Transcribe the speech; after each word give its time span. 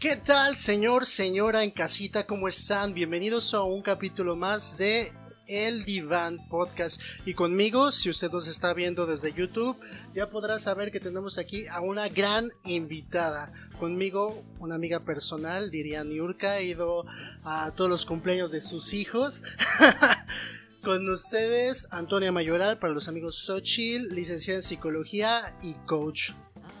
¿Qué 0.00 0.16
tal, 0.16 0.56
señor, 0.56 1.04
señora 1.04 1.62
en 1.62 1.72
casita? 1.72 2.24
¿Cómo 2.26 2.48
están? 2.48 2.94
Bienvenidos 2.94 3.52
a 3.52 3.64
un 3.64 3.82
capítulo 3.82 4.34
más 4.34 4.78
de 4.78 5.12
El 5.46 5.84
Diván 5.84 6.38
Podcast. 6.48 7.02
Y 7.26 7.34
conmigo, 7.34 7.92
si 7.92 8.08
usted 8.08 8.30
nos 8.30 8.46
está 8.46 8.72
viendo 8.72 9.04
desde 9.04 9.34
YouTube, 9.34 9.76
ya 10.14 10.30
podrá 10.30 10.58
saber 10.58 10.90
que 10.90 11.00
tenemos 11.00 11.36
aquí 11.36 11.66
a 11.66 11.82
una 11.82 12.08
gran 12.08 12.50
invitada. 12.64 13.52
Conmigo, 13.78 14.42
una 14.58 14.76
amiga 14.76 15.00
personal, 15.00 15.70
diría 15.70 16.02
Niurka, 16.02 16.52
ha 16.52 16.62
ido 16.62 17.04
a 17.44 17.70
todos 17.76 17.90
los 17.90 18.06
cumpleaños 18.06 18.52
de 18.52 18.62
sus 18.62 18.94
hijos. 18.94 19.44
Con 20.82 21.06
ustedes, 21.10 21.88
Antonia 21.90 22.32
Mayoral, 22.32 22.78
para 22.78 22.94
los 22.94 23.06
amigos 23.06 23.36
Xochitl, 23.44 24.14
licenciada 24.14 24.56
en 24.56 24.62
psicología 24.62 25.58
y 25.60 25.74
coach. 25.84 26.30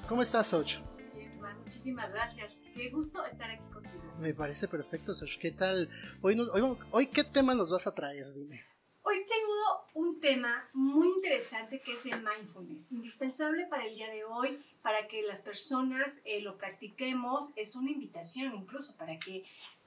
¿Cómo 0.08 0.22
estás, 0.22 0.46
Xochitl? 0.46 0.82
Bien, 1.14 1.38
muchísimas 1.62 2.10
gracias. 2.10 2.59
Qué 2.80 2.88
gusto 2.88 3.22
estar 3.26 3.50
aquí 3.50 3.62
contigo. 3.74 4.02
Me 4.20 4.32
parece 4.32 4.66
perfecto, 4.66 5.12
Xochitl. 5.12 5.40
¿Qué 5.42 5.50
tal? 5.50 5.90
Hoy, 6.22 6.34
nos- 6.34 6.48
hoy, 6.48 6.78
hoy, 6.92 7.06
¿qué 7.08 7.24
tema 7.24 7.54
nos 7.54 7.70
vas 7.70 7.86
a 7.86 7.94
traer? 7.94 8.32
Dime. 8.32 8.64
Hoy 9.02 9.16
tengo 9.28 9.86
un 10.06 10.18
tema 10.18 10.66
muy 10.72 11.08
interesante 11.08 11.82
que 11.82 11.92
es 11.92 12.06
el 12.06 12.22
mindfulness, 12.22 12.90
indispensable 12.90 13.66
para 13.66 13.84
el 13.86 13.96
día 13.96 14.08
de 14.10 14.24
hoy, 14.24 14.64
para 14.80 15.08
que 15.08 15.22
las 15.24 15.42
personas 15.42 16.08
eh, 16.24 16.40
lo 16.40 16.56
practiquemos. 16.56 17.50
Es 17.54 17.76
una 17.76 17.90
invitación 17.90 18.54
incluso 18.54 18.96
para 18.96 19.18
que 19.18 19.44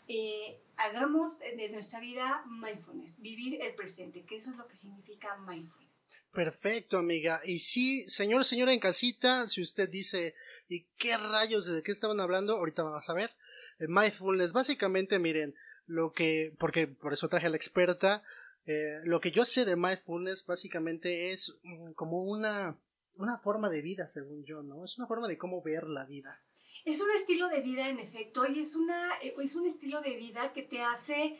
eh, 0.07 0.61
hagamos 0.77 1.39
de 1.39 1.69
nuestra 1.69 1.99
vida 1.99 2.43
mindfulness, 2.45 3.19
vivir 3.21 3.59
el 3.59 3.73
presente, 3.73 4.23
que 4.23 4.35
eso 4.35 4.51
es 4.51 4.57
lo 4.57 4.67
que 4.67 4.77
significa 4.77 5.35
mindfulness. 5.37 6.11
Perfecto, 6.31 6.97
amiga. 6.97 7.41
Y 7.45 7.57
sí, 7.59 8.07
señor, 8.09 8.43
señora 8.45 8.73
en 8.73 8.79
casita, 8.79 9.45
si 9.47 9.61
usted 9.61 9.87
dice, 9.89 10.33
¿y 10.67 10.85
qué 10.97 11.17
rayos 11.17 11.65
de 11.67 11.83
qué 11.83 11.91
estaban 11.91 12.19
hablando? 12.19 12.55
Ahorita 12.55 12.83
vamos 12.83 13.09
a 13.09 13.13
ver. 13.13 13.31
Mindfulness, 13.79 14.53
básicamente, 14.53 15.19
miren, 15.19 15.55
lo 15.87 16.13
que, 16.13 16.53
porque 16.59 16.87
por 16.87 17.13
eso 17.13 17.27
traje 17.27 17.47
a 17.47 17.49
la 17.49 17.57
experta, 17.57 18.23
eh, 18.65 19.01
lo 19.03 19.19
que 19.19 19.31
yo 19.31 19.43
sé 19.45 19.65
de 19.65 19.75
mindfulness 19.75 20.45
básicamente 20.45 21.31
es 21.31 21.57
mm, 21.63 21.91
como 21.93 22.23
una, 22.23 22.77
una 23.15 23.37
forma 23.37 23.69
de 23.69 23.81
vida, 23.81 24.07
según 24.07 24.45
yo, 24.45 24.63
¿no? 24.63 24.85
Es 24.85 24.97
una 24.97 25.07
forma 25.07 25.27
de 25.27 25.37
cómo 25.37 25.61
ver 25.61 25.87
la 25.87 26.05
vida. 26.05 26.41
Es 26.85 27.01
un 27.01 27.11
estilo 27.11 27.49
de 27.49 27.61
vida, 27.61 27.89
en 27.89 27.99
efecto, 27.99 28.45
y 28.45 28.59
es, 28.59 28.75
una, 28.75 29.09
eh, 29.21 29.35
es 29.41 29.55
un 29.55 29.67
estilo 29.67 30.01
de 30.01 30.15
vida 30.15 30.53
que 30.53 30.63
te 30.63 30.81
hace 30.81 31.37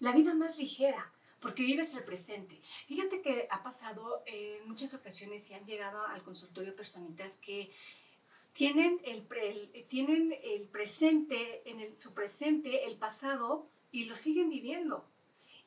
la 0.00 0.12
vida 0.12 0.34
más 0.34 0.58
ligera, 0.58 1.12
porque 1.40 1.62
vives 1.62 1.94
el 1.94 2.04
presente. 2.04 2.60
Fíjate 2.86 3.22
que 3.22 3.46
ha 3.50 3.62
pasado 3.62 4.22
en 4.26 4.66
muchas 4.66 4.92
ocasiones 4.94 5.48
y 5.50 5.54
han 5.54 5.64
llegado 5.64 6.04
al 6.06 6.22
consultorio 6.22 6.76
personitas 6.76 7.38
que 7.38 7.72
tienen 8.56 8.98
el, 9.04 9.26
el- 9.42 9.86
tienen 9.88 10.34
el 10.42 10.62
presente, 10.68 11.62
en 11.70 11.80
el, 11.80 11.94
su 11.96 12.14
presente, 12.14 12.86
el 12.86 12.96
pasado, 12.96 13.68
y 13.92 14.04
lo 14.06 14.14
siguen 14.14 14.48
viviendo. 14.50 15.04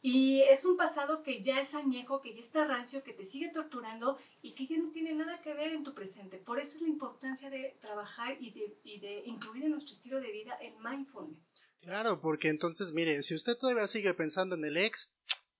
Y 0.02 0.42
es 0.44 0.64
un 0.64 0.78
pasado 0.78 1.23
que 1.23 1.42
ya 1.42 1.59
es 1.62 1.76
añejo, 1.76 2.22
que 2.22 2.34
ya 2.34 2.40
está 2.40 2.66
rancio, 2.66 3.04
que 3.04 3.12
te 3.14 3.26
sigue 3.26 3.50
torturando 3.50 4.18
y 4.42 4.54
que 4.54 4.66
ya 4.66 4.78
no 4.78 4.92
tiene 4.92 5.14
nada 5.14 5.42
que 5.42 5.54
ver 5.54 5.73
en 5.73 5.84
tu 5.84 5.94
presente. 5.94 6.38
Por 6.38 6.58
eso 6.59 6.78
es 6.78 6.81
la 6.81 6.88
importancia 6.88 7.50
de 7.50 7.76
trabajar 7.81 8.38
y 8.40 8.52
de, 8.52 8.78
y 8.86 9.00
de 9.00 9.24
incluir 9.26 9.66
en 9.66 9.72
nuestro 9.72 9.94
estilo 9.94 10.22
de 10.22 10.31
vida 10.31 10.53
el 10.62 10.74
mindfulness. 10.80 11.56
Claro, 11.81 12.22
porque 12.22 12.48
entonces, 12.48 12.94
mire, 12.94 13.22
si 13.24 13.36
usted 13.36 13.58
todavía 13.58 13.88
sigue 13.88 14.14
pensando 14.14 14.56
en 14.56 14.64
el 14.64 14.78
ex, 14.78 15.14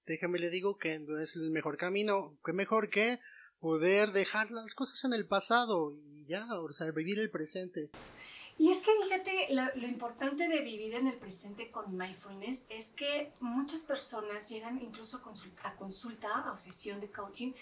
déjame 0.06 0.40
le 0.40 0.50
digo 0.50 0.78
que 0.78 1.00
no 1.00 1.20
es 1.20 1.36
el 1.36 1.52
mejor 1.52 1.76
camino, 1.78 2.38
que 2.46 2.54
mejor 2.54 2.90
que 2.90 3.20
poder 3.60 4.12
dejar 4.12 4.52
las 4.52 4.74
cosas 4.76 5.04
en 5.04 5.14
el 5.14 5.26
pasado 5.26 5.94
y 6.16 6.26
ya, 6.26 6.46
o 6.60 6.72
sea, 6.72 6.92
vivir 6.92 7.20
el 7.20 7.30
presente. 7.30 7.90
Y 8.58 8.72
es 8.72 8.80
que 8.80 8.92
fíjate, 9.04 9.48
lo, 9.54 9.64
lo 9.76 9.88
importante 9.88 10.48
de 10.50 10.60
vivir 10.62 10.94
en 10.94 11.08
el 11.08 11.16
presente 11.18 11.72
con 11.72 11.96
mindfulness 11.96 12.66
es 12.70 12.90
que 12.92 13.32
muchas 13.40 13.84
personas 13.84 14.50
llegan 14.50 14.82
incluso 14.82 15.18
a 15.18 15.22
consulta, 15.22 15.70
a 15.70 15.76
consulta 15.78 16.52
o 16.52 16.58
sesión 16.58 17.00
de 17.00 17.10
coaching 17.10 17.54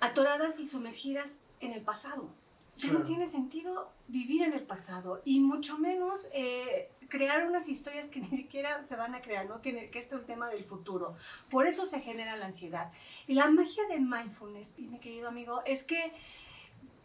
atoradas 0.00 0.58
y 0.60 0.66
sumergidas 0.66 1.42
en 1.60 1.72
el 1.72 1.82
pasado. 1.82 2.28
Ya 2.76 2.88
Claro. 2.88 2.98
no 2.98 3.04
tiene 3.06 3.26
sentido 3.26 3.90
vivir 4.08 4.42
en 4.42 4.52
el 4.52 4.62
pasado 4.64 5.22
y 5.24 5.40
mucho 5.40 5.78
menos 5.78 6.28
eh, 6.34 6.90
crear 7.08 7.46
unas 7.46 7.68
historias 7.68 8.06
que 8.06 8.20
ni 8.30 8.36
siquiera 8.36 8.84
se 8.88 8.96
van 8.96 9.14
a 9.14 9.22
crear, 9.22 9.46
¿no? 9.46 9.60
que, 9.62 9.72
que 9.90 9.98
este 9.98 10.14
es 10.14 10.20
un 10.20 10.26
tema 10.26 10.48
del 10.48 10.64
futuro. 10.64 11.16
Por 11.50 11.66
eso 11.66 11.86
se 11.86 12.00
genera 12.00 12.36
la 12.36 12.46
ansiedad. 12.46 12.92
Y 13.26 13.34
la 13.34 13.50
magia 13.50 13.84
del 13.88 14.02
mindfulness, 14.02 14.78
mi 14.78 14.98
querido 14.98 15.28
amigo, 15.28 15.62
es 15.66 15.84
que 15.84 16.12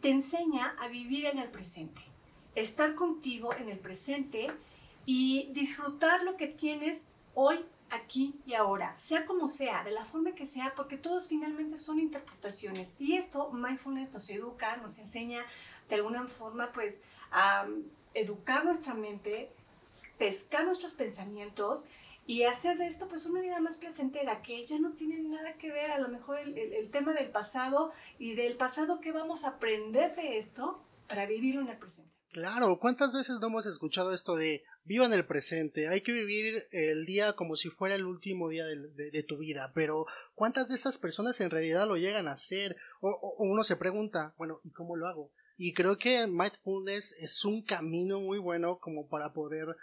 te 0.00 0.10
enseña 0.10 0.74
a 0.80 0.88
vivir 0.88 1.26
en 1.26 1.38
el 1.38 1.50
presente, 1.50 2.00
estar 2.54 2.94
contigo 2.94 3.54
en 3.54 3.68
el 3.68 3.78
presente 3.78 4.50
y 5.06 5.48
disfrutar 5.52 6.24
lo 6.24 6.36
que 6.36 6.48
tienes 6.48 7.04
hoy, 7.34 7.64
aquí 7.92 8.34
y 8.46 8.54
ahora, 8.54 8.94
sea 8.98 9.26
como 9.26 9.48
sea, 9.48 9.84
de 9.84 9.90
la 9.90 10.04
forma 10.04 10.32
que 10.32 10.46
sea, 10.46 10.74
porque 10.74 10.96
todos 10.96 11.26
finalmente 11.26 11.76
son 11.76 12.00
interpretaciones. 12.00 12.96
Y 12.98 13.16
esto, 13.16 13.52
mindfulness 13.52 14.12
nos 14.12 14.28
educa, 14.30 14.76
nos 14.78 14.98
enseña 14.98 15.44
de 15.88 15.96
alguna 15.96 16.26
forma 16.26 16.72
pues 16.72 17.02
a 17.30 17.66
um, 17.66 17.82
educar 18.14 18.64
nuestra 18.64 18.94
mente, 18.94 19.52
pescar 20.18 20.64
nuestros 20.64 20.94
pensamientos 20.94 21.86
y 22.26 22.44
hacer 22.44 22.78
de 22.78 22.86
esto 22.86 23.08
pues 23.08 23.26
una 23.26 23.40
vida 23.40 23.58
más 23.60 23.78
placentera, 23.78 24.42
que 24.42 24.64
ya 24.64 24.78
no 24.78 24.92
tiene 24.92 25.20
nada 25.22 25.54
que 25.54 25.70
ver 25.72 25.90
a 25.90 25.98
lo 25.98 26.08
mejor 26.08 26.38
el, 26.38 26.56
el- 26.56 26.72
el 26.72 26.90
tema 26.90 27.12
del 27.14 27.30
pasado 27.30 27.90
y 28.18 28.34
del 28.34 28.56
pasado 28.56 29.00
que 29.00 29.10
vamos 29.12 29.44
a 29.44 29.48
aprender 29.56 30.14
de 30.14 30.38
esto 30.38 30.84
para 31.08 31.26
vivirlo 31.26 31.62
en 31.62 31.68
el 31.68 31.78
presente. 31.78 32.10
Claro, 32.30 32.78
¿cuántas 32.78 33.12
veces 33.12 33.38
no 33.40 33.48
hemos 33.48 33.66
escuchado 33.66 34.12
esto 34.12 34.36
de 34.36 34.62
vivan 34.84 35.12
el 35.12 35.26
presente, 35.26 35.88
hay 35.88 36.00
que 36.00 36.12
vivir 36.12 36.66
el 36.70 37.04
día 37.04 37.34
como 37.34 37.56
si 37.56 37.68
fuera 37.68 37.94
el 37.94 38.04
último 38.06 38.48
día 38.48 38.64
del- 38.64 38.94
de, 38.96 39.10
de 39.10 39.22
tu 39.22 39.36
vida, 39.38 39.70
pero 39.74 40.06
¿cuántas 40.34 40.68
de 40.68 40.76
esas 40.76 40.96
personas 40.98 41.40
en 41.40 41.50
realidad 41.50 41.86
lo 41.86 41.96
llegan 41.96 42.28
a 42.28 42.32
hacer? 42.32 42.76
O, 43.00 43.10
o- 43.10 43.34
o 43.36 43.44
uno 43.44 43.62
se 43.64 43.76
pregunta, 43.76 44.32
bueno, 44.38 44.60
¿y 44.64 44.70
cómo 44.70 44.96
lo 44.96 45.08
hago? 45.08 45.30
Y 45.58 45.74
creo 45.74 45.98
que 45.98 46.26
mindfulness 46.26 47.16
es 47.20 47.44
un 47.44 47.62
camino 47.62 48.20
muy 48.20 48.38
bueno 48.38 48.78
como 48.80 49.06
para 49.08 49.32
poder 49.34 49.76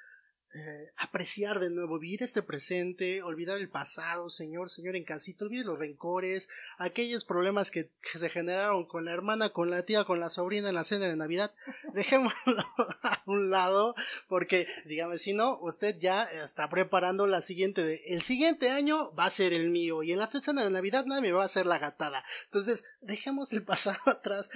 eh, 0.55 0.91
apreciar 0.97 1.59
de 1.59 1.69
nuevo, 1.69 1.99
vivir 1.99 2.23
este 2.23 2.41
presente, 2.41 3.21
olvidar 3.21 3.57
el 3.57 3.69
pasado, 3.69 4.29
señor, 4.29 4.69
señor 4.69 4.95
en 4.95 5.03
casita, 5.03 5.45
olvide 5.45 5.63
los 5.63 5.77
rencores, 5.77 6.49
aquellos 6.77 7.23
problemas 7.23 7.69
que, 7.69 7.89
que 8.01 8.17
se 8.17 8.29
generaron 8.29 8.85
con 8.85 9.05
la 9.05 9.11
hermana, 9.11 9.49
con 9.49 9.69
la 9.69 9.83
tía, 9.83 10.05
con 10.05 10.19
la 10.19 10.29
sobrina 10.29 10.69
en 10.69 10.75
la 10.75 10.83
cena 10.83 11.07
de 11.07 11.15
Navidad, 11.15 11.53
dejémoslo 11.93 12.65
a 13.03 13.21
un 13.27 13.51
lado, 13.51 13.93
porque 14.27 14.67
dígame 14.85 15.19
si 15.19 15.33
no, 15.33 15.59
usted 15.61 15.97
ya 15.97 16.23
está 16.23 16.69
preparando 16.69 17.27
la 17.27 17.41
siguiente 17.41 17.83
de, 17.83 18.01
el 18.07 18.21
siguiente 18.21 18.71
año 18.71 19.13
va 19.13 19.25
a 19.25 19.29
ser 19.29 19.53
el 19.53 19.69
mío, 19.69 20.01
y 20.03 20.11
en 20.11 20.19
la 20.19 20.29
cena 20.41 20.63
de 20.63 20.71
Navidad 20.71 21.05
nadie 21.05 21.21
me 21.21 21.31
va 21.31 21.43
a 21.43 21.45
hacer 21.45 21.65
la 21.65 21.77
gatada. 21.77 22.23
Entonces, 22.45 22.85
dejemos 23.01 23.53
el 23.53 23.63
pasado 23.69 23.99
atrás. 24.05 24.51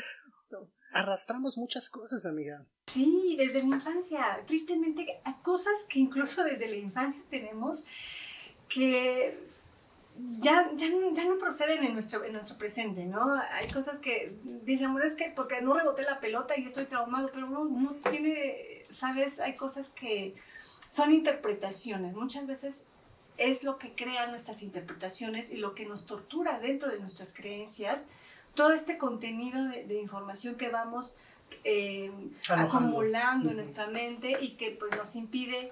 Arrastramos 0.94 1.58
muchas 1.58 1.90
cosas, 1.90 2.26
amiga. 2.26 2.66
Sí, 2.88 3.36
desde 3.38 3.60
la 3.60 3.76
infancia. 3.76 4.44
Tristemente, 4.46 5.22
hay 5.24 5.34
cosas 5.42 5.74
que 5.90 6.00
incluso 6.00 6.44
desde 6.44 6.68
la 6.68 6.76
infancia 6.76 7.22
tenemos 7.30 7.84
que 8.70 9.38
ya, 10.40 10.70
ya, 10.76 10.88
ya 11.14 11.26
no 11.26 11.40
proceden 11.40 11.84
en 11.84 11.94
nuestro, 11.94 12.24
en 12.24 12.34
nuestro 12.34 12.58
presente, 12.58 13.06
¿no? 13.06 13.34
Hay 13.52 13.68
cosas 13.68 14.00
que 14.00 14.38
dicen, 14.64 14.92
bueno, 14.92 15.08
es 15.08 15.16
que 15.16 15.32
porque 15.36 15.62
no 15.62 15.74
reboté 15.74 16.04
la 16.04 16.20
pelota 16.20 16.54
y 16.58 16.66
estoy 16.66 16.86
traumado, 16.86 17.32
pero 17.34 17.50
no, 17.50 17.66
no 17.66 17.92
tiene, 18.12 18.86
¿sabes? 18.92 19.40
Hay 19.40 19.56
cosas 19.56 19.90
que 19.90 20.36
son 20.90 21.12
interpretaciones. 21.12 22.14
Muchas 22.14 22.46
veces 22.46 22.86
es 23.38 23.64
lo 23.64 23.80
que 23.80 23.96
crea 23.96 24.28
nuestras 24.28 24.62
interpretaciones 24.62 25.52
y 25.52 25.58
lo 25.58 25.74
que 25.74 25.86
nos 25.86 26.06
tortura 26.06 26.60
dentro 26.60 26.90
de 26.90 27.00
nuestras 27.00 27.34
creencias. 27.34 28.06
Todo 28.56 28.74
este 28.74 28.98
contenido 28.98 29.64
de, 29.66 29.86
de 29.86 30.00
información 30.00 30.56
que 30.56 30.70
vamos 30.70 31.18
eh, 31.64 32.12
acumulando 32.50 33.50
en 33.50 33.58
nuestra 33.58 33.88
mente 33.88 34.38
y 34.42 34.52
que 34.52 34.72
pues 34.72 34.92
nos 34.96 35.16
impide 35.16 35.72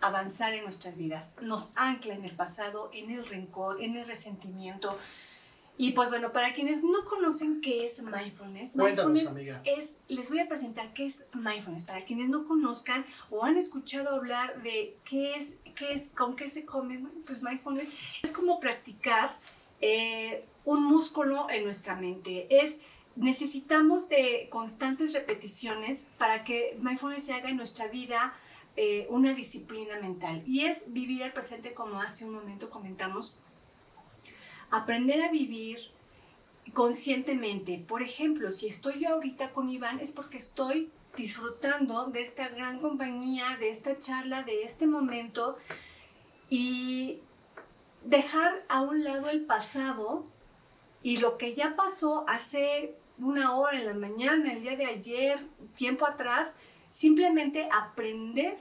avanzar 0.00 0.52
en 0.54 0.64
nuestras 0.64 0.96
vidas, 0.96 1.34
nos 1.40 1.72
ancla 1.74 2.14
en 2.14 2.24
el 2.24 2.36
pasado, 2.36 2.90
en 2.92 3.10
el 3.10 3.24
rencor, 3.26 3.82
en 3.82 3.96
el 3.96 4.06
resentimiento. 4.06 4.96
Y 5.78 5.92
pues 5.92 6.08
bueno, 6.08 6.32
para 6.32 6.54
quienes 6.54 6.82
no 6.82 7.04
conocen 7.04 7.60
qué 7.60 7.84
es 7.84 8.02
mindfulness, 8.02 8.72
Cuéntanos, 8.72 9.12
mindfulness 9.12 9.26
amiga. 9.28 9.62
es, 9.64 9.98
les 10.08 10.28
voy 10.30 10.38
a 10.38 10.48
presentar 10.48 10.94
qué 10.94 11.06
es 11.06 11.26
mindfulness. 11.34 11.84
Para 11.84 12.04
quienes 12.04 12.30
no 12.30 12.46
conozcan 12.46 13.04
o 13.30 13.44
han 13.44 13.58
escuchado 13.58 14.14
hablar 14.14 14.62
de 14.62 14.96
qué 15.04 15.34
es, 15.34 15.58
qué 15.74 15.92
es, 15.92 16.08
con 16.16 16.34
qué 16.34 16.48
se 16.48 16.64
come, 16.64 17.04
pues 17.26 17.42
mindfulness 17.42 17.90
es 18.22 18.32
como 18.32 18.58
practicar 18.58 19.36
eh, 19.82 20.46
un 20.66 20.84
músculo 20.84 21.48
en 21.48 21.64
nuestra 21.64 21.96
mente. 21.96 22.46
Es 22.50 22.80
necesitamos 23.14 24.10
de 24.10 24.48
constantes 24.50 25.14
repeticiones 25.14 26.08
para 26.18 26.44
que 26.44 26.76
mindfulness 26.80 27.24
se 27.24 27.32
haga 27.32 27.48
en 27.48 27.56
nuestra 27.56 27.86
vida 27.88 28.34
eh, 28.76 29.06
una 29.08 29.32
disciplina 29.32 29.98
mental 30.00 30.42
y 30.46 30.66
es 30.66 30.92
vivir 30.92 31.22
el 31.22 31.32
presente 31.32 31.72
como 31.72 31.98
hace 32.00 32.26
un 32.26 32.34
momento 32.34 32.68
comentamos, 32.68 33.34
aprender 34.70 35.22
a 35.22 35.30
vivir 35.30 35.78
conscientemente. 36.74 37.82
Por 37.88 38.02
ejemplo, 38.02 38.52
si 38.52 38.66
estoy 38.66 39.00
yo 39.00 39.14
ahorita 39.14 39.52
con 39.52 39.70
Iván 39.70 40.00
es 40.00 40.12
porque 40.12 40.36
estoy 40.36 40.90
disfrutando 41.16 42.06
de 42.06 42.20
esta 42.20 42.48
gran 42.48 42.78
compañía, 42.80 43.56
de 43.58 43.70
esta 43.70 43.98
charla, 43.98 44.42
de 44.42 44.64
este 44.64 44.86
momento 44.86 45.56
y 46.50 47.20
dejar 48.04 48.62
a 48.68 48.82
un 48.82 49.04
lado 49.04 49.30
el 49.30 49.46
pasado 49.46 50.26
y 51.06 51.18
lo 51.18 51.38
que 51.38 51.54
ya 51.54 51.76
pasó 51.76 52.28
hace 52.28 52.96
una 53.18 53.56
hora 53.56 53.78
en 53.78 53.86
la 53.86 53.94
mañana, 53.94 54.52
el 54.52 54.62
día 54.62 54.74
de 54.76 54.86
ayer, 54.86 55.38
tiempo 55.76 56.04
atrás, 56.04 56.56
simplemente 56.90 57.68
aprender 57.72 58.58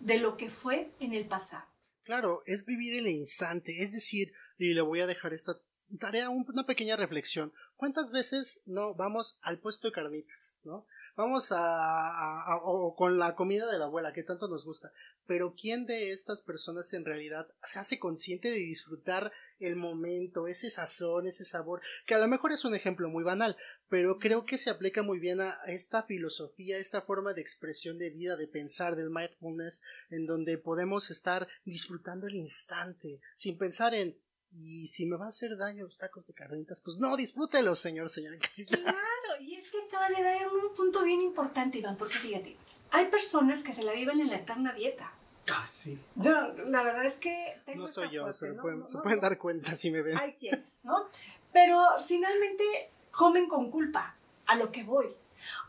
de 0.00 0.18
lo 0.18 0.36
que 0.36 0.50
fue 0.50 0.92
en 1.00 1.14
el 1.14 1.26
pasado. 1.26 1.64
Claro, 2.02 2.42
es 2.44 2.66
vivir 2.66 2.98
el 2.98 3.06
instante, 3.06 3.80
es 3.80 3.92
decir, 3.92 4.34
y 4.58 4.74
le 4.74 4.82
voy 4.82 5.00
a 5.00 5.06
dejar 5.06 5.32
esta 5.32 5.58
tarea, 5.98 6.28
una 6.28 6.66
pequeña 6.66 6.96
reflexión. 6.96 7.54
¿Cuántas 7.76 8.10
veces 8.10 8.60
no 8.66 8.92
vamos 8.92 9.38
al 9.40 9.58
puesto 9.58 9.88
de 9.88 9.94
carnitas, 9.94 10.58
no? 10.64 10.86
Vamos 11.16 11.50
a, 11.50 12.58
o 12.62 12.94
con 12.94 13.18
la 13.18 13.34
comida 13.34 13.72
de 13.72 13.78
la 13.78 13.86
abuela 13.86 14.12
que 14.12 14.22
tanto 14.22 14.48
nos 14.48 14.66
gusta, 14.66 14.92
pero 15.26 15.54
¿quién 15.54 15.86
de 15.86 16.10
estas 16.10 16.42
personas 16.42 16.92
en 16.92 17.06
realidad 17.06 17.48
se 17.62 17.78
hace 17.78 17.98
consciente 17.98 18.50
de 18.50 18.58
disfrutar 18.58 19.32
el 19.58 19.76
momento, 19.76 20.48
ese 20.48 20.70
sazón, 20.70 21.26
ese 21.26 21.44
sabor, 21.44 21.80
que 22.06 22.14
a 22.14 22.18
lo 22.18 22.28
mejor 22.28 22.52
es 22.52 22.64
un 22.64 22.74
ejemplo 22.74 23.08
muy 23.08 23.24
banal, 23.24 23.56
pero 23.88 24.18
creo 24.18 24.44
que 24.44 24.58
se 24.58 24.70
aplica 24.70 25.02
muy 25.02 25.18
bien 25.18 25.40
a 25.40 25.58
esta 25.66 26.02
filosofía, 26.02 26.78
esta 26.78 27.02
forma 27.02 27.32
de 27.32 27.40
expresión 27.40 27.98
de 27.98 28.10
vida, 28.10 28.36
de 28.36 28.48
pensar, 28.48 28.96
del 28.96 29.10
mindfulness, 29.10 29.82
en 30.10 30.26
donde 30.26 30.58
podemos 30.58 31.10
estar 31.10 31.48
disfrutando 31.64 32.26
el 32.26 32.34
instante, 32.34 33.20
sin 33.34 33.58
pensar 33.58 33.94
en 33.94 34.16
y 34.58 34.86
si 34.86 35.04
me 35.04 35.16
va 35.16 35.26
a 35.26 35.28
hacer 35.28 35.56
daño 35.56 35.84
los 35.84 35.98
tacos 35.98 36.26
de 36.28 36.34
carnitas, 36.34 36.80
pues 36.80 36.96
no, 36.98 37.14
disfrútelo, 37.16 37.74
señor, 37.74 38.08
señora 38.08 38.38
Claro, 38.38 39.42
y 39.42 39.54
es 39.54 39.70
que 39.70 39.82
acabas 39.82 40.16
de 40.16 40.22
dar 40.22 40.48
un 40.48 40.74
punto 40.74 41.02
bien 41.04 41.20
importante, 41.20 41.78
Iván, 41.78 41.96
porque 41.96 42.14
fíjate, 42.14 42.56
hay 42.90 43.06
personas 43.06 43.62
que 43.62 43.74
se 43.74 43.82
la 43.82 43.92
viven 43.92 44.20
en 44.20 44.28
la 44.28 44.36
eterna 44.36 44.72
dieta. 44.72 45.12
Ah, 45.52 45.66
sí. 45.66 45.98
Yo, 46.16 46.32
la 46.66 46.82
verdad 46.82 47.04
es 47.04 47.16
que... 47.16 47.60
Tengo 47.64 47.82
no 47.82 47.88
soy 47.88 48.10
yo, 48.10 48.32
se, 48.32 48.52
Pueden, 48.54 48.86
se 48.88 48.98
pueden 48.98 49.20
dar 49.20 49.38
cuenta 49.38 49.76
si 49.76 49.90
me 49.90 50.02
ven. 50.02 50.18
Hay 50.18 50.34
quienes, 50.34 50.80
¿no? 50.82 51.06
Pero 51.52 51.80
finalmente 52.04 52.64
comen 53.12 53.48
con 53.48 53.70
culpa, 53.70 54.16
a 54.46 54.56
lo 54.56 54.70
que 54.72 54.84
voy. 54.84 55.06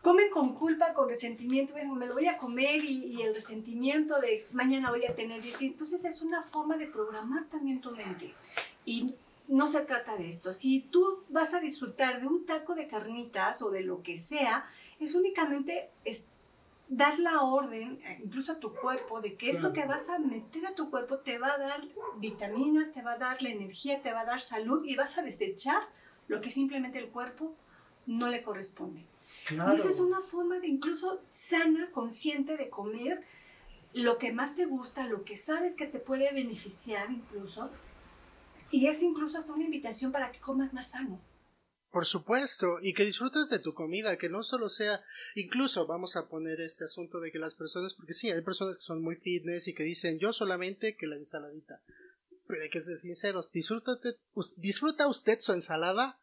Comen 0.02 0.30
con 0.32 0.56
culpa, 0.56 0.94
con 0.94 1.10
resentimiento, 1.10 1.74
bueno, 1.74 1.94
me 1.96 2.08
lo 2.08 2.14
voy 2.14 2.28
a 2.28 2.38
comer 2.38 2.84
y, 2.84 3.22
el 3.22 3.36
resentimiento 3.36 4.20
de 4.20 4.48
mañana 4.52 4.90
voy 4.90 5.06
a 5.06 5.16
tener. 5.16 5.42
Entonces 5.60 6.06
es 6.06 6.22
una 6.22 6.42
forma 6.42 6.78
de 6.78 6.88
programar 6.88 7.46
también 7.46 7.82
tu 7.82 7.92
mente. 7.92 8.34
Y 8.86 9.14
no 9.48 9.68
se 9.68 9.82
trata 9.82 10.18
de 10.18 10.30
esto. 10.30 10.54
Si 10.54 10.82
tú 10.82 11.24
vas 11.30 11.54
a 11.54 11.60
disfrutar 11.60 12.22
de 12.22 12.28
un 12.28 12.46
taco 12.46 12.76
de 12.76 12.88
carnitas 12.88 13.62
o 13.62 13.70
de 13.70 13.82
lo 13.82 14.02
que 14.04 14.18
sea, 14.18 14.66
es 15.00 15.16
únicamente 15.16 15.90
dar 16.89 17.19
la 17.19 17.42
orden, 17.42 18.00
eh, 18.06 18.22
incluso 18.24 18.54
a 18.54 18.60
tu 18.60 18.74
cuerpo, 18.74 19.22
de 19.22 19.36
que 19.36 19.50
esto 19.50 19.74
que 19.74 19.86
vas 19.86 20.10
a 20.10 20.19
meter 20.19 20.66
a 20.66 20.75
tu 20.75 20.89
cuerpo 20.89 21.19
te 21.19 21.38
va 21.38 21.54
a 21.54 21.57
dar 21.57 21.81
vitaminas, 22.18 22.92
te 22.92 23.01
va 23.01 23.13
a 23.13 23.18
dar 23.18 23.42
la 23.42 23.50
energía, 23.50 24.01
te 24.01 24.13
va 24.13 24.22
a 24.22 24.25
dar 24.25 24.42
salud 24.42 24.84
y 24.86 24.95
vas 24.95 25.18
a 25.18 25.24
desechar 25.24 25.81
lo 26.28 26.42
que 26.42 26.51
simplemente 26.51 27.00
el 27.00 27.10
cuerpo 27.10 27.54
no 28.06 28.30
le 28.30 28.42
corresponde. 28.44 29.06
Y 29.50 29.75
esa 29.75 29.89
es 29.89 30.00
una 30.00 30.22
forma 30.22 30.60
de 30.60 30.68
incluso 30.68 31.22
sana, 31.31 31.89
consciente 31.92 32.57
de 32.57 32.69
comer 32.69 33.24
lo 33.94 34.18
que 34.18 34.31
más 34.31 34.56
te 34.56 34.66
gusta, 34.66 35.06
lo 35.07 35.24
que 35.24 35.38
sabes 35.38 35.75
que 35.75 35.88
te 35.88 36.00
puede 36.00 36.31
beneficiar 36.33 37.12
incluso. 37.12 37.72
Y 38.72 38.88
es 38.88 39.01
incluso 39.01 39.38
hasta 39.38 39.54
una 39.54 39.63
invitación 39.63 40.12
para 40.12 40.31
que 40.31 40.40
comas 40.40 40.74
más 40.74 40.92
sano. 40.92 41.19
Por 41.92 42.06
supuesto, 42.06 42.80
y 42.81 42.94
que 42.94 43.06
disfrutes 43.06 43.50
de 43.50 43.60
tu 43.60 43.74
comida, 43.74 44.18
que 44.18 44.30
no 44.30 44.44
solo 44.44 44.68
sea, 44.68 45.01
incluso 45.36 45.88
vamos 45.88 46.16
a 46.16 46.28
poner 46.28 46.60
este 46.62 46.84
asunto 46.84 47.19
de 47.19 47.31
que 47.31 47.39
las 47.39 47.56
personas, 47.56 47.94
porque 47.94 48.13
sí, 48.13 48.30
hay 48.30 48.42
personas 48.42 48.78
que 48.78 48.84
son 48.84 49.01
muy 49.01 49.16
fitness 49.16 49.68
y 49.68 49.74
que 49.74 49.84
dicen 49.84 50.19
yo 50.19 50.34
solamente 50.34 50.95
que 50.95 51.07
la 51.07 51.16
ensaladita. 51.16 51.81
Pero 52.45 52.62
hay 52.62 52.69
que 52.69 52.81
ser 52.81 52.98
sinceros, 52.98 53.51
disfrútate, 53.51 54.18
disfruta 54.57 55.07
usted 55.07 55.39
su 55.39 55.54
ensalada, 55.54 56.19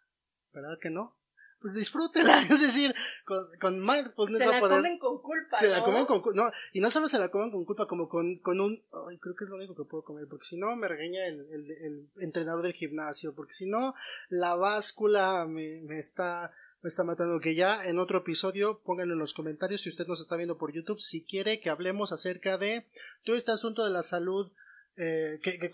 ¿verdad 0.53 0.79
que 0.81 0.91
no? 0.91 1.17
Pues 1.65 1.73
disfrútela. 1.73 2.43
Es 2.51 2.61
decir, 2.61 2.95
con, 3.25 3.49
con 3.59 3.81
mindfulness 3.81 4.39
se 4.39 4.47
la 4.47 4.61
comen 4.61 4.99
con 4.99 5.23
culpa. 5.23 5.57
Se 5.57 5.69
la 5.71 5.83
comen 5.83 6.05
con 6.05 6.23
no, 6.37 6.51
y 6.75 6.81
no 6.81 6.91
solo 6.91 7.09
se 7.09 7.19
la 7.19 7.31
comen 7.31 7.51
con 7.51 7.65
culpa, 7.65 7.87
como 7.87 8.07
con, 8.07 8.37
con 8.37 8.61
un. 8.61 8.83
Ay, 9.09 9.17
creo 9.17 9.35
que 9.35 9.45
es 9.45 9.51
lo 9.51 9.57
único 9.57 9.75
que 9.75 9.85
puedo 9.85 10.05
comer, 10.05 10.27
porque 10.29 10.45
si 10.45 10.59
no 10.59 10.77
me 10.77 10.89
regaña 10.89 11.27
el, 11.27 11.41
el, 11.51 12.11
entrenador 12.19 12.65
del 12.65 12.75
gimnasio, 12.75 13.35
porque 13.35 13.55
si 13.55 13.65
no 13.65 13.95
la 14.29 14.57
báscula 14.57 15.47
me, 15.47 15.81
me 15.81 15.99
está 15.99 16.53
me 16.83 16.89
está 16.89 17.03
matando. 17.03 17.41
Que 17.41 17.55
ya 17.55 17.83
en 17.87 17.99
otro 17.99 18.19
episodio 18.19 18.81
pónganlo 18.85 19.15
en 19.15 19.21
los 19.21 19.33
comentarios 19.33 19.81
si 19.81 19.89
usted 19.89 20.07
nos 20.07 20.21
está 20.21 20.37
viendo 20.37 20.59
por 20.59 20.71
YouTube, 20.71 21.01
si 21.01 21.25
quiere 21.25 21.61
que 21.61 21.71
hablemos 21.71 22.13
acerca 22.13 22.59
de 22.59 22.85
todo 23.25 23.37
este 23.37 23.53
asunto 23.53 23.85
de 23.85 23.91
la 23.91 24.03
salud 24.03 24.53
eh, 24.99 25.41
que, 25.43 25.59
que, 25.59 25.71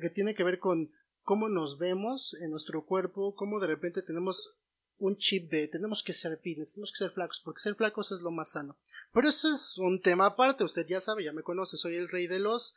que 0.00 0.10
tiene 0.10 0.36
que 0.36 0.44
ver 0.44 0.60
con 0.60 0.92
cómo 1.24 1.48
nos 1.48 1.78
vemos 1.78 2.34
en 2.40 2.50
nuestro 2.50 2.86
cuerpo, 2.86 3.34
cómo 3.34 3.58
de 3.58 3.66
repente 3.66 4.02
tenemos 4.02 4.56
un 5.02 5.16
chip 5.16 5.50
de 5.50 5.68
tenemos 5.68 6.02
que 6.02 6.12
ser 6.12 6.38
fitness, 6.38 6.74
tenemos 6.74 6.92
que 6.92 6.98
ser 6.98 7.10
flacos, 7.10 7.40
porque 7.44 7.60
ser 7.60 7.74
flacos 7.74 8.12
es 8.12 8.20
lo 8.20 8.30
más 8.30 8.52
sano. 8.52 8.76
Pero 9.12 9.28
eso 9.28 9.50
es 9.50 9.76
un 9.78 10.00
tema 10.00 10.26
aparte, 10.26 10.64
usted 10.64 10.86
ya 10.86 11.00
sabe, 11.00 11.24
ya 11.24 11.32
me 11.32 11.42
conoce, 11.42 11.76
soy 11.76 11.96
el 11.96 12.08
rey 12.08 12.28
de 12.28 12.38
los 12.38 12.76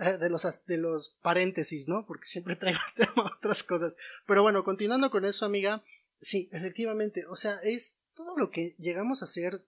eh, 0.00 0.18
de 0.18 0.30
los 0.30 0.66
de 0.66 0.78
los 0.78 1.10
paréntesis, 1.22 1.88
¿no? 1.88 2.06
Porque 2.06 2.24
siempre 2.24 2.56
traigo 2.56 2.80
tema 2.96 3.32
otras 3.36 3.62
cosas. 3.62 3.96
Pero 4.26 4.42
bueno, 4.42 4.64
continuando 4.64 5.10
con 5.10 5.24
eso, 5.24 5.44
amiga, 5.44 5.82
sí, 6.20 6.48
efectivamente, 6.52 7.26
o 7.26 7.36
sea, 7.36 7.58
es 7.62 8.00
todo 8.14 8.36
lo 8.36 8.50
que 8.50 8.76
llegamos 8.78 9.22
a 9.22 9.26
hacer 9.26 9.64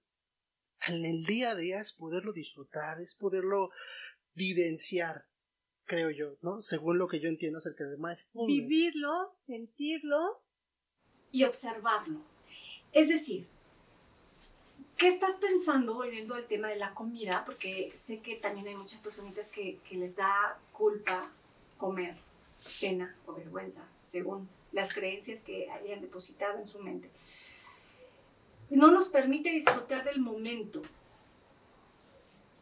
en 0.86 1.04
el 1.04 1.24
día 1.24 1.50
a 1.50 1.54
día 1.56 1.78
es 1.78 1.92
poderlo 1.92 2.32
disfrutar, 2.32 3.00
es 3.00 3.16
poderlo 3.16 3.70
vivenciar, 4.34 5.26
creo 5.84 6.10
yo, 6.10 6.36
¿no? 6.42 6.60
Según 6.60 6.98
lo 6.98 7.08
que 7.08 7.18
yo 7.18 7.28
entiendo 7.28 7.58
acerca 7.58 7.84
de 7.84 7.96
mindfulness. 7.96 8.46
Vivirlo, 8.46 9.36
sentirlo 9.46 10.44
y 11.32 11.44
observarlo. 11.44 12.20
Es 12.92 13.08
decir, 13.08 13.46
¿qué 14.96 15.08
estás 15.08 15.36
pensando 15.36 15.94
volviendo 15.94 16.34
al 16.34 16.46
tema 16.46 16.68
de 16.68 16.76
la 16.76 16.94
comida? 16.94 17.44
Porque 17.44 17.92
sé 17.94 18.20
que 18.20 18.36
también 18.36 18.66
hay 18.68 18.76
muchas 18.76 19.00
personitas 19.00 19.50
que, 19.50 19.78
que 19.88 19.96
les 19.96 20.16
da 20.16 20.58
culpa 20.72 21.30
comer, 21.76 22.16
pena 22.80 23.14
o 23.26 23.34
vergüenza, 23.34 23.88
según 24.04 24.48
las 24.72 24.92
creencias 24.92 25.42
que 25.42 25.70
hayan 25.70 26.00
depositado 26.00 26.58
en 26.58 26.66
su 26.66 26.78
mente. 26.80 27.10
No 28.70 28.90
nos 28.90 29.08
permite 29.08 29.50
disfrutar 29.50 30.04
del 30.04 30.20
momento. 30.20 30.82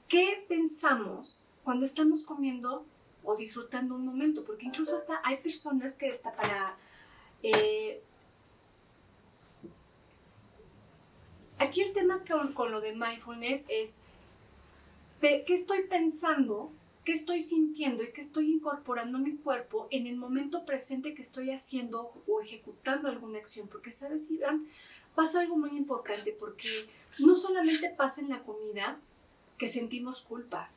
¿Qué 0.08 0.44
pensamos 0.49 1.44
cuando 1.64 1.85
estamos 1.85 2.23
comiendo 2.23 2.85
o 3.25 3.37
disfrutando 3.37 3.96
un 3.96 4.06
momento? 4.06 4.44
Porque 4.44 4.66
incluso 4.66 4.94
hasta 4.94 5.20
hay 5.25 5.38
personas 5.38 5.96
que 5.96 6.08
está 6.08 6.37
para 6.37 6.76
eh, 7.42 8.00
Aquí 11.58 11.82
el 11.82 11.92
tema 11.92 12.22
con, 12.54 12.70
lo 12.70 12.80
de 12.80 12.92
mindfulness 12.92 13.66
es 13.68 14.00
qué 15.20 15.44
estoy 15.48 15.84
pensando, 15.84 16.70
qué 17.04 17.12
estoy 17.12 17.42
sintiendo 17.42 18.02
y 18.02 18.12
qué 18.12 18.20
estoy 18.20 18.52
incorporando 18.52 19.18
a 19.18 19.20
mi 19.20 19.36
cuerpo 19.36 19.88
en 19.90 20.06
el 20.06 20.16
momento 20.16 20.66
presente 20.66 21.14
que 21.14 21.22
estoy 21.22 21.50
haciendo 21.50 22.12
o 22.26 22.40
ejecutando 22.40 23.08
alguna 23.08 23.38
acción. 23.38 23.68
Porque, 23.68 23.90
¿sabes, 23.90 24.30
Iván? 24.30 24.66
Pasa 25.14 25.40
algo 25.40 25.56
muy 25.56 25.70
importante 25.70 26.36
porque 26.38 26.68
no 27.20 27.34
solamente 27.36 27.88
pasa 27.90 28.20
en 28.20 28.28
la 28.28 28.42
comida 28.42 29.00
que 29.56 29.68
sentimos 29.68 30.20
culpa, 30.20 30.70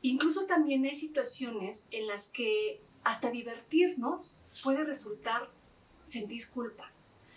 incluso 0.00 0.46
también 0.46 0.86
hay 0.86 0.94
situaciones 0.94 1.84
en 1.90 2.06
las 2.06 2.28
que 2.28 2.80
hasta 3.04 3.30
divertirnos 3.30 4.38
puede 4.62 4.84
resultar 4.84 5.50
sentir 6.04 6.48
culpa. 6.48 6.90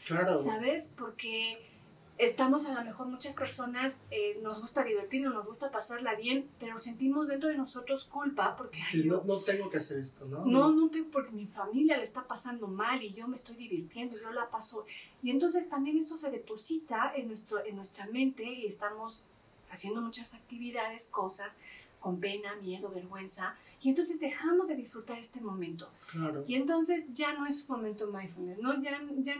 Claro. 0.05 0.37
¿Sabes? 0.37 0.93
Porque 0.95 1.74
estamos 2.17 2.65
a 2.65 2.73
lo 2.73 2.83
mejor 2.83 3.07
muchas 3.07 3.35
personas 3.35 4.03
eh, 4.09 4.39
nos 4.41 4.61
gusta 4.61 4.83
divertirnos, 4.83 5.33
nos 5.33 5.45
gusta 5.45 5.71
pasarla 5.71 6.15
bien, 6.15 6.49
pero 6.59 6.79
sentimos 6.79 7.27
dentro 7.27 7.49
de 7.49 7.57
nosotros 7.57 8.05
culpa 8.05 8.55
porque 8.55 8.79
no, 9.05 9.23
no, 9.25 9.37
tengo 9.39 9.69
que 9.69 9.77
hacer 9.77 9.99
esto, 9.99 10.25
¿no? 10.25 10.45
No, 10.45 10.71
no 10.71 10.89
tengo 10.89 11.11
porque 11.11 11.31
mi 11.31 11.47
familia 11.47 11.97
le 11.97 12.03
está 12.03 12.25
pasando 12.25 12.67
mal 12.67 13.03
y 13.03 13.13
yo 13.13 13.27
me 13.27 13.35
estoy 13.35 13.55
divirtiendo, 13.55 14.17
yo 14.17 14.31
la 14.31 14.49
paso. 14.49 14.85
Y 15.21 15.31
entonces 15.31 15.69
también 15.69 15.97
eso 15.97 16.17
se 16.17 16.31
deposita 16.31 17.13
en, 17.15 17.27
nuestro, 17.27 17.63
en 17.65 17.75
nuestra 17.75 18.07
mente 18.07 18.43
y 18.43 18.65
estamos 18.65 19.23
haciendo 19.69 20.01
muchas 20.01 20.33
actividades, 20.33 21.09
cosas 21.09 21.57
con 21.99 22.19
pena, 22.19 22.55
miedo, 22.61 22.89
vergüenza, 22.89 23.55
y 23.81 23.89
entonces 23.89 24.19
dejamos 24.19 24.67
de 24.67 24.75
disfrutar 24.75 25.19
este 25.19 25.41
momento. 25.41 25.89
Claro. 26.11 26.43
Y 26.47 26.55
entonces 26.55 27.05
ya 27.13 27.33
no 27.33 27.45
es 27.45 27.67
un 27.67 27.77
momento 27.77 28.07
mindfulness, 28.07 28.59
¿no? 28.59 28.81
Ya, 28.81 28.99
ya 29.17 29.35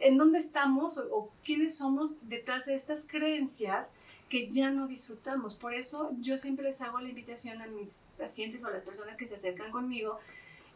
en 0.00 0.18
dónde 0.18 0.38
estamos 0.38 0.98
o, 0.98 1.32
quiénes 1.44 1.76
somos 1.76 2.16
detrás 2.28 2.66
de 2.66 2.74
estas 2.74 3.06
creencias 3.06 3.92
que 4.28 4.50
ya 4.50 4.70
no 4.70 4.88
disfrutamos. 4.88 5.54
Por 5.54 5.74
eso 5.74 6.10
yo 6.20 6.36
siempre 6.38 6.64
les 6.64 6.80
hago 6.82 7.00
la 7.00 7.08
invitación 7.08 7.62
a 7.62 7.66
mis 7.66 8.08
pacientes 8.18 8.64
o 8.64 8.66
a 8.66 8.72
las 8.72 8.84
personas 8.84 9.16
que 9.16 9.26
se 9.26 9.36
acercan 9.36 9.70
conmigo 9.70 10.18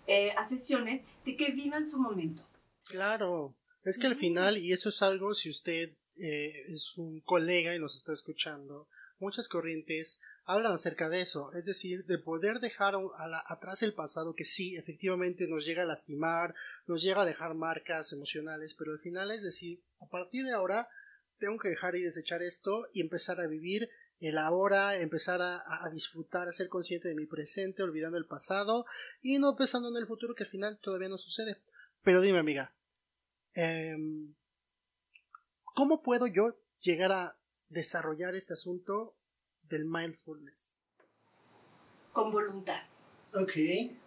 eh, 0.06 0.32
a 0.36 0.44
sesiones 0.44 1.04
de 1.24 1.36
que 1.36 1.50
vivan 1.50 1.86
su 1.86 1.98
momento. 1.98 2.46
Claro, 2.84 3.54
es 3.84 3.98
que 3.98 4.06
al 4.06 4.16
final, 4.16 4.58
y 4.58 4.72
eso 4.72 4.88
es 4.88 5.02
algo, 5.02 5.34
si 5.34 5.50
usted 5.50 5.96
eh, 6.16 6.64
es 6.68 6.96
un 6.96 7.20
colega 7.20 7.74
y 7.74 7.78
nos 7.78 7.96
está 7.96 8.12
escuchando, 8.12 8.88
muchas 9.18 9.48
corrientes 9.48 10.20
hablan 10.52 10.72
acerca 10.72 11.08
de 11.08 11.20
eso, 11.20 11.52
es 11.52 11.64
decir, 11.64 12.04
de 12.06 12.18
poder 12.18 12.58
dejar 12.58 12.94
atrás 13.46 13.82
el 13.82 13.94
pasado 13.94 14.34
que 14.34 14.44
sí, 14.44 14.76
efectivamente 14.76 15.46
nos 15.46 15.64
llega 15.64 15.82
a 15.82 15.86
lastimar, 15.86 16.54
nos 16.86 17.02
llega 17.02 17.22
a 17.22 17.26
dejar 17.26 17.54
marcas 17.54 18.12
emocionales, 18.12 18.74
pero 18.74 18.92
al 18.92 18.98
final 18.98 19.30
es 19.30 19.44
decir, 19.44 19.80
a 20.00 20.06
partir 20.06 20.44
de 20.44 20.52
ahora 20.52 20.88
tengo 21.38 21.58
que 21.58 21.68
dejar 21.68 21.94
y 21.94 22.02
desechar 22.02 22.42
esto 22.42 22.88
y 22.92 23.00
empezar 23.00 23.40
a 23.40 23.46
vivir 23.46 23.88
el 24.20 24.36
ahora, 24.38 24.96
empezar 24.96 25.40
a, 25.40 25.88
disfrutar, 25.92 26.48
a 26.48 26.52
ser 26.52 26.68
consciente 26.68 27.08
de 27.08 27.14
mi 27.14 27.26
presente, 27.26 27.82
olvidando 27.82 28.18
el 28.18 28.26
pasado 28.26 28.84
y 29.22 29.38
no 29.38 29.56
pensando 29.56 29.88
en 29.88 29.96
el 29.96 30.06
futuro 30.06 30.34
que 30.34 30.44
al 30.44 30.50
final 30.50 30.78
todavía 30.80 31.08
no 31.08 31.16
sucede. 31.16 31.58
Pero 32.02 32.20
dime, 32.20 32.38
amiga, 32.38 32.74
em, 33.54 34.34
¿cómo 35.62 36.02
puedo 36.02 36.26
yo 36.26 36.58
llegar 36.80 37.12
a 37.12 37.36
desarrollar 37.68 38.34
este 38.34 38.52
asunto 38.52 39.14
del 39.70 39.86
mindfulness? 39.86 40.78
Con 42.12 42.30
voluntad. 42.30 42.82
Ok. 43.34 43.52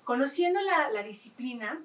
Conociendo 0.03 0.61
la, 0.61 0.91
la 0.91 1.03
disciplina, 1.03 1.81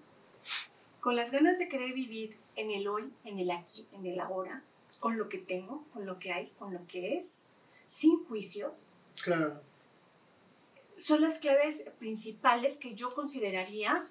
con 1.01 1.17
las 1.17 1.31
ganas 1.31 1.59
de 1.59 1.69
querer 1.69 1.95
vivir 1.95 2.37
en 2.57 2.71
el 2.71 2.89
hoy, 2.89 3.11
en 3.25 3.39
el 3.39 3.51
aquí, 3.51 3.87
en 3.93 4.05
el 4.05 4.21
ahora, 4.21 4.63
con 4.99 5.17
lo 5.17 5.29
que 5.29 5.39
tengo, 5.39 5.87
con 5.93 6.05
lo 6.05 6.19
que 6.19 6.33
hay, 6.33 6.49
con 6.59 6.75
lo 6.75 6.87
que 6.87 7.19
es, 7.19 7.45
sin 7.87 8.25
juicios. 8.25 8.89
Claro. 9.23 9.63
Son 10.97 11.21
las 11.21 11.39
claves 11.39 11.89
principales 12.01 12.79
que 12.79 12.95
yo 12.95 13.15
consideraría 13.15 14.09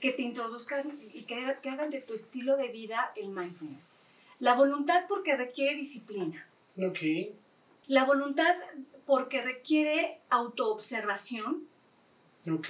que 0.00 0.12
te 0.12 0.22
introduzcan 0.22 0.98
y 1.12 1.24
que, 1.24 1.58
que 1.62 1.68
hagan 1.68 1.90
de 1.90 2.00
tu 2.00 2.14
estilo 2.14 2.56
de 2.56 2.68
vida 2.68 3.12
el 3.16 3.28
mindfulness. 3.28 3.92
La 4.38 4.54
voluntad 4.54 5.04
porque 5.06 5.36
requiere 5.36 5.76
disciplina. 5.76 6.48
Ok. 6.78 7.34
La 7.86 8.04
voluntad 8.04 8.54
porque 9.06 9.42
requiere 9.42 10.20
autoobservación. 10.30 11.68
Ok. 12.50 12.68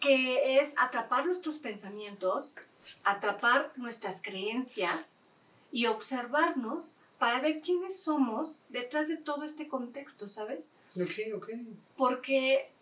Que 0.00 0.58
es 0.58 0.74
atrapar 0.78 1.26
nuestros 1.26 1.58
pensamientos, 1.58 2.56
atrapar 3.04 3.72
nuestras 3.76 4.22
creencias 4.22 5.16
y 5.70 5.86
observarnos 5.86 6.92
para 7.18 7.40
ver 7.40 7.60
quiénes 7.60 8.02
somos 8.02 8.58
detrás 8.68 9.08
de 9.08 9.16
todo 9.16 9.44
este 9.44 9.68
contexto, 9.68 10.26
¿sabes? 10.26 10.74
Ok, 10.96 11.36
ok. 11.36 11.50
Porque 11.96 12.72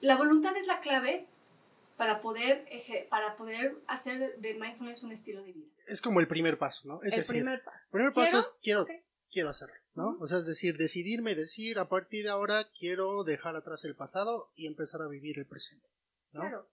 la 0.00 0.16
voluntad 0.16 0.56
es 0.56 0.66
la 0.66 0.80
clave 0.80 1.26
para 1.96 2.20
poder, 2.20 2.66
para 3.10 3.36
poder 3.36 3.76
hacer 3.86 4.38
de 4.38 4.54
mindfulness 4.54 5.02
un 5.02 5.12
estilo 5.12 5.42
de 5.42 5.52
vida. 5.52 5.66
Es 5.86 6.00
como 6.00 6.20
el 6.20 6.28
primer 6.28 6.58
paso, 6.58 6.86
¿no? 6.86 7.02
el 7.02 7.24
primer 7.24 7.62
paso. 7.62 7.84
El 7.86 7.90
primer 7.90 8.12
paso 8.12 8.38
es 8.38 8.56
quiero, 8.62 8.86
quiero 9.30 9.50
hacerlo, 9.50 9.74
¿no? 9.98 10.16
O 10.20 10.26
sea, 10.28 10.38
es 10.38 10.46
decir, 10.46 10.76
decidirme, 10.76 11.34
decir, 11.34 11.80
a 11.80 11.88
partir 11.88 12.22
de 12.24 12.30
ahora 12.30 12.68
quiero 12.78 13.24
dejar 13.24 13.56
atrás 13.56 13.84
el 13.84 13.96
pasado 13.96 14.52
y 14.54 14.66
empezar 14.66 15.02
a 15.02 15.08
vivir 15.08 15.38
el 15.40 15.46
presente, 15.46 15.88
¿no? 16.32 16.40
Claro. 16.40 16.68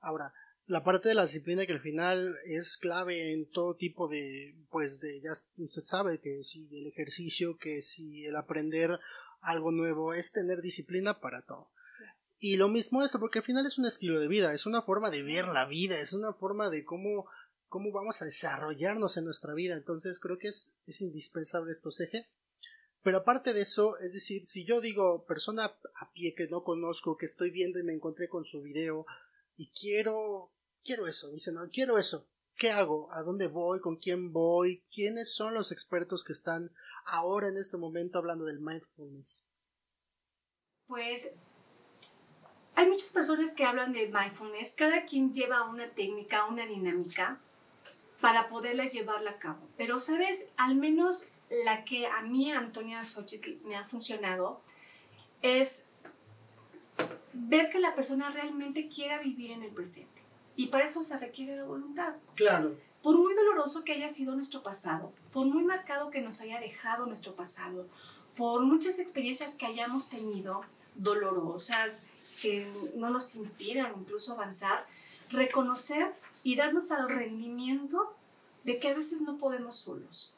Ahora, 0.00 0.34
la 0.66 0.84
parte 0.84 1.08
de 1.08 1.14
la 1.14 1.22
disciplina 1.22 1.64
que 1.64 1.72
al 1.72 1.80
final 1.80 2.36
es 2.44 2.76
clave 2.76 3.32
en 3.32 3.50
todo 3.50 3.74
tipo 3.74 4.06
de, 4.06 4.54
pues 4.70 5.00
de, 5.00 5.18
ya 5.22 5.30
usted 5.30 5.82
sabe 5.84 6.20
que 6.20 6.42
si 6.42 6.68
el 6.70 6.86
ejercicio, 6.88 7.56
que 7.56 7.80
si 7.80 8.26
el 8.26 8.36
aprender 8.36 9.00
algo 9.40 9.72
nuevo 9.72 10.12
es 10.12 10.30
tener 10.30 10.60
disciplina 10.60 11.20
para 11.20 11.40
todo. 11.40 11.70
Y 12.38 12.58
lo 12.58 12.68
mismo 12.68 13.02
esto, 13.02 13.18
porque 13.18 13.38
al 13.38 13.46
final 13.46 13.64
es 13.64 13.78
un 13.78 13.86
estilo 13.86 14.20
de 14.20 14.28
vida, 14.28 14.52
es 14.52 14.66
una 14.66 14.82
forma 14.82 15.10
de 15.10 15.22
ver 15.22 15.48
la 15.48 15.64
vida, 15.64 16.00
es 16.00 16.12
una 16.12 16.34
forma 16.34 16.68
de 16.68 16.84
cómo, 16.84 17.26
cómo 17.66 17.90
vamos 17.92 18.20
a 18.20 18.26
desarrollarnos 18.26 19.16
en 19.16 19.24
nuestra 19.24 19.54
vida. 19.54 19.74
Entonces 19.74 20.20
creo 20.20 20.38
que 20.38 20.48
es, 20.48 20.76
es 20.86 21.00
indispensable 21.00 21.72
estos 21.72 21.98
ejes. 22.00 22.44
Pero 23.02 23.18
aparte 23.18 23.52
de 23.52 23.62
eso, 23.62 23.98
es 23.98 24.12
decir, 24.12 24.44
si 24.44 24.64
yo 24.64 24.80
digo 24.80 25.24
persona 25.26 25.76
a 25.94 26.12
pie 26.12 26.34
que 26.34 26.48
no 26.48 26.64
conozco, 26.64 27.16
que 27.16 27.26
estoy 27.26 27.50
viendo 27.50 27.78
y 27.78 27.84
me 27.84 27.94
encontré 27.94 28.28
con 28.28 28.44
su 28.44 28.62
video 28.62 29.06
y 29.56 29.70
quiero 29.70 30.50
quiero 30.88 31.06
eso, 31.06 31.30
dice, 31.30 31.52
no, 31.52 31.68
quiero 31.70 31.98
eso. 31.98 32.26
¿Qué 32.56 32.70
hago? 32.70 33.12
¿A 33.12 33.22
dónde 33.22 33.46
voy? 33.46 33.78
¿Con 33.80 33.96
quién 33.96 34.32
voy? 34.32 34.82
¿Quiénes 34.90 35.34
son 35.34 35.52
los 35.52 35.70
expertos 35.70 36.24
que 36.24 36.32
están 36.32 36.72
ahora 37.04 37.48
en 37.48 37.58
este 37.58 37.76
momento 37.76 38.18
hablando 38.18 38.46
del 38.46 38.58
mindfulness? 38.58 39.46
Pues 40.86 41.30
hay 42.74 42.88
muchas 42.88 43.10
personas 43.10 43.52
que 43.52 43.64
hablan 43.64 43.92
de 43.92 44.08
mindfulness, 44.08 44.72
cada 44.72 45.04
quien 45.04 45.32
lleva 45.32 45.68
una 45.68 45.90
técnica, 45.90 46.46
una 46.46 46.66
dinámica 46.66 47.38
para 48.22 48.48
poderla 48.48 48.86
llevarla 48.86 49.32
a 49.32 49.38
cabo. 49.38 49.68
Pero, 49.76 50.00
¿sabes? 50.00 50.48
Al 50.56 50.74
menos 50.76 51.26
la 51.64 51.84
que 51.84 52.06
a 52.06 52.22
mí, 52.22 52.50
Antonia 52.50 53.04
Xochitl, 53.04 53.64
me 53.64 53.76
ha 53.76 53.84
funcionado 53.84 54.60
es 55.42 55.84
ver 57.32 57.70
que 57.70 57.78
la 57.78 57.94
persona 57.94 58.30
realmente 58.30 58.88
quiera 58.88 59.18
vivir 59.18 59.52
en 59.52 59.62
el 59.62 59.70
presente. 59.70 60.22
Y 60.56 60.66
para 60.66 60.86
eso 60.86 61.04
se 61.04 61.16
requiere 61.16 61.56
la 61.56 61.64
voluntad. 61.64 62.14
Claro. 62.34 62.76
Por 63.02 63.16
muy 63.16 63.34
doloroso 63.34 63.84
que 63.84 63.92
haya 63.92 64.08
sido 64.08 64.34
nuestro 64.34 64.62
pasado, 64.62 65.12
por 65.32 65.46
muy 65.46 65.62
marcado 65.62 66.10
que 66.10 66.20
nos 66.20 66.40
haya 66.40 66.58
dejado 66.58 67.06
nuestro 67.06 67.36
pasado, 67.36 67.86
por 68.36 68.62
muchas 68.64 68.98
experiencias 68.98 69.54
que 69.54 69.66
hayamos 69.66 70.08
tenido 70.08 70.62
dolorosas, 70.96 72.04
que 72.42 72.70
no 72.96 73.10
nos 73.10 73.34
inspiran 73.36 73.94
incluso 74.00 74.32
avanzar, 74.32 74.86
reconocer 75.30 76.14
y 76.42 76.56
darnos 76.56 76.90
al 76.90 77.08
rendimiento 77.08 78.14
de 78.64 78.78
que 78.78 78.88
a 78.88 78.94
veces 78.94 79.20
no 79.20 79.38
podemos 79.38 79.76
solos. 79.76 80.34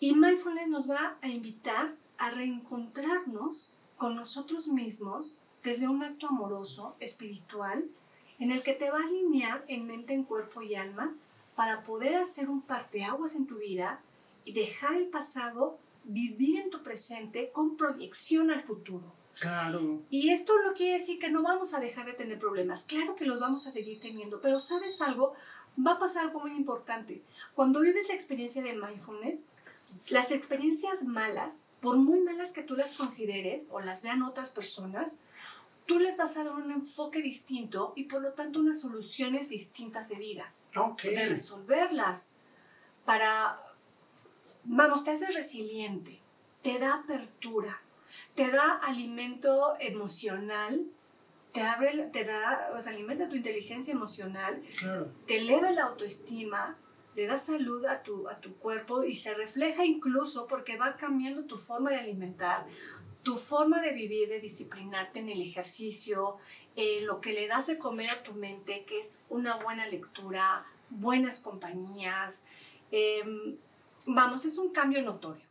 Y 0.00 0.14
mindfulness 0.14 0.68
nos 0.68 0.90
va 0.90 1.18
a 1.20 1.28
invitar 1.28 1.94
a 2.18 2.30
reencontrarnos 2.30 3.74
con 3.96 4.16
nosotros 4.16 4.68
mismos 4.68 5.36
desde 5.62 5.88
un 5.88 6.02
acto 6.02 6.28
amoroso, 6.28 6.96
espiritual, 7.00 7.84
en 8.38 8.50
el 8.50 8.62
que 8.62 8.72
te 8.72 8.90
va 8.90 8.98
a 8.98 9.04
alinear 9.04 9.64
en 9.68 9.86
mente, 9.86 10.14
en 10.14 10.24
cuerpo 10.24 10.62
y 10.62 10.74
alma 10.74 11.14
para 11.54 11.82
poder 11.82 12.16
hacer 12.16 12.48
un 12.48 12.62
parteaguas 12.62 13.34
en 13.34 13.46
tu 13.46 13.58
vida 13.58 14.00
y 14.46 14.52
dejar 14.52 14.96
el 14.96 15.08
pasado 15.08 15.78
vivir 16.04 16.58
en 16.58 16.70
tu 16.70 16.82
presente 16.82 17.50
con 17.52 17.76
proyección 17.76 18.50
al 18.50 18.62
futuro. 18.62 19.12
Claro. 19.38 20.00
Y 20.10 20.30
esto 20.30 20.54
no 20.64 20.72
quiere 20.72 20.98
decir 20.98 21.18
que 21.18 21.30
no 21.30 21.42
vamos 21.42 21.74
a 21.74 21.80
dejar 21.80 22.06
de 22.06 22.14
tener 22.14 22.38
problemas. 22.38 22.84
Claro 22.84 23.16
que 23.16 23.26
los 23.26 23.40
vamos 23.40 23.66
a 23.66 23.70
seguir 23.70 24.00
teniendo, 24.00 24.40
pero 24.40 24.58
¿sabes 24.58 25.00
algo? 25.00 25.34
Va 25.86 25.92
a 25.92 25.98
pasar 25.98 26.24
algo 26.24 26.40
muy 26.40 26.56
importante. 26.56 27.22
Cuando 27.54 27.80
vives 27.80 28.08
la 28.08 28.14
experiencia 28.14 28.62
de 28.62 28.74
mindfulness, 28.74 29.46
las 30.08 30.30
experiencias 30.30 31.02
malas, 31.04 31.68
por 31.80 31.96
muy 31.96 32.20
malas 32.20 32.52
que 32.52 32.62
tú 32.62 32.74
las 32.74 32.94
consideres 32.94 33.68
o 33.70 33.80
las 33.80 34.02
vean 34.02 34.22
otras 34.22 34.52
personas, 34.52 35.18
tú 35.86 35.98
les 35.98 36.16
vas 36.16 36.36
a 36.36 36.44
dar 36.44 36.52
un 36.54 36.70
enfoque 36.70 37.22
distinto 37.22 37.92
y 37.96 38.04
por 38.04 38.22
lo 38.22 38.32
tanto 38.32 38.60
unas 38.60 38.80
soluciones 38.80 39.48
distintas 39.48 40.08
de 40.08 40.16
vida. 40.16 40.52
De 41.10 41.28
resolverlas. 41.28 42.32
Para, 43.04 43.60
vamos, 44.64 45.04
te 45.04 45.10
hace 45.10 45.30
resiliente, 45.32 46.20
te 46.62 46.78
da 46.78 46.94
apertura, 46.94 47.80
te 48.34 48.50
da 48.50 48.74
alimento 48.74 49.74
emocional, 49.80 50.86
te 51.52 51.62
abre, 51.62 52.08
te 52.12 52.24
da, 52.24 52.70
o 52.76 52.80
sea, 52.80 52.92
alimenta 52.92 53.28
tu 53.28 53.36
inteligencia 53.36 53.92
emocional, 53.92 54.62
te 55.26 55.38
eleva 55.38 55.72
la 55.72 55.84
autoestima, 55.84 56.76
le 57.14 57.26
da 57.26 57.38
salud 57.38 57.84
a 57.86 58.02
tu, 58.02 58.28
a 58.28 58.40
tu 58.40 58.56
cuerpo 58.56 59.04
y 59.04 59.14
se 59.14 59.34
refleja 59.34 59.84
incluso 59.84 60.46
porque 60.46 60.76
va 60.76 60.96
cambiando 60.96 61.44
tu 61.44 61.58
forma 61.58 61.90
de 61.90 61.96
alimentar, 61.96 62.66
tu 63.22 63.36
forma 63.36 63.80
de 63.80 63.92
vivir, 63.92 64.28
de 64.28 64.40
disciplinarte 64.40 65.18
en 65.18 65.28
el 65.28 65.40
ejercicio, 65.42 66.38
eh, 66.76 67.00
lo 67.02 67.20
que 67.20 67.32
le 67.32 67.48
das 67.48 67.66
de 67.66 67.78
comer 67.78 68.10
a 68.10 68.22
tu 68.22 68.32
mente, 68.32 68.84
que 68.86 68.98
es 68.98 69.20
una 69.28 69.56
buena 69.56 69.86
lectura, 69.86 70.66
buenas 70.88 71.40
compañías. 71.40 72.42
Em, 72.90 73.56
vamos, 74.06 74.44
es 74.44 74.56
un 74.58 74.72
cambio 74.72 75.02
notorio. 75.02 75.44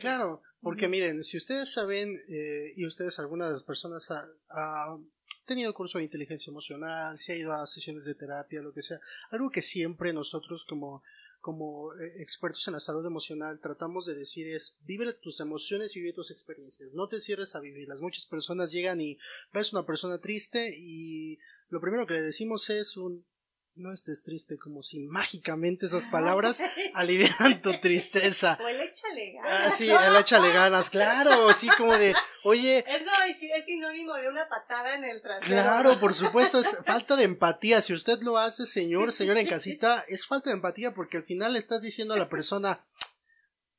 Claro, 0.00 0.42
porque 0.62 0.88
miren, 0.88 1.22
si 1.22 1.36
ustedes 1.36 1.72
saben, 1.72 2.22
eh, 2.28 2.72
y 2.76 2.86
ustedes, 2.86 3.18
algunas 3.18 3.48
de 3.48 3.54
las 3.54 3.64
personas, 3.64 4.10
ha, 4.10 4.96
tenido 5.44 5.74
curso 5.74 5.98
de 5.98 6.04
inteligencia 6.04 6.50
emocional, 6.50 7.18
se 7.18 7.32
ha 7.32 7.36
ido 7.36 7.52
a 7.52 7.66
sesiones 7.66 8.04
de 8.04 8.14
terapia, 8.14 8.62
lo 8.62 8.72
que 8.72 8.82
sea, 8.82 9.00
algo 9.30 9.50
que 9.50 9.62
siempre 9.62 10.12
nosotros 10.12 10.64
como 10.64 11.02
como 11.42 11.92
eh, 11.94 12.22
expertos 12.22 12.66
en 12.68 12.74
la 12.74 12.80
salud 12.80 13.04
emocional 13.04 13.58
tratamos 13.60 14.06
de 14.06 14.14
decir 14.14 14.46
es 14.54 14.78
vive 14.84 15.12
tus 15.12 15.40
emociones 15.40 15.96
y 15.96 16.00
vive 16.00 16.12
tus 16.14 16.30
experiencias, 16.30 16.94
no 16.94 17.08
te 17.08 17.18
cierres 17.18 17.54
a 17.56 17.60
vivirlas. 17.60 18.00
Muchas 18.00 18.26
personas 18.26 18.70
llegan 18.70 19.00
y 19.00 19.18
ves 19.52 19.72
una 19.72 19.84
persona 19.84 20.20
triste 20.20 20.72
y 20.78 21.38
lo 21.68 21.80
primero 21.80 22.06
que 22.06 22.14
le 22.14 22.22
decimos 22.22 22.70
es 22.70 22.96
un 22.96 23.26
no 23.74 23.92
estés 23.92 24.22
triste, 24.22 24.58
como 24.58 24.82
si 24.82 25.00
mágicamente 25.00 25.86
esas 25.86 26.06
palabras 26.06 26.62
alivian 26.94 27.60
tu 27.62 27.72
tristeza. 27.80 28.58
O 28.60 28.68
el 28.68 28.80
échale 28.80 29.32
ganas. 29.32 29.66
Ah, 29.66 29.70
sí, 29.70 29.90
el 29.90 30.16
échale 30.16 30.52
ganas, 30.52 30.90
claro, 30.90 31.48
así 31.48 31.68
como 31.78 31.96
de, 31.96 32.14
oye. 32.44 32.84
Eso 32.86 33.10
es 33.26 33.64
sinónimo 33.64 34.14
de 34.14 34.28
una 34.28 34.48
patada 34.48 34.94
en 34.94 35.04
el 35.04 35.22
trasero. 35.22 35.46
Claro, 35.46 35.98
por 35.98 36.14
supuesto, 36.14 36.58
es 36.58 36.78
falta 36.86 37.16
de 37.16 37.24
empatía. 37.24 37.80
Si 37.80 37.92
usted 37.92 38.20
lo 38.20 38.38
hace, 38.38 38.66
señor, 38.66 39.12
señor 39.12 39.38
en 39.38 39.46
casita, 39.46 40.04
es 40.08 40.26
falta 40.26 40.50
de 40.50 40.56
empatía 40.56 40.92
porque 40.92 41.16
al 41.16 41.24
final 41.24 41.54
le 41.54 41.58
estás 41.58 41.80
diciendo 41.82 42.14
a 42.14 42.18
la 42.18 42.28
persona, 42.28 42.84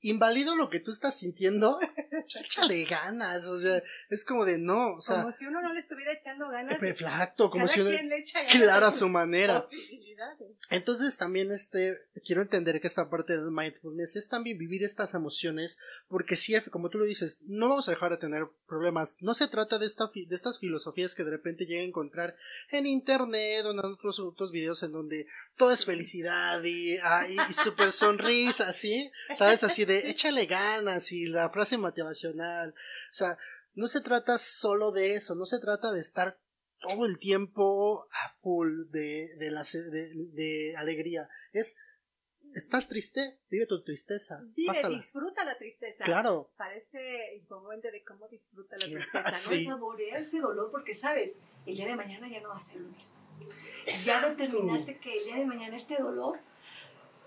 invalido 0.03 0.55
lo 0.55 0.69
que 0.69 0.79
tú 0.79 0.91
estás 0.91 1.17
sintiendo, 1.17 1.79
pues 2.11 2.41
échale 2.41 2.85
ganas, 2.85 3.47
o 3.47 3.57
sea, 3.57 3.81
es 4.09 4.23
como 4.25 4.45
de 4.45 4.59
no, 4.59 4.95
o 4.95 5.01
sea. 5.01 5.17
Como 5.17 5.31
si 5.31 5.45
uno 5.45 5.61
no 5.61 5.73
le 5.73 5.79
estuviera 5.79 6.13
echando 6.13 6.47
ganas. 6.49 6.81
Exacto, 6.83 7.49
como 7.49 7.65
cada 7.65 7.73
si 7.73 7.81
uno. 7.81 7.89
quien 7.89 8.09
le 8.09 8.19
echa 8.19 8.39
ganas 8.39 8.55
Claro, 8.55 8.85
a 8.85 8.91
su 8.91 9.09
manera. 9.09 9.63
Entonces 10.69 11.17
también 11.17 11.51
este 11.51 11.99
quiero 12.25 12.41
entender 12.41 12.79
que 12.79 12.87
esta 12.87 13.09
parte 13.09 13.33
del 13.33 13.51
mindfulness 13.51 14.15
es 14.15 14.29
también 14.29 14.57
vivir 14.57 14.83
estas 14.83 15.13
emociones 15.13 15.79
porque 16.07 16.35
si 16.35 16.53
como 16.71 16.89
tú 16.89 16.97
lo 16.99 17.05
dices 17.05 17.43
no 17.47 17.69
vamos 17.69 17.87
a 17.87 17.91
dejar 17.91 18.11
de 18.11 18.17
tener 18.17 18.47
problemas 18.67 19.17
no 19.21 19.33
se 19.33 19.47
trata 19.47 19.79
de 19.79 19.85
esta 19.85 20.05
de 20.13 20.35
estas 20.35 20.59
filosofías 20.59 21.15
que 21.15 21.23
de 21.23 21.31
repente 21.31 21.65
llega 21.65 21.81
a 21.81 21.85
encontrar 21.85 22.35
en 22.71 22.85
internet 22.85 23.65
o 23.65 23.71
en 23.71 23.79
otros 23.79 24.19
otros 24.19 24.51
videos 24.51 24.83
en 24.83 24.91
donde 24.91 25.27
todo 25.57 25.71
es 25.71 25.85
felicidad 25.85 26.63
y, 26.63 26.97
ah, 26.97 27.27
y, 27.27 27.37
y 27.49 27.53
super 27.53 27.91
sonrisa 27.91 28.69
así 28.69 29.11
sabes 29.35 29.63
así 29.63 29.85
de 29.85 29.92
échale 30.09 30.45
ganas 30.45 31.11
y 31.11 31.25
la 31.25 31.49
frase 31.49 31.77
motivacional 31.77 32.69
o 32.71 33.13
sea 33.13 33.37
no 33.75 33.87
se 33.87 34.01
trata 34.01 34.37
solo 34.37 34.91
de 34.91 35.15
eso 35.15 35.35
no 35.35 35.45
se 35.45 35.59
trata 35.59 35.91
de 35.91 35.99
estar 35.99 36.37
todo 36.83 37.05
el 37.05 37.17
tiempo 37.17 38.07
a 38.11 38.35
full 38.41 38.89
de, 38.91 39.35
de, 39.37 39.51
la, 39.51 39.63
de, 39.63 40.11
de 40.33 40.75
alegría. 40.77 41.29
Es, 41.53 41.77
¿estás 42.53 42.89
triste? 42.89 43.39
Vive 43.49 43.65
tu 43.65 43.81
tristeza. 43.83 44.41
Vive, 44.55 44.67
Pásala. 44.67 44.95
disfruta 44.95 45.45
la 45.45 45.57
tristeza. 45.57 46.03
Claro. 46.03 46.51
Parece 46.57 47.35
incongruente 47.37 47.89
de 47.89 48.03
cómo 48.03 48.27
disfruta 48.27 48.75
la 48.77 48.85
tristeza, 48.85 49.23
¿no? 49.23 49.31
sí. 49.33 49.65
Saborea 49.65 50.19
ese 50.19 50.41
dolor 50.41 50.69
porque 50.71 50.93
sabes, 50.93 51.39
el 51.65 51.75
día 51.75 51.87
de 51.87 51.95
mañana 51.95 52.29
ya 52.29 52.41
no 52.41 52.49
va 52.49 52.57
a 52.57 52.61
ser 52.61 52.81
lo 52.81 52.89
mismo. 52.89 53.15
Ya 53.85 54.29
determinaste 54.29 54.99
que 54.99 55.19
el 55.19 55.25
día 55.25 55.35
de 55.37 55.45
mañana 55.45 55.75
este 55.75 55.97
dolor, 56.01 56.39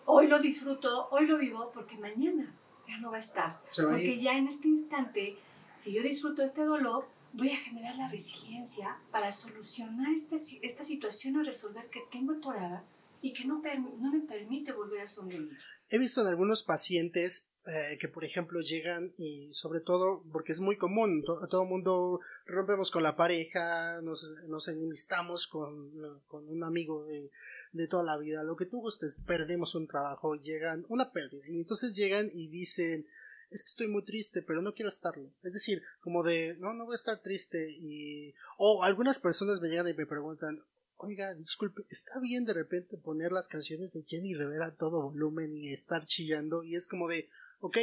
hoy 0.07 0.27
lo 0.29 0.39
disfruto, 0.39 1.09
hoy 1.11 1.27
lo 1.27 1.39
vivo, 1.39 1.71
porque 1.75 1.99
mañana 1.99 2.55
ya 2.89 2.99
no 2.99 3.11
va 3.11 3.19
a 3.19 3.21
estar. 3.21 3.51
A 3.51 3.61
Porque 3.91 4.21
ya 4.21 4.37
en 4.37 4.49
este 4.49 4.69
instante, 4.69 5.37
si 5.79 5.93
yo 5.93 6.03
disfruto 6.03 6.43
este 6.43 6.63
dolor, 6.65 7.07
voy 7.33 7.51
a 7.51 7.57
generar 7.57 7.97
la 7.97 8.09
resiliencia 8.09 8.97
para 9.11 9.31
solucionar 9.33 10.13
esta, 10.15 10.37
esta 10.63 10.85
situación 10.85 11.37
o 11.37 11.43
resolver 11.43 11.91
que 11.91 12.01
tengo 12.11 12.33
atorada 12.33 12.85
y 13.21 13.33
que 13.33 13.45
no, 13.45 13.61
no 13.99 14.13
me 14.13 14.21
permite 14.21 14.73
volver 14.73 15.01
a 15.03 15.09
sonreír. 15.09 15.51
He 15.89 15.99
visto 15.99 16.21
en 16.23 16.29
algunos 16.29 16.63
pacientes 16.63 17.51
eh, 17.67 17.99
que, 18.01 18.09
por 18.09 18.25
ejemplo, 18.25 18.61
llegan 18.61 19.13
y 19.19 19.53
sobre 19.53 19.81
todo, 19.81 20.23
porque 20.33 20.53
es 20.53 20.61
muy 20.61 20.77
común, 20.77 21.23
to- 21.25 21.47
todo 21.49 21.63
el 21.65 21.69
mundo 21.69 22.21
rompemos 22.47 22.91
con 22.91 23.03
la 23.03 23.17
pareja, 23.17 24.01
nos, 24.03 24.25
nos 24.49 24.69
enemistamos 24.69 25.47
con, 25.49 25.91
con 26.27 26.49
un 26.49 26.63
amigo 26.65 27.05
de, 27.07 27.31
de 27.77 27.89
toda 27.89 28.03
la 28.03 28.17
vida, 28.17 28.43
lo 28.43 28.57
que 28.57 28.67
tú 28.67 28.81
gustes, 28.81 29.21
perdemos 29.27 29.75
un 29.75 29.87
trabajo, 29.87 30.35
llegan, 30.37 30.85
una 30.89 31.13
pérdida, 31.13 31.45
y 31.49 31.57
entonces 31.57 31.95
llegan 31.95 32.29
y 32.33 32.49
dicen, 32.49 33.07
es 33.51 33.63
que 33.63 33.69
estoy 33.69 33.89
muy 33.89 34.05
triste, 34.05 34.43
pero 34.43 34.63
no 34.63 34.75
quiero 34.75 34.89
estarlo. 34.89 35.31
Es 35.43 35.55
decir, 35.55 35.83
como 36.01 36.23
de, 36.23 36.57
no, 36.59 36.75
no 36.75 36.85
voy 36.85 36.95
a 36.95 36.97
estar 36.97 37.21
triste 37.21 37.71
y... 37.71 38.35
O 38.59 38.83
algunas 38.83 39.19
personas 39.19 39.61
me 39.61 39.69
llegan 39.69 39.89
y 39.89 39.95
me 39.95 40.07
preguntan, 40.07 40.63
oiga, 40.97 41.35
disculpe, 41.35 41.83
¿está 41.89 42.19
bien 42.21 42.45
de 42.45 42.55
repente 42.55 42.97
poner 42.97 43.33
las 43.33 43.49
canciones 43.49 43.93
de 43.93 44.03
Jenny 44.03 44.35
Rivera 44.35 44.67
a 44.67 44.75
todo 44.75 45.11
volumen 45.11 45.55
y 45.55 45.73
estar 45.73 46.07
chillando? 46.07 46.65
Y 46.65 46.75
es 46.75 46.89
como 46.89 47.09
de, 47.09 47.29
ok, 47.61 47.79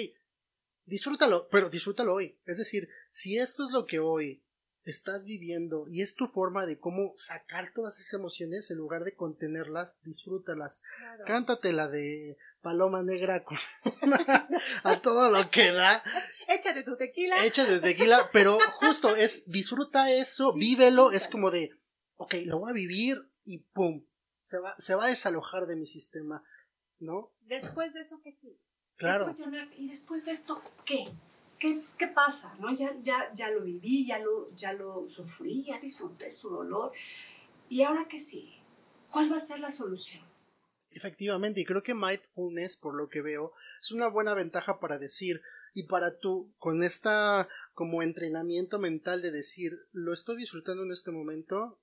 disfrútalo, 0.85 1.47
pero 1.49 1.69
disfrútalo 1.69 2.15
hoy. 2.15 2.35
Es 2.45 2.57
decir, 2.57 2.89
si 3.09 3.37
esto 3.37 3.63
es 3.63 3.71
lo 3.71 3.85
que 3.85 3.99
hoy 3.99 4.41
estás 4.85 5.25
viviendo 5.25 5.87
y 5.89 6.01
es 6.01 6.15
tu 6.15 6.27
forma 6.27 6.65
de 6.65 6.77
cómo 6.77 7.13
sacar 7.15 7.71
todas 7.73 7.99
esas 7.99 8.19
emociones 8.19 8.69
en 8.71 8.77
lugar 8.77 9.03
de 9.03 9.15
contenerlas, 9.15 10.01
disfrútalas. 10.03 10.83
Cántate 11.25 11.73
la 11.73 11.87
de 11.87 12.37
Paloma 12.61 13.01
Negra 13.03 13.43
con 13.43 13.57
a 14.83 15.01
todo 15.01 15.31
lo 15.31 15.49
que 15.49 15.71
da. 15.71 16.03
Échate 16.47 16.83
tu 16.83 16.95
tequila. 16.97 17.45
Échate 17.45 17.79
tequila, 17.79 18.29
pero 18.31 18.57
justo 18.75 19.15
es 19.15 19.49
disfruta 19.49 20.11
eso, 20.11 20.53
vívelo, 20.53 21.11
es 21.11 21.27
como 21.27 21.51
de, 21.51 21.71
ok, 22.17 22.35
lo 22.45 22.59
voy 22.59 22.71
a 22.71 22.73
vivir 22.73 23.17
y 23.45 23.59
pum, 23.59 24.05
se 24.37 24.59
va, 24.59 24.75
se 24.77 24.95
va 24.95 25.05
a 25.05 25.09
desalojar 25.09 25.67
de 25.67 25.75
mi 25.75 25.85
sistema, 25.85 26.43
¿no? 26.99 27.31
Después 27.41 27.93
de 27.93 28.01
eso, 28.01 28.21
¿qué 28.21 28.31
sigue? 28.31 28.59
Claro. 28.95 29.29
Es 29.29 29.35
cuestionarte, 29.35 29.75
¿y 29.77 29.89
después 29.89 30.25
de 30.25 30.31
esto 30.31 30.61
qué? 30.85 31.07
¿Qué, 31.63 31.81
qué 31.97 32.07
pasa? 32.07 32.53
¿No? 32.59 32.73
Ya, 32.73 32.93
ya, 33.01 33.33
ya 33.33 33.49
lo 33.49 33.61
viví, 33.61 34.05
ya 34.05 34.19
lo, 34.19 34.53
ya 34.53 34.73
lo 34.73 35.09
sufrí, 35.09 35.63
ya 35.63 35.79
disfruté 35.79 36.29
su 36.29 36.49
dolor. 36.49 36.91
¿Y 37.69 37.83
ahora 37.83 38.05
qué 38.09 38.19
sigue? 38.19 38.61
¿Cuál 39.09 39.31
va 39.31 39.37
a 39.37 39.39
ser 39.39 39.61
la 39.61 39.71
solución? 39.71 40.25
Efectivamente, 40.91 41.61
y 41.61 41.65
creo 41.65 41.81
que 41.81 41.93
mindfulness, 41.93 42.75
por 42.75 42.95
lo 42.95 43.07
que 43.07 43.21
veo, 43.21 43.53
es 43.81 43.93
una 43.93 44.09
buena 44.09 44.33
ventaja 44.33 44.81
para 44.81 44.97
decir, 44.97 45.41
y 45.73 45.83
para 45.83 46.17
tú, 46.17 46.53
con 46.57 46.83
esta 46.83 47.47
como 47.73 48.03
entrenamiento 48.03 48.77
mental 48.77 49.21
de 49.21 49.31
decir, 49.31 49.87
lo 49.93 50.11
estoy 50.11 50.35
disfrutando 50.35 50.83
en 50.83 50.91
este 50.91 51.11
momento, 51.11 51.79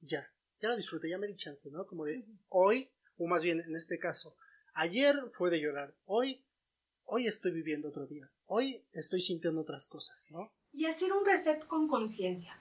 ya, 0.00 0.26
ya 0.62 0.70
lo 0.70 0.76
disfruté, 0.76 1.10
ya 1.10 1.18
me 1.18 1.26
di 1.26 1.36
chance, 1.36 1.70
¿no? 1.70 1.86
Como 1.86 2.06
de 2.06 2.24
hoy, 2.48 2.88
o 3.18 3.26
más 3.26 3.42
bien 3.42 3.60
en 3.60 3.76
este 3.76 3.98
caso, 3.98 4.38
ayer 4.72 5.16
fue 5.32 5.50
de 5.50 5.60
llorar, 5.60 5.94
hoy, 6.06 6.42
hoy 7.08 7.26
estoy 7.26 7.50
viviendo 7.50 7.88
otro 7.88 8.06
día, 8.06 8.30
hoy 8.46 8.84
estoy 8.92 9.20
sintiendo 9.20 9.62
otras 9.62 9.88
cosas, 9.88 10.28
¿no? 10.30 10.52
Y 10.72 10.86
hacer 10.86 11.12
un 11.12 11.24
reset 11.24 11.66
con 11.66 11.88
conciencia. 11.88 12.58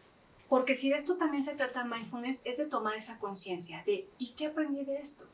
Porque 0.49 0.77
si 0.77 0.89
de 0.89 0.97
esto 0.97 1.17
también 1.17 1.43
se 1.43 1.55
trata 1.55 1.83
mindfulness, 1.83 2.41
es 2.45 2.57
de 2.57 2.65
tomar 2.65 2.95
esa 2.95 3.19
conciencia 3.19 3.83
de 3.85 4.09
¿y 4.17 4.33
qué 4.33 4.47
aprendí 4.47 4.85
de 4.85 4.97
esto? 4.97 5.25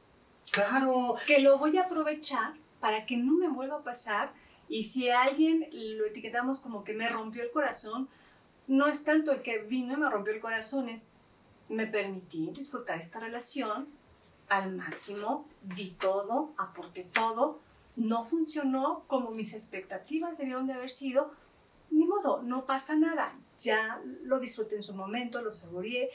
Claro, 0.52 1.16
Que 1.28 1.40
lo 1.40 1.58
voy 1.60 1.78
a 1.78 1.84
aprovechar 1.84 2.56
para 2.80 3.06
que 3.06 3.16
no 3.16 3.34
me 3.34 3.48
vuelva 3.48 3.78
a 3.78 3.84
pasar. 3.84 4.34
Y 4.68 4.86
si 4.86 5.10
a 5.10 5.22
alguien 5.22 5.68
lo 5.72 6.06
etiquetamos 6.06 6.60
como 6.60 6.84
que 6.84 6.96
me 6.96 7.08
rompió 7.08 7.44
el 7.44 7.52
corazón, 7.52 8.10
no 8.68 8.88
es 8.88 9.04
tanto 9.04 9.32
el 9.32 9.42
que 9.44 9.60
vino 9.60 9.94
y 9.94 9.98
me 9.98 10.10
rompió 10.10 10.34
el 10.34 10.42
corazón, 10.42 10.90
es 10.90 11.10
me 11.70 11.86
permití 11.86 12.52
disfrutar 12.52 13.00
esta 13.00 13.20
relación 13.20 13.88
al 14.50 14.76
máximo, 14.76 15.48
di 15.62 15.92
todo, 15.92 16.54
aporté 16.58 17.04
todo, 17.04 17.62
no 17.96 18.24
funcionó 18.24 19.06
como 19.08 19.32
mis 19.32 19.54
expectativas 19.54 20.38
debieron 20.38 20.68
de 20.68 20.74
haber 20.74 20.90
sido, 20.90 21.32
ni 21.92 22.06
modo, 22.06 22.42
no 22.42 22.66
pasa 22.66 22.96
nada, 22.96 23.38
ya 23.60 24.02
lo 24.24 24.40
disfruté 24.40 24.76
en 24.76 24.84
su 24.84 24.96
momento, 24.96 25.42
lo 25.42 25.52
saboreé, 25.52 26.10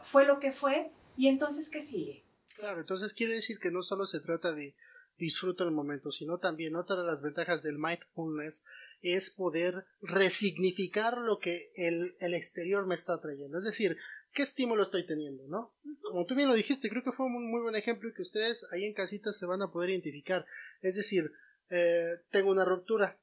fue 0.00 0.24
lo 0.24 0.40
que 0.40 0.52
fue, 0.52 0.90
y 1.16 1.28
entonces, 1.28 1.70
¿qué 1.70 1.80
sigue? 1.80 2.24
Claro, 2.56 2.80
entonces 2.80 3.14
quiere 3.14 3.34
decir 3.34 3.58
que 3.58 3.70
no 3.70 3.82
solo 3.82 4.06
se 4.06 4.20
trata 4.20 4.52
de 4.52 4.74
disfruto 5.18 5.64
el 5.64 5.70
momento, 5.70 6.10
sino 6.10 6.38
también 6.38 6.76
otra 6.76 6.96
de 6.96 7.06
las 7.06 7.22
ventajas 7.22 7.62
del 7.62 7.78
mindfulness 7.78 8.66
es 9.02 9.30
poder 9.30 9.86
resignificar 10.00 11.18
lo 11.18 11.38
que 11.38 11.70
el, 11.74 12.16
el 12.18 12.34
exterior 12.34 12.86
me 12.86 12.94
está 12.94 13.20
trayendo. 13.20 13.58
Es 13.58 13.64
decir, 13.64 13.96
¿qué 14.32 14.42
estímulo 14.42 14.82
estoy 14.82 15.06
teniendo? 15.06 15.44
¿no? 15.48 15.72
Como 16.02 16.26
tú 16.26 16.34
bien 16.34 16.48
lo 16.48 16.54
dijiste, 16.54 16.88
creo 16.88 17.02
que 17.02 17.12
fue 17.12 17.26
un 17.26 17.50
muy 17.50 17.60
buen 17.60 17.76
ejemplo 17.76 18.08
y 18.08 18.14
que 18.14 18.22
ustedes 18.22 18.66
ahí 18.72 18.84
en 18.84 18.94
casita 18.94 19.32
se 19.32 19.46
van 19.46 19.62
a 19.62 19.70
poder 19.70 19.90
identificar. 19.90 20.46
Es 20.82 20.96
decir, 20.96 21.32
eh, 21.70 22.20
tengo 22.30 22.50
una 22.50 22.64
ruptura. 22.64 23.18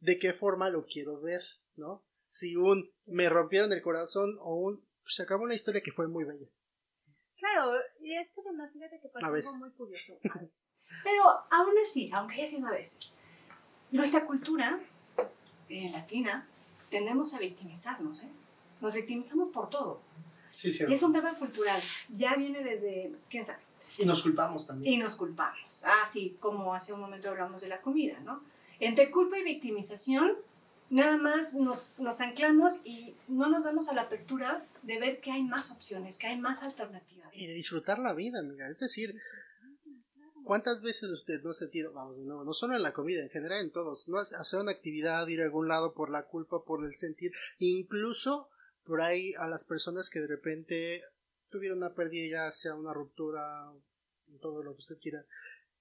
¿De 0.00 0.18
qué 0.18 0.32
forma 0.32 0.70
lo 0.70 0.86
quiero 0.86 1.20
ver? 1.20 1.42
¿no? 1.76 2.04
Si 2.24 2.56
un 2.56 2.90
me 3.06 3.28
rompieron 3.28 3.72
el 3.72 3.82
corazón 3.82 4.36
o 4.40 4.54
un 4.56 4.84
se 5.04 5.24
acabó 5.24 5.42
una 5.44 5.54
historia 5.54 5.82
que 5.82 5.90
fue 5.90 6.06
muy 6.06 6.24
bella. 6.24 6.46
Claro, 7.36 7.72
y 8.00 8.14
es 8.14 8.30
que 8.32 8.42
además 8.42 8.70
fíjate 8.72 9.00
que 9.00 9.08
pasa 9.08 9.26
algo 9.26 9.54
muy 9.54 9.70
curioso. 9.72 10.12
a 10.30 10.38
veces. 10.38 10.68
Pero 11.04 11.22
aún 11.50 11.74
así, 11.82 12.10
aunque 12.12 12.36
haya 12.36 12.46
sido 12.46 12.66
a 12.68 12.72
veces, 12.72 13.14
nuestra 13.90 14.26
cultura 14.26 14.78
eh, 15.68 15.90
latina 15.90 16.46
tendemos 16.90 17.34
a 17.34 17.38
victimizarnos, 17.38 18.22
¿eh? 18.22 18.28
Nos 18.80 18.94
victimizamos 18.94 19.52
por 19.52 19.70
todo. 19.70 20.02
Sí, 20.50 20.70
Y 20.88 20.92
es 20.92 21.02
un 21.02 21.12
tema 21.12 21.34
cultural. 21.38 21.80
Ya 22.16 22.34
viene 22.36 22.62
desde, 22.62 23.14
quién 23.28 23.44
sabe, 23.44 23.62
Y 23.98 24.06
nos 24.06 24.22
culpamos 24.22 24.66
también. 24.66 24.94
y 24.94 24.96
nos 24.98 25.16
culpamos. 25.16 25.80
Ah, 25.84 26.06
sí, 26.10 26.36
como 26.40 26.74
hace 26.74 26.92
un 26.92 27.00
momento 27.00 27.28
hablamos 27.28 27.62
de 27.62 27.68
la 27.68 27.80
comida, 27.80 28.18
¿no? 28.20 28.42
Entre 28.78 29.10
culpa 29.10 29.38
y 29.38 29.44
victimización, 29.44 30.32
nada 30.88 31.16
más 31.18 31.54
nos, 31.54 31.86
nos 31.98 32.20
anclamos 32.20 32.80
y 32.84 33.14
no 33.28 33.48
nos 33.48 33.64
damos 33.64 33.88
a 33.88 33.94
la 33.94 34.02
apertura 34.02 34.64
de 34.82 34.98
ver 34.98 35.20
que 35.20 35.30
hay 35.32 35.42
más 35.42 35.70
opciones, 35.70 36.18
que 36.18 36.26
hay 36.28 36.38
más 36.38 36.62
alternativas. 36.62 37.30
y 37.32 37.46
de 37.46 37.54
disfrutar 37.54 37.98
la 37.98 38.12
vida, 38.14 38.40
amiga. 38.40 38.68
Es 38.68 38.80
decir, 38.80 39.14
¿cuántas 40.44 40.82
veces 40.82 41.10
usted 41.10 41.34
no 41.44 41.50
ha 41.50 41.54
sentido, 41.54 41.92
vamos, 41.92 42.16
no, 42.18 42.44
no 42.44 42.52
solo 42.52 42.74
en 42.76 42.82
la 42.82 42.92
comida, 42.92 43.22
en 43.22 43.30
general 43.30 43.60
en 43.64 43.70
todos, 43.70 44.08
no 44.08 44.18
hace- 44.18 44.36
hacer 44.36 44.60
una 44.60 44.72
actividad, 44.72 45.26
ir 45.28 45.40
a 45.40 45.44
algún 45.44 45.68
lado 45.68 45.94
por 45.94 46.10
la 46.10 46.24
culpa, 46.24 46.64
por 46.64 46.84
el 46.84 46.96
sentir, 46.96 47.32
incluso 47.58 48.48
por 48.84 49.00
ahí 49.02 49.32
a 49.38 49.46
las 49.46 49.64
personas 49.64 50.10
que 50.10 50.20
de 50.20 50.26
repente 50.26 51.02
tuvieron 51.50 51.78
una 51.78 51.94
pérdida, 51.94 52.46
ya 52.46 52.50
sea 52.50 52.74
una 52.74 52.92
ruptura, 52.92 53.72
todo 54.40 54.62
lo 54.62 54.72
que 54.72 54.80
usted 54.80 54.98
quiera. 55.00 55.24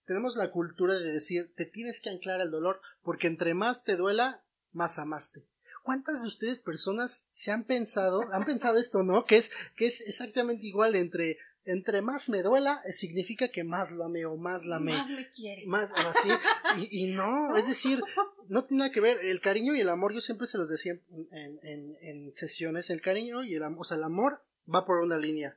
Tenemos 0.06 0.38
la 0.38 0.52
cultura 0.52 0.96
de 0.96 1.12
decir, 1.12 1.54
te 1.56 1.66
tienes 1.66 2.02
que 2.02 2.10
anclar 2.10 2.42
al 2.42 2.52
dolor, 2.52 2.82
porque 3.04 3.28
entre 3.28 3.54
más 3.54 3.84
te 3.84 3.96
duela, 3.96 4.44
más 4.72 5.00
amaste. 5.00 5.46
¿Cuántas 5.84 6.22
de 6.22 6.28
ustedes 6.28 6.60
personas 6.60 7.28
se 7.32 7.52
han 7.52 7.64
pensado, 7.64 8.22
han 8.32 8.46
pensado 8.46 8.78
esto, 8.78 9.04
no? 9.04 9.26
Que 9.26 9.38
es, 9.38 9.52
que 9.76 9.86
es 9.86 10.02
exactamente 10.02 10.66
igual 10.66 10.96
entre 10.96 11.38
entre 11.66 12.02
más 12.02 12.30
me 12.30 12.42
duela, 12.42 12.82
eh, 12.86 12.94
significa 12.94 13.50
que 13.50 13.64
más 13.64 13.92
lo 13.92 14.06
amé 14.06 14.26
o 14.26 14.38
más 14.38 14.66
la 14.66 14.78
amé. 14.78 14.94
Más 14.94 15.10
me 15.10 15.30
quiere. 15.30 15.68
Más 15.68 15.92
así. 15.92 16.30
y, 16.78 17.06
y 17.06 17.14
no, 17.14 17.56
es 17.56 17.68
decir, 17.68 18.02
no 18.48 18.66
tiene 18.66 18.80
nada 18.80 18.92
que 18.92 19.02
ver. 19.02 19.24
El 19.24 19.40
cariño 19.40 19.76
y 19.76 19.82
el 19.82 19.90
amor, 19.90 20.14
yo 20.14 20.22
siempre 20.22 20.48
se 20.48 20.58
los 20.58 20.70
decía 20.70 20.94
en, 21.12 21.60
en, 21.62 21.98
en 22.02 22.36
sesiones, 22.36 22.90
el 22.90 23.02
cariño 23.02 23.44
y 23.44 23.54
el 23.54 23.64
amor, 23.64 23.82
o 23.82 23.84
sea, 23.84 23.98
el 23.98 24.04
amor 24.04 24.42
va 24.74 24.86
por 24.86 25.00
una 25.00 25.18
línea. 25.18 25.56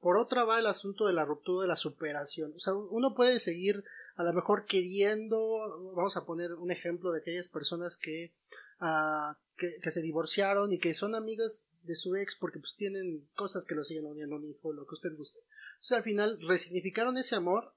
Por 0.00 0.16
otra 0.16 0.44
va 0.44 0.58
el 0.58 0.66
asunto 0.66 1.06
de 1.06 1.12
la 1.12 1.24
ruptura, 1.24 1.62
de 1.62 1.68
la 1.68 1.76
superación. 1.76 2.52
O 2.54 2.58
sea, 2.58 2.74
uno 2.74 3.14
puede 3.14 3.40
seguir 3.40 3.84
a 4.18 4.24
lo 4.24 4.32
mejor 4.32 4.64
queriendo, 4.66 5.92
vamos 5.94 6.16
a 6.16 6.26
poner 6.26 6.52
un 6.54 6.72
ejemplo 6.72 7.12
de 7.12 7.20
aquellas 7.20 7.46
personas 7.46 7.96
que, 7.96 8.32
uh, 8.80 9.34
que, 9.56 9.78
que, 9.80 9.90
se 9.92 10.02
divorciaron 10.02 10.72
y 10.72 10.78
que 10.80 10.92
son 10.92 11.14
amigas 11.14 11.70
de 11.84 11.94
su 11.94 12.16
ex 12.16 12.34
porque 12.34 12.58
pues 12.58 12.74
tienen 12.76 13.28
cosas 13.36 13.64
que 13.64 13.76
lo 13.76 13.84
siguen 13.84 14.06
odiando, 14.06 14.34
un 14.34 14.44
hijo, 14.44 14.72
lo 14.72 14.86
que 14.86 14.94
usted 14.94 15.16
guste. 15.16 15.38
Entonces 15.74 15.96
al 15.96 16.02
final 16.02 16.38
resignificaron 16.48 17.16
ese 17.16 17.36
amor, 17.36 17.72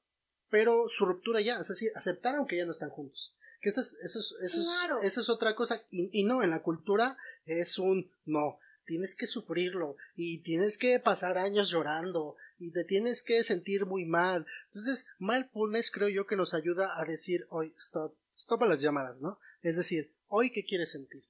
pero 0.49 0.87
su 0.87 1.05
ruptura 1.05 1.41
ya, 1.41 1.59
o 1.59 1.63
sea, 1.63 1.75
sí, 1.75 1.87
aceptaron 1.93 2.47
que 2.47 2.57
ya 2.57 2.65
no 2.65 2.71
están 2.71 2.89
juntos. 2.89 3.35
Que 3.61 3.69
esa 3.69 3.81
es, 3.81 3.99
eso 4.03 4.17
es, 4.17 4.35
eso 4.41 4.71
Claro. 4.79 4.99
es, 5.01 5.13
esa 5.13 5.21
es 5.21 5.29
otra 5.29 5.55
cosa. 5.55 5.83
Y, 5.91 6.09
y 6.11 6.23
no, 6.23 6.41
en 6.41 6.49
la 6.49 6.63
cultura 6.63 7.17
es 7.45 7.77
un 7.77 8.09
no. 8.25 8.57
Tienes 8.91 9.15
que 9.15 9.25
sufrirlo 9.25 9.95
y 10.17 10.39
tienes 10.39 10.77
que 10.77 10.99
pasar 10.99 11.37
años 11.37 11.69
llorando 11.69 12.35
y 12.59 12.71
te 12.71 12.83
tienes 12.83 13.23
que 13.23 13.41
sentir 13.41 13.85
muy 13.85 14.03
mal. 14.03 14.45
Entonces, 14.65 15.07
mindfulness 15.17 15.91
creo 15.91 16.09
yo 16.09 16.27
que 16.27 16.35
nos 16.35 16.53
ayuda 16.53 16.99
a 16.99 17.05
decir, 17.05 17.47
hoy, 17.51 17.73
stop, 17.77 18.13
stop 18.35 18.63
a 18.63 18.65
las 18.65 18.81
llamadas, 18.81 19.21
¿no? 19.21 19.39
Es 19.61 19.77
decir, 19.77 20.13
hoy, 20.27 20.51
¿qué 20.51 20.65
quieres 20.65 20.91
sentir? 20.91 21.23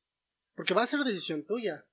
Porque 0.55 0.73
va 0.73 0.81
a 0.81 0.87
ser 0.87 1.01
decisión 1.01 1.43
tuya. 1.43 1.85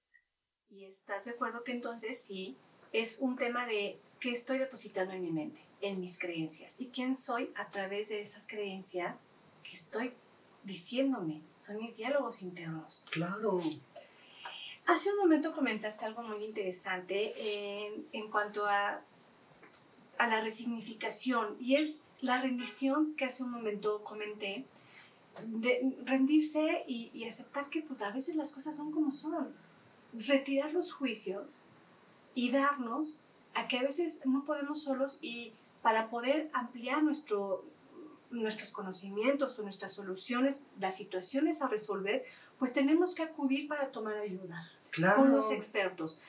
Y 0.70 0.86
estás 0.86 1.26
de 1.26 1.32
acuerdo 1.32 1.62
que 1.64 1.72
entonces 1.72 2.18
sí, 2.18 2.56
es 2.94 3.18
un 3.18 3.36
tema 3.36 3.66
de 3.66 4.00
qué 4.20 4.30
estoy 4.30 4.56
depositando 4.56 5.12
en 5.12 5.20
mi 5.20 5.32
mente, 5.32 5.60
en 5.82 6.00
mis 6.00 6.18
creencias, 6.18 6.80
y 6.80 6.86
quién 6.86 7.14
soy 7.18 7.52
a 7.56 7.70
través 7.70 8.08
de 8.08 8.22
esas 8.22 8.48
creencias 8.48 9.26
que 9.62 9.76
estoy 9.76 10.14
diciéndome. 10.64 11.42
Son 11.60 11.76
mis 11.76 11.94
diálogos 11.94 12.40
internos. 12.40 13.04
Claro. 13.10 13.60
Hace 14.88 15.12
un 15.12 15.18
momento 15.18 15.54
comentaste 15.54 16.06
algo 16.06 16.22
muy 16.22 16.42
interesante 16.42 17.34
en, 18.10 18.30
cuanto 18.30 18.64
a, 18.64 19.02
a, 20.16 20.26
la 20.28 20.40
resignificación 20.40 21.58
y 21.60 21.76
es 21.76 22.00
la 22.22 22.40
rendición 22.40 23.14
que 23.14 23.26
hace 23.26 23.42
un 23.42 23.50
momento 23.50 24.02
comenté, 24.02 24.64
de 25.44 25.94
rendirse 26.06 26.84
y, 26.88 27.10
y 27.12 27.28
aceptar 27.28 27.68
que 27.68 27.82
pues 27.82 28.00
a 28.00 28.12
veces 28.12 28.36
las 28.36 28.54
cosas 28.54 28.76
son 28.76 28.90
como 28.90 29.12
son, 29.12 29.54
retirar 30.14 30.72
los 30.72 30.94
juicios 30.94 31.60
y 32.34 32.50
darnos 32.50 33.20
a 33.52 33.68
que 33.68 33.76
a 33.76 33.82
veces 33.82 34.20
no 34.24 34.46
podemos 34.46 34.84
solos 34.84 35.18
y 35.20 35.52
para 35.82 36.08
poder 36.08 36.48
ampliar 36.54 37.02
nuestro, 37.02 37.62
nuestros 38.30 38.70
conocimientos 38.70 39.58
o 39.58 39.62
nuestras 39.64 39.92
soluciones, 39.92 40.60
las 40.80 40.96
situaciones 40.96 41.60
a 41.60 41.68
resolver, 41.68 42.24
pues 42.58 42.72
tenemos 42.72 43.14
que 43.14 43.22
acudir 43.22 43.68
para 43.68 43.92
tomar 43.92 44.16
ayuda 44.16 44.72
claro. 44.90 45.16
con 45.16 45.30
los 45.30 45.50
expertos. 45.52 46.20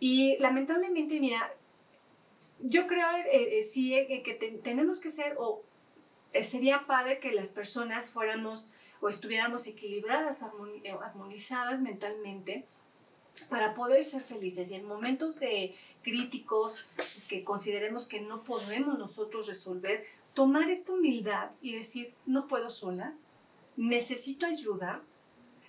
Y 0.00 0.36
lamentablemente, 0.38 1.20
mira, 1.20 1.54
yo 2.60 2.86
creo 2.86 3.06
eh, 3.30 3.60
eh, 3.60 3.64
sí 3.64 3.94
eh, 3.94 4.22
que 4.22 4.34
te, 4.34 4.50
tenemos 4.52 5.00
que 5.00 5.10
ser, 5.10 5.36
o 5.38 5.62
eh, 6.32 6.44
sería 6.44 6.86
padre 6.86 7.20
que 7.20 7.32
las 7.32 7.50
personas 7.50 8.10
fuéramos 8.10 8.70
o 9.00 9.08
estuviéramos 9.08 9.66
equilibradas 9.66 10.42
o 10.42 11.02
armonizadas 11.02 11.80
mentalmente 11.80 12.66
para 13.48 13.74
poder 13.74 14.04
ser 14.04 14.22
felices 14.22 14.70
y 14.70 14.74
en 14.74 14.86
momentos 14.86 15.40
de 15.40 15.74
críticos 16.02 16.86
que 17.28 17.44
consideremos 17.44 18.08
que 18.08 18.20
no 18.20 18.44
podemos 18.44 18.98
nosotros 18.98 19.46
resolver, 19.46 20.04
tomar 20.34 20.70
esta 20.70 20.92
humildad 20.92 21.50
y 21.60 21.76
decir, 21.76 22.14
no 22.26 22.46
puedo 22.46 22.70
sola, 22.70 23.14
necesito 23.76 24.46
ayuda, 24.46 25.02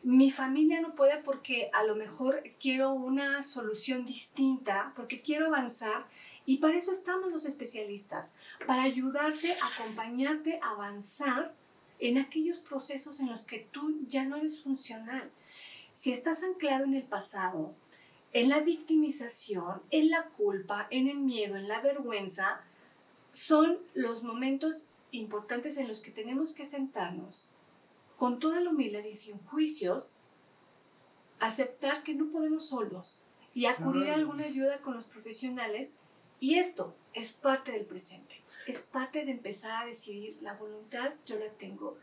mi 0.06 0.30
familia 0.30 0.82
no 0.82 0.94
puede 0.94 1.18
porque 1.24 1.72
a 1.74 1.84
lo 1.84 1.96
mejor 1.96 2.44
quiero 2.60 2.94
una 2.94 3.42
solución 3.42 4.06
distinta, 4.06 4.94
porque 4.96 5.24
quiero 5.24 5.48
avanzar 5.48 6.06
y 6.46 6.58
para 6.58 6.78
eso 6.78 6.92
estamos 6.92 7.32
los 7.32 7.48
especialistas, 7.48 8.36
para 8.68 8.84
ayudarte, 8.84 9.56
acompañarte, 9.64 10.60
avanzar 10.62 11.56
en 11.98 12.20
aquellos 12.20 12.60
procesos 12.60 13.20
en 13.20 13.32
los 13.32 13.46
que 13.46 13.68
tú 13.72 14.06
ya 14.08 14.26
no 14.26 14.36
eres 14.36 14.62
funcional. 14.62 15.32
Si 15.94 16.12
estás 16.12 16.44
anclado 16.44 16.84
en 16.84 16.94
el 16.94 17.04
pasado, 17.06 17.74
en 18.32 18.50
la 18.50 18.60
victimización, 18.60 19.82
en 19.90 20.12
la 20.12 20.26
culpa, 20.26 20.86
en 20.92 21.08
el 21.08 21.18
miedo, 21.18 21.56
en 21.56 21.68
la 21.68 21.82
vergüenza, 21.82 22.62
son 23.32 23.80
los 23.96 24.24
momentos 24.24 24.86
importantes 25.10 25.78
en 25.78 25.88
los 25.88 26.02
que 26.02 26.12
tenemos 26.12 26.54
que 26.54 26.68
sentarnos 26.68 27.50
con 28.18 28.40
toda 28.40 28.60
la 28.62 28.70
humildad 28.70 29.04
y 29.04 29.16
sin 29.16 29.40
juicios, 29.46 30.16
aceptar 31.40 32.04
que 32.04 32.16
no 32.16 32.32
podemos 32.32 32.68
solos 32.68 33.22
y 33.54 33.66
acudir 33.66 34.10
a 34.10 34.16
alguna 34.16 34.46
ayuda 34.46 34.82
con 34.82 34.96
los 34.96 35.06
profesionales. 35.06 35.98
Y 36.40 36.56
esto 36.56 36.96
es 37.14 37.32
parte 37.32 37.72
del 37.72 37.86
presente, 37.86 38.42
es 38.68 38.84
parte 38.84 39.26
de 39.26 39.32
empezar 39.32 39.84
a 39.84 39.86
decidir 39.86 40.38
la 40.42 40.56
voluntad, 40.56 41.14
yo 41.26 41.40
la 41.40 41.50
tengo, 41.52 41.98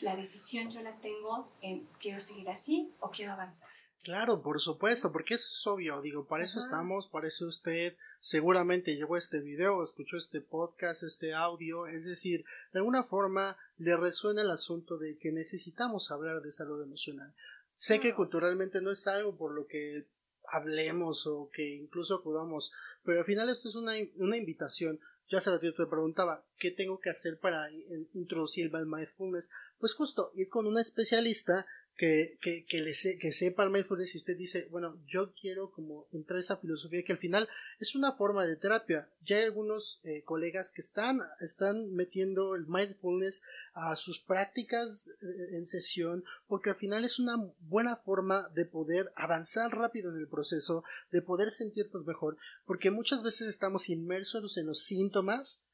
la 0.00 0.16
decisión 0.16 0.70
yo 0.70 0.80
la 0.82 0.96
tengo 0.96 1.48
en 1.60 1.86
quiero 2.00 2.20
seguir 2.20 2.48
así 2.48 2.90
o 3.00 3.10
quiero 3.10 3.32
avanzar. 3.32 3.75
Claro, 4.06 4.40
por 4.40 4.60
supuesto, 4.60 5.10
porque 5.10 5.34
eso 5.34 5.50
es 5.50 5.66
obvio, 5.66 6.00
digo, 6.00 6.28
para 6.28 6.44
eso 6.44 6.60
estamos, 6.60 7.08
para 7.08 7.26
eso 7.26 7.48
usted 7.48 7.96
seguramente 8.20 8.94
llegó 8.94 9.16
a 9.16 9.18
este 9.18 9.40
video, 9.40 9.82
escuchó 9.82 10.16
este 10.16 10.40
podcast, 10.40 11.02
este 11.02 11.34
audio, 11.34 11.88
es 11.88 12.04
decir, 12.04 12.44
de 12.72 12.78
alguna 12.78 13.02
forma 13.02 13.56
le 13.78 13.96
resuena 13.96 14.42
el 14.42 14.50
asunto 14.52 14.96
de 14.96 15.18
que 15.18 15.32
necesitamos 15.32 16.12
hablar 16.12 16.40
de 16.40 16.52
salud 16.52 16.80
emocional. 16.80 17.34
Sé 17.74 17.98
que 17.98 18.14
culturalmente 18.14 18.80
no 18.80 18.92
es 18.92 19.08
algo 19.08 19.36
por 19.36 19.50
lo 19.50 19.66
que 19.66 20.06
hablemos 20.52 21.26
o 21.26 21.50
que 21.52 21.74
incluso 21.74 22.14
acudamos, 22.14 22.72
pero 23.02 23.18
al 23.18 23.24
final 23.24 23.48
esto 23.48 23.66
es 23.66 23.74
una, 23.74 23.94
una 24.18 24.36
invitación. 24.36 25.00
Ya 25.28 25.38
hace 25.38 25.50
ratito 25.50 25.82
te 25.82 25.90
preguntaba, 25.90 26.44
¿qué 26.60 26.70
tengo 26.70 27.00
que 27.00 27.10
hacer 27.10 27.40
para 27.40 27.72
introducir 28.14 28.70
el 28.72 28.86
mindfulness? 28.86 29.50
Pues 29.80 29.94
justo 29.94 30.30
ir 30.36 30.48
con 30.48 30.68
una 30.68 30.80
especialista 30.80 31.66
que, 31.96 32.38
que, 32.42 32.66
que, 32.66 32.82
le 32.82 32.92
se, 32.92 33.18
que 33.18 33.32
sepa 33.32 33.64
el 33.64 33.70
mindfulness 33.70 34.14
y 34.14 34.18
usted 34.18 34.36
dice, 34.36 34.68
bueno, 34.70 35.02
yo 35.06 35.32
quiero 35.32 35.70
como 35.70 36.06
entrar 36.12 36.36
a 36.36 36.40
esa 36.40 36.58
filosofía 36.58 37.02
que 37.02 37.12
al 37.12 37.18
final 37.18 37.48
es 37.78 37.94
una 37.94 38.12
forma 38.12 38.46
de 38.46 38.56
terapia. 38.56 39.08
Ya 39.22 39.36
hay 39.36 39.44
algunos 39.44 40.00
eh, 40.04 40.22
colegas 40.24 40.72
que 40.72 40.82
están, 40.82 41.20
están 41.40 41.90
metiendo 41.92 42.54
el 42.54 42.66
mindfulness 42.66 43.42
a 43.72 43.96
sus 43.96 44.20
prácticas 44.20 45.08
eh, 45.22 45.56
en 45.56 45.64
sesión 45.64 46.24
porque 46.46 46.70
al 46.70 46.76
final 46.76 47.04
es 47.04 47.18
una 47.18 47.36
buena 47.60 47.96
forma 47.96 48.50
de 48.54 48.66
poder 48.66 49.10
avanzar 49.16 49.72
rápido 49.72 50.10
en 50.10 50.20
el 50.20 50.28
proceso, 50.28 50.84
de 51.10 51.22
poder 51.22 51.50
sentirnos 51.50 52.04
mejor, 52.06 52.36
porque 52.66 52.90
muchas 52.90 53.22
veces 53.22 53.48
estamos 53.48 53.88
inmersos 53.88 54.58
en 54.58 54.66
los 54.66 54.84
síntomas 54.84 55.64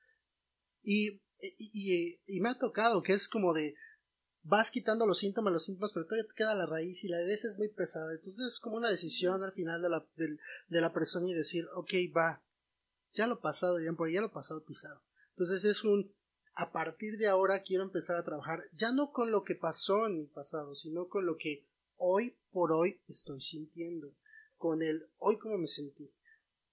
y, 0.82 1.20
y, 1.40 1.70
y, 1.72 2.20
y 2.26 2.40
me 2.40 2.50
ha 2.50 2.58
tocado 2.58 3.02
que 3.02 3.12
es 3.12 3.28
como 3.28 3.52
de 3.54 3.74
vas 4.44 4.70
quitando 4.70 5.06
los 5.06 5.18
síntomas, 5.18 5.52
los 5.52 5.64
síntomas, 5.64 5.92
pero 5.92 6.06
todavía 6.06 6.28
te 6.28 6.34
queda 6.34 6.54
la 6.54 6.66
raíz 6.66 7.04
y 7.04 7.08
la 7.08 7.22
raíz 7.22 7.44
es 7.44 7.58
muy 7.58 7.68
pesada. 7.68 8.12
Entonces 8.12 8.46
es 8.46 8.60
como 8.60 8.76
una 8.76 8.90
decisión 8.90 9.42
al 9.42 9.52
final 9.52 9.82
de 9.82 9.88
la, 9.88 10.04
de, 10.16 10.80
la 10.80 10.92
persona 10.92 11.28
y 11.28 11.34
decir, 11.34 11.66
ok, 11.74 11.90
va, 12.16 12.42
ya 13.14 13.26
lo 13.26 13.40
pasado, 13.40 13.78
ya, 13.78 13.92
ya 14.12 14.20
lo 14.20 14.32
pasado 14.32 14.64
pisado. 14.64 15.00
Entonces 15.30 15.64
es 15.64 15.84
un, 15.84 16.12
a 16.54 16.72
partir 16.72 17.18
de 17.18 17.28
ahora 17.28 17.62
quiero 17.62 17.84
empezar 17.84 18.16
a 18.16 18.24
trabajar 18.24 18.64
ya 18.72 18.92
no 18.92 19.12
con 19.12 19.30
lo 19.30 19.44
que 19.44 19.54
pasó 19.54 20.06
en 20.06 20.20
el 20.20 20.26
pasado, 20.26 20.74
sino 20.74 21.08
con 21.08 21.24
lo 21.24 21.36
que 21.36 21.64
hoy 21.96 22.36
por 22.50 22.72
hoy 22.72 23.00
estoy 23.08 23.40
sintiendo, 23.40 24.12
con 24.58 24.82
el 24.82 25.06
hoy 25.18 25.38
cómo 25.38 25.56
me 25.56 25.66
sentí, 25.66 26.10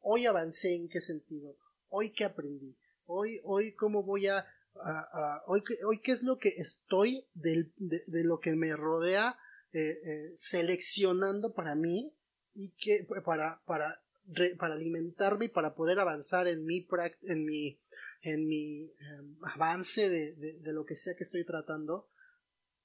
hoy 0.02 0.26
avancé 0.26 0.74
en 0.74 0.90
qué 0.90 1.00
sentido, 1.00 1.56
hoy 1.90 2.12
qué 2.12 2.26
aprendí, 2.26 2.76
hoy, 3.06 3.40
hoy 3.44 3.74
cómo 3.74 4.04
voy 4.04 4.28
a 4.28 4.46
Uh, 4.76 4.80
uh, 4.80 5.42
hoy, 5.48 5.64
qué 6.02 6.12
es 6.12 6.24
lo 6.24 6.38
que 6.38 6.50
estoy 6.58 7.26
de, 7.34 7.72
de, 7.78 8.24
lo 8.24 8.40
que 8.40 8.52
me 8.52 8.76
rodea 8.76 9.38
eh, 9.74 10.00
eh, 10.04 10.32
seleccionando 10.34 11.54
para 11.54 11.76
mí 11.76 12.16
y 12.54 12.74
que 12.76 13.06
para, 13.26 13.62
para, 13.66 14.02
re, 14.26 14.56
para 14.56 14.76
alimentarme 14.76 15.46
y 15.46 15.50
para 15.50 15.76
poder 15.76 16.00
avanzar 16.00 16.48
en 16.48 16.66
mi, 16.66 16.88
en 17.24 17.46
mi, 17.46 17.80
en 18.22 18.48
mi 18.48 18.86
um, 18.86 19.46
avance 19.46 20.10
de, 20.10 20.34
de, 20.36 20.60
de, 20.60 20.74
lo 20.74 20.86
que 20.86 20.96
sea 20.96 21.16
que 21.16 21.24
estoy 21.24 21.46
tratando. 21.46 22.10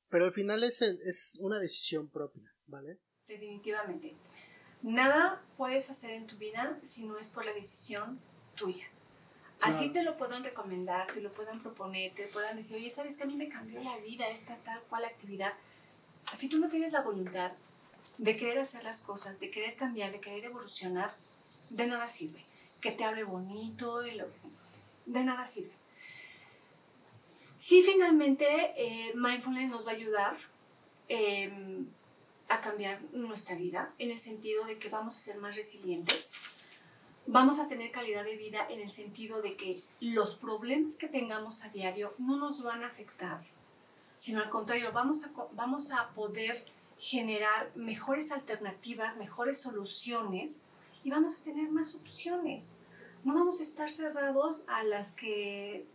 Pero 0.08 0.24
al 0.24 0.32
final 0.32 0.64
es, 0.64 0.82
es 0.82 1.38
una 1.40 1.58
decisión 1.58 2.10
propia 2.10 2.52
¿vale? 2.66 2.98
definitivamente. 3.28 4.16
Nada 4.82 5.42
puedes 5.56 5.90
hacer 5.90 6.10
en 6.10 6.26
tu 6.26 6.36
vida 6.36 6.78
si 6.82 7.06
no 7.06 7.18
es 7.18 7.28
por 7.28 7.44
la 7.44 7.52
decisión 7.52 8.20
tuya 8.54 8.86
Así 9.64 9.88
te 9.90 10.02
lo 10.02 10.16
puedan 10.16 10.44
recomendar, 10.44 11.06
te 11.12 11.20
lo 11.20 11.32
puedan 11.32 11.60
proponer, 11.62 12.12
te 12.14 12.26
puedan 12.28 12.56
decir, 12.56 12.76
oye, 12.76 12.90
¿sabes 12.90 13.16
que 13.16 13.24
a 13.24 13.26
mí 13.26 13.34
me 13.36 13.48
cambió 13.48 13.82
la 13.82 13.96
vida 13.98 14.28
esta 14.28 14.56
tal 14.58 14.80
cual 14.82 15.04
actividad? 15.04 15.54
Si 16.32 16.48
tú 16.48 16.58
no 16.58 16.68
tienes 16.68 16.92
la 16.92 17.00
voluntad 17.02 17.52
de 18.18 18.36
querer 18.36 18.58
hacer 18.58 18.84
las 18.84 19.02
cosas, 19.02 19.40
de 19.40 19.50
querer 19.50 19.76
cambiar, 19.76 20.12
de 20.12 20.20
querer 20.20 20.44
evolucionar, 20.44 21.14
de 21.70 21.86
nada 21.86 22.08
sirve. 22.08 22.44
que 22.80 22.92
te 22.92 23.02
hable 23.04 23.24
bonito, 23.24 24.06
y 24.06 24.10
lo- 24.12 24.26
de 25.06 25.24
nada 25.24 25.46
sirve. 25.46 25.72
Sí, 27.58 27.82
finalmente, 27.82 28.44
eh, 28.76 29.12
mindfulness 29.14 29.70
nos 29.70 29.86
va 29.86 29.92
a 29.92 29.94
ayudar 29.94 30.36
eh, 31.08 31.50
a 32.48 32.60
cambiar 32.60 33.00
nuestra 33.12 33.56
vida 33.56 33.92
en 33.98 34.10
el 34.10 34.18
sentido 34.18 34.64
de 34.66 34.78
que 34.78 34.90
vamos 34.90 35.16
a 35.16 35.20
ser 35.20 35.38
más 35.38 35.56
resilientes, 35.56 36.32
vamos 37.26 37.58
a 37.58 37.68
tener 37.68 37.90
calidad 37.90 38.24
de 38.24 38.36
vida 38.36 38.66
en 38.70 38.80
el 38.80 38.90
sentido 38.90 39.40
de 39.42 39.56
que 39.56 39.78
los 40.00 40.34
problemas 40.36 40.96
que 40.96 41.08
tengamos 41.08 41.64
a 41.64 41.68
diario 41.70 42.14
no 42.18 42.36
nos 42.36 42.62
van 42.62 42.84
a 42.84 42.88
afectar, 42.88 43.44
sino 44.16 44.40
al 44.40 44.50
contrario, 44.50 44.92
vamos 44.92 45.24
a, 45.24 45.30
vamos 45.52 45.90
a 45.90 46.10
poder 46.10 46.64
generar 46.98 47.70
mejores 47.74 48.30
alternativas, 48.30 49.16
mejores 49.16 49.60
soluciones 49.60 50.62
y 51.02 51.10
vamos 51.10 51.36
a 51.36 51.42
tener 51.42 51.70
más 51.70 51.94
opciones. 51.94 52.72
No 53.24 53.34
vamos 53.34 53.60
a 53.60 53.62
estar 53.62 53.90
cerrados 53.90 54.64
a 54.68 54.82
las 54.84 55.12
que 55.12 55.86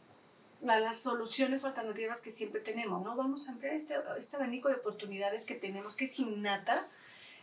a 0.68 0.80
las 0.80 1.00
soluciones 1.00 1.64
o 1.64 1.68
alternativas 1.68 2.22
que 2.22 2.32
siempre 2.32 2.60
tenemos, 2.60 3.02
¿no? 3.02 3.16
Vamos 3.16 3.48
a 3.48 3.54
ampliar 3.54 3.76
este, 3.76 3.96
este 4.18 4.36
abanico 4.36 4.68
de 4.68 4.76
oportunidades 4.76 5.46
que 5.46 5.56
tenemos, 5.56 5.96
que 5.96 6.06
es 6.06 6.20
innata 6.20 6.88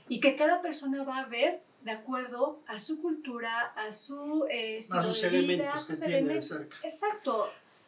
y 0.09 0.21
que 0.21 0.37
cada 0.37 0.61
persona 0.61 1.03
va 1.03 1.21
a 1.21 1.27
ver 1.27 1.63
de 1.87 1.93
acuerdo 1.93 2.65
a 2.67 2.81
su 2.81 3.01
cultura, 3.01 3.61
a 3.77 3.95
su 3.95 4.45
eh, 4.51 4.79
estilo 4.79 5.05
sus 5.05 5.23
de 5.23 5.29
vida, 5.31 5.39
elementos 5.39 5.69
a 5.69 5.87
que 5.87 5.95
sus 5.95 5.99
tiene 6.01 6.19
elementos. 6.19 6.49
cerca. 6.49 6.77
Exacto, 6.83 7.47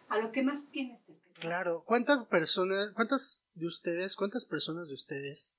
a 0.09 0.19
lo 0.19 0.31
que 0.31 0.43
más 0.45 0.71
tiene 0.71 0.97
cerca. 0.97 1.21
Claro. 1.41 1.83
¿Cuántas 1.85 2.25
personas, 2.25 2.93
cuántas 2.95 3.43
de 3.55 3.67
ustedes, 3.67 4.15
cuántas 4.15 4.45
personas 4.47 4.87
de 4.87 4.95
ustedes 4.95 5.59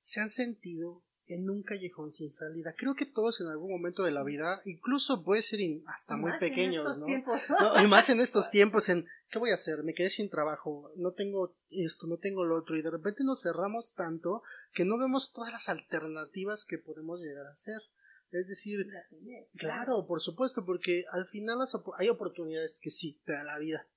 se 0.00 0.20
han 0.20 0.28
sentido 0.28 1.04
en 1.28 1.48
un 1.48 1.62
callejón 1.62 2.10
sin 2.10 2.30
salida? 2.32 2.74
Creo 2.76 2.96
que 2.96 3.06
todos 3.06 3.40
en 3.40 3.46
algún 3.46 3.70
momento 3.70 4.02
de 4.02 4.10
la 4.10 4.24
vida, 4.24 4.60
incluso 4.64 5.22
puede 5.22 5.40
ser 5.40 5.60
in- 5.60 5.84
hasta 5.86 6.16
muy 6.16 6.32
Más 6.32 6.40
pequeños, 6.40 6.84
estos 6.84 6.98
¿no? 6.98 7.06
tiempos. 7.06 7.40
No, 7.60 7.84
y 7.84 7.86
más 7.86 8.10
en 8.10 8.20
estos 8.20 8.50
tiempos 8.50 8.88
en 8.88 9.06
¿qué 9.30 9.38
voy 9.38 9.50
a 9.52 9.54
hacer? 9.54 9.84
Me 9.84 9.94
quedé 9.94 10.10
sin 10.10 10.28
trabajo, 10.28 10.90
no 10.96 11.12
tengo 11.12 11.54
esto, 11.70 12.08
no 12.08 12.16
tengo 12.16 12.44
lo 12.44 12.56
otro 12.56 12.76
y 12.76 12.82
de 12.82 12.90
repente 12.90 13.22
nos 13.22 13.40
cerramos 13.42 13.94
tanto 13.94 14.42
que 14.72 14.84
no 14.84 14.98
vemos 14.98 15.32
todas 15.32 15.52
las 15.52 15.68
alternativas 15.68 16.66
que 16.66 16.78
podemos 16.78 17.20
llegar 17.20 17.46
a 17.46 17.50
hacer. 17.52 17.80
Es 18.30 18.46
decir, 18.46 18.86
claro, 19.56 20.06
por 20.06 20.20
supuesto, 20.20 20.64
porque 20.64 21.04
al 21.10 21.26
final 21.26 21.58
las 21.58 21.74
opo- 21.74 21.94
hay 21.98 22.08
oportunidades 22.08 22.78
que 22.80 22.90
sí 22.90 23.20
te 23.24 23.32
da 23.32 23.42
la 23.42 23.58
vida. 23.58 23.88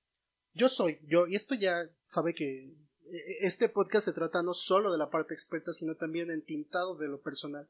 Yo 0.52 0.68
soy, 0.68 0.98
yo, 1.06 1.26
y 1.28 1.36
esto 1.36 1.54
ya 1.54 1.88
sabe 2.06 2.34
que 2.34 2.64
eh, 2.66 3.36
este 3.42 3.68
podcast 3.68 4.06
se 4.06 4.12
trata 4.12 4.42
no 4.42 4.52
solo 4.54 4.90
de 4.90 4.98
la 4.98 5.10
parte 5.10 5.34
experta, 5.34 5.72
sino 5.72 5.94
también 5.96 6.30
entintado 6.30 6.96
de 6.96 7.06
lo 7.06 7.20
personal. 7.22 7.68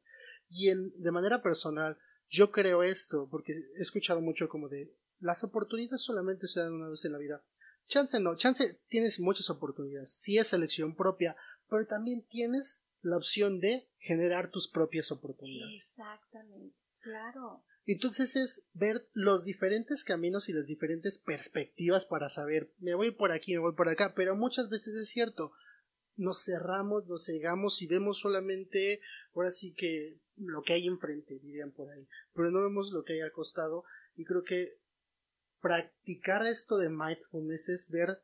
Y 0.49 0.71
en, 0.71 0.93
de 1.03 1.11
manera 1.11 1.43
personal, 1.43 1.99
yo 2.31 2.51
creo 2.51 2.83
esto, 2.83 3.29
porque 3.31 3.53
he 3.53 3.81
escuchado 3.83 4.21
mucho 4.23 4.49
como 4.49 4.69
de 4.69 4.95
las 5.21 5.45
oportunidades 5.45 6.03
solamente 6.03 6.47
se 6.47 6.61
dan 6.61 6.73
una 6.73 6.89
vez 6.89 7.05
en 7.05 7.13
la 7.13 7.19
vida. 7.19 7.45
Chance 7.87 8.21
no, 8.21 8.35
chance 8.37 8.67
tienes 8.89 9.21
muchas 9.21 9.51
oportunidades, 9.51 10.11
sí 10.11 10.39
es 10.39 10.53
elección 10.55 10.95
propia, 10.97 11.37
pero 11.69 11.87
también 11.87 12.23
tienes 12.27 12.87
la 13.05 13.17
opción 13.17 13.61
de 13.61 13.87
generar 13.99 14.51
tus 14.51 14.69
propias 14.69 15.13
oportunidades. 15.13 15.75
Exactamente, 15.75 16.77
claro. 17.01 17.65
Entonces 17.87 18.35
es 18.35 18.69
ver 18.73 19.07
los 19.13 19.45
diferentes 19.45 20.05
caminos 20.05 20.49
y 20.49 20.55
las 20.55 20.67
diferentes 20.67 21.19
perspectivas 21.19 22.07
para 22.07 22.31
saber, 22.31 22.73
me 22.79 22.95
voy 22.95 23.11
por 23.11 23.31
aquí, 23.31 23.53
me 23.53 23.59
voy 23.59 23.75
por 23.75 23.89
acá, 23.89 24.15
pero 24.17 24.35
muchas 24.35 24.71
veces 24.71 24.97
es 24.97 25.11
cierto, 25.11 25.53
nos 26.17 26.43
cerramos, 26.45 27.07
nos 27.07 27.27
cegamos 27.27 27.83
y 27.83 27.87
vemos 27.87 28.21
solamente, 28.21 29.01
ahora 29.35 29.51
sí 29.51 29.75
que 29.75 30.19
lo 30.37 30.63
que 30.63 30.73
hay 30.73 30.87
enfrente, 30.87 31.39
dirían 31.39 31.73
por 31.73 31.91
ahí, 31.91 32.09
pero 32.33 32.51
no 32.51 32.63
vemos 32.63 32.91
lo 32.91 33.05
que 33.05 33.15
hay 33.15 33.21
al 33.21 33.33
costado 33.33 33.85
y 34.17 34.25
creo 34.25 34.45
que 34.45 34.79
practicar 35.61 36.47
esto 36.47 36.79
de 36.79 36.89
mindfulness 36.89 37.69
es 37.69 37.91
ver 37.91 38.19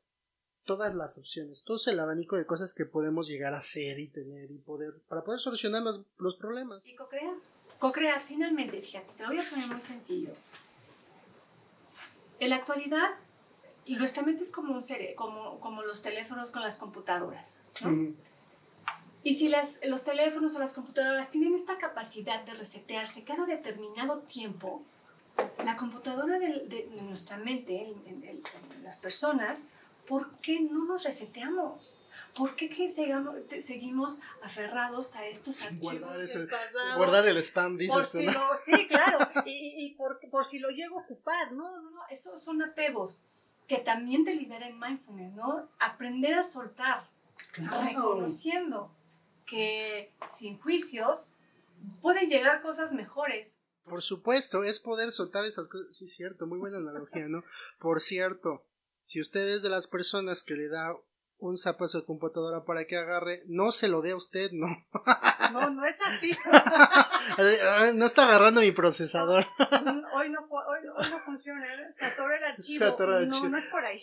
todas 0.77 0.95
las 0.95 1.19
opciones, 1.19 1.65
todo 1.65 1.77
el 1.89 1.99
abanico 1.99 2.37
de 2.37 2.47
cosas 2.47 2.75
que 2.75 2.85
podemos 2.85 3.27
llegar 3.27 3.55
a 3.55 3.59
hacer 3.59 3.99
y 3.99 4.07
tener 4.07 4.53
y 4.53 4.59
poder, 4.59 4.95
para 5.09 5.25
poder 5.25 5.41
solucionar 5.41 5.83
los, 5.83 6.05
los 6.19 6.37
problemas. 6.37 6.85
Sí, 6.85 6.95
co-crear. 6.95 7.35
Co-crear, 7.81 8.21
finalmente, 8.21 8.81
fíjate, 8.81 9.13
te 9.15 9.23
lo 9.25 9.31
voy 9.31 9.41
a 9.41 9.51
poner 9.51 9.67
muy 9.67 9.81
sencillo. 9.81 10.31
En 12.39 12.51
la 12.51 12.57
actualidad, 12.57 13.09
nuestra 13.89 14.23
mente 14.23 14.45
es 14.45 14.53
como, 14.53 14.73
un 14.75 14.83
cere- 14.83 15.17
como, 15.17 15.59
como 15.59 15.83
los 15.83 16.03
teléfonos 16.03 16.53
con 16.53 16.63
las 16.63 16.79
computadoras. 16.79 17.59
¿no? 17.83 17.89
Ujú. 17.91 18.15
Y 19.25 19.35
si 19.35 19.49
las, 19.49 19.81
los 19.85 20.05
teléfonos 20.05 20.55
o 20.55 20.61
las 20.61 20.73
computadoras 20.73 21.31
tienen 21.31 21.57
esta 21.57 21.79
capacidad 21.79 22.45
de 22.45 22.55
resetearse 22.55 23.25
cada 23.25 23.45
determinado 23.45 24.21
tiempo, 24.21 24.85
la 25.65 25.77
computadora 25.77 26.39
del- 26.39 26.69
de, 26.69 26.87
de 26.87 27.03
nuestra 27.03 27.39
mente, 27.39 27.89
en, 27.89 28.07
en- 28.07 28.23
en- 28.23 28.43
en 28.77 28.85
las 28.85 29.01
personas, 29.01 29.65
¿por 30.11 30.31
qué 30.41 30.61
no 30.61 30.85
nos 30.85 31.05
reseteamos? 31.05 31.97
¿Por 32.37 32.55
qué 32.57 32.69
que 32.69 32.89
te- 33.49 33.63
seguimos 33.63 34.21
aferrados 34.43 35.15
a 35.15 35.27
estos 35.27 35.63
archivos? 35.63 36.01
Guardar 36.01 36.21
ese-. 36.21 36.49
Guardar 36.97 37.27
el 37.27 37.37
spam, 37.39 37.73
Por 37.73 37.79
dices 37.79 38.11
tú, 38.13 38.19
si 38.19 38.27
¿no? 38.27 38.33
lo, 38.33 38.41
sí, 38.59 38.89
claro. 38.95 39.19
Y, 39.47 39.85
y 39.87 39.95
por, 39.95 40.19
por 40.31 40.45
si 40.45 40.59
lo 40.59 40.71
llego 40.71 40.99
a 40.99 41.03
ocupar, 41.03 41.53
¿no? 41.53 41.71
No, 41.81 41.91
no, 41.91 42.01
esos 42.11 42.43
son 42.43 42.61
apegos 42.63 43.21
que 43.67 43.79
también 43.79 44.25
te 44.25 44.35
libera 44.35 44.67
en 44.69 44.79
mindfulness, 44.81 45.33
¿no? 45.35 45.69
Aprender 45.79 46.35
a 46.35 46.45
soltar, 46.47 47.09
reconociendo 47.87 48.95
que 49.47 50.13
sin 50.37 50.59
juicios 50.61 51.33
pueden 52.03 52.29
llegar 52.29 52.63
cosas 52.63 52.93
mejores. 52.93 53.59
Por 53.85 54.03
supuesto, 54.03 54.63
es 54.65 54.79
poder 54.79 55.11
soltar 55.11 55.45
esas 55.45 55.69
cosas. 55.69 55.97
Sí, 55.97 56.07
cierto, 56.07 56.47
muy 56.47 56.59
buena 56.59 56.77
analogía, 56.79 57.27
¿no? 57.29 57.43
Por 57.79 58.01
cierto, 58.01 58.65
si 59.11 59.21
usted 59.21 59.49
es 59.49 59.63
de 59.63 59.71
las 59.71 59.89
personas 59.89 60.45
que 60.45 60.55
le 60.55 60.69
da 60.69 60.95
un 61.39 61.59
zapo 61.59 61.83
a 61.83 61.89
su 61.89 62.07
computadora 62.07 62.65
para 62.65 62.87
que 62.87 62.97
agarre, 62.97 63.43
no 63.47 63.73
se 63.73 63.89
lo 63.89 64.03
dé 64.03 64.13
a 64.13 64.17
usted, 64.17 64.53
no. 64.53 64.69
No, 65.53 65.69
no 65.69 65.85
es 65.85 66.01
así. 66.01 66.31
no 67.97 68.07
está 68.07 68.23
agarrando 68.23 68.61
mi 68.61 68.71
procesador. 68.71 69.45
Hoy 70.15 70.31
no, 70.31 70.47
hoy, 70.49 70.87
hoy 70.97 71.11
no 71.11 71.19
funciona. 71.25 71.67
¿eh? 71.67 71.93
Se 71.93 72.05
atora 72.05 72.37
el 72.37 72.45
archivo. 72.45 72.79
Se 72.79 72.85
atora 72.85 73.19
el 73.19 73.29
no, 73.29 73.35
archivo. 73.35 73.51
no 73.51 73.59
es 73.59 73.67
por 73.67 73.85
ahí. 73.85 74.01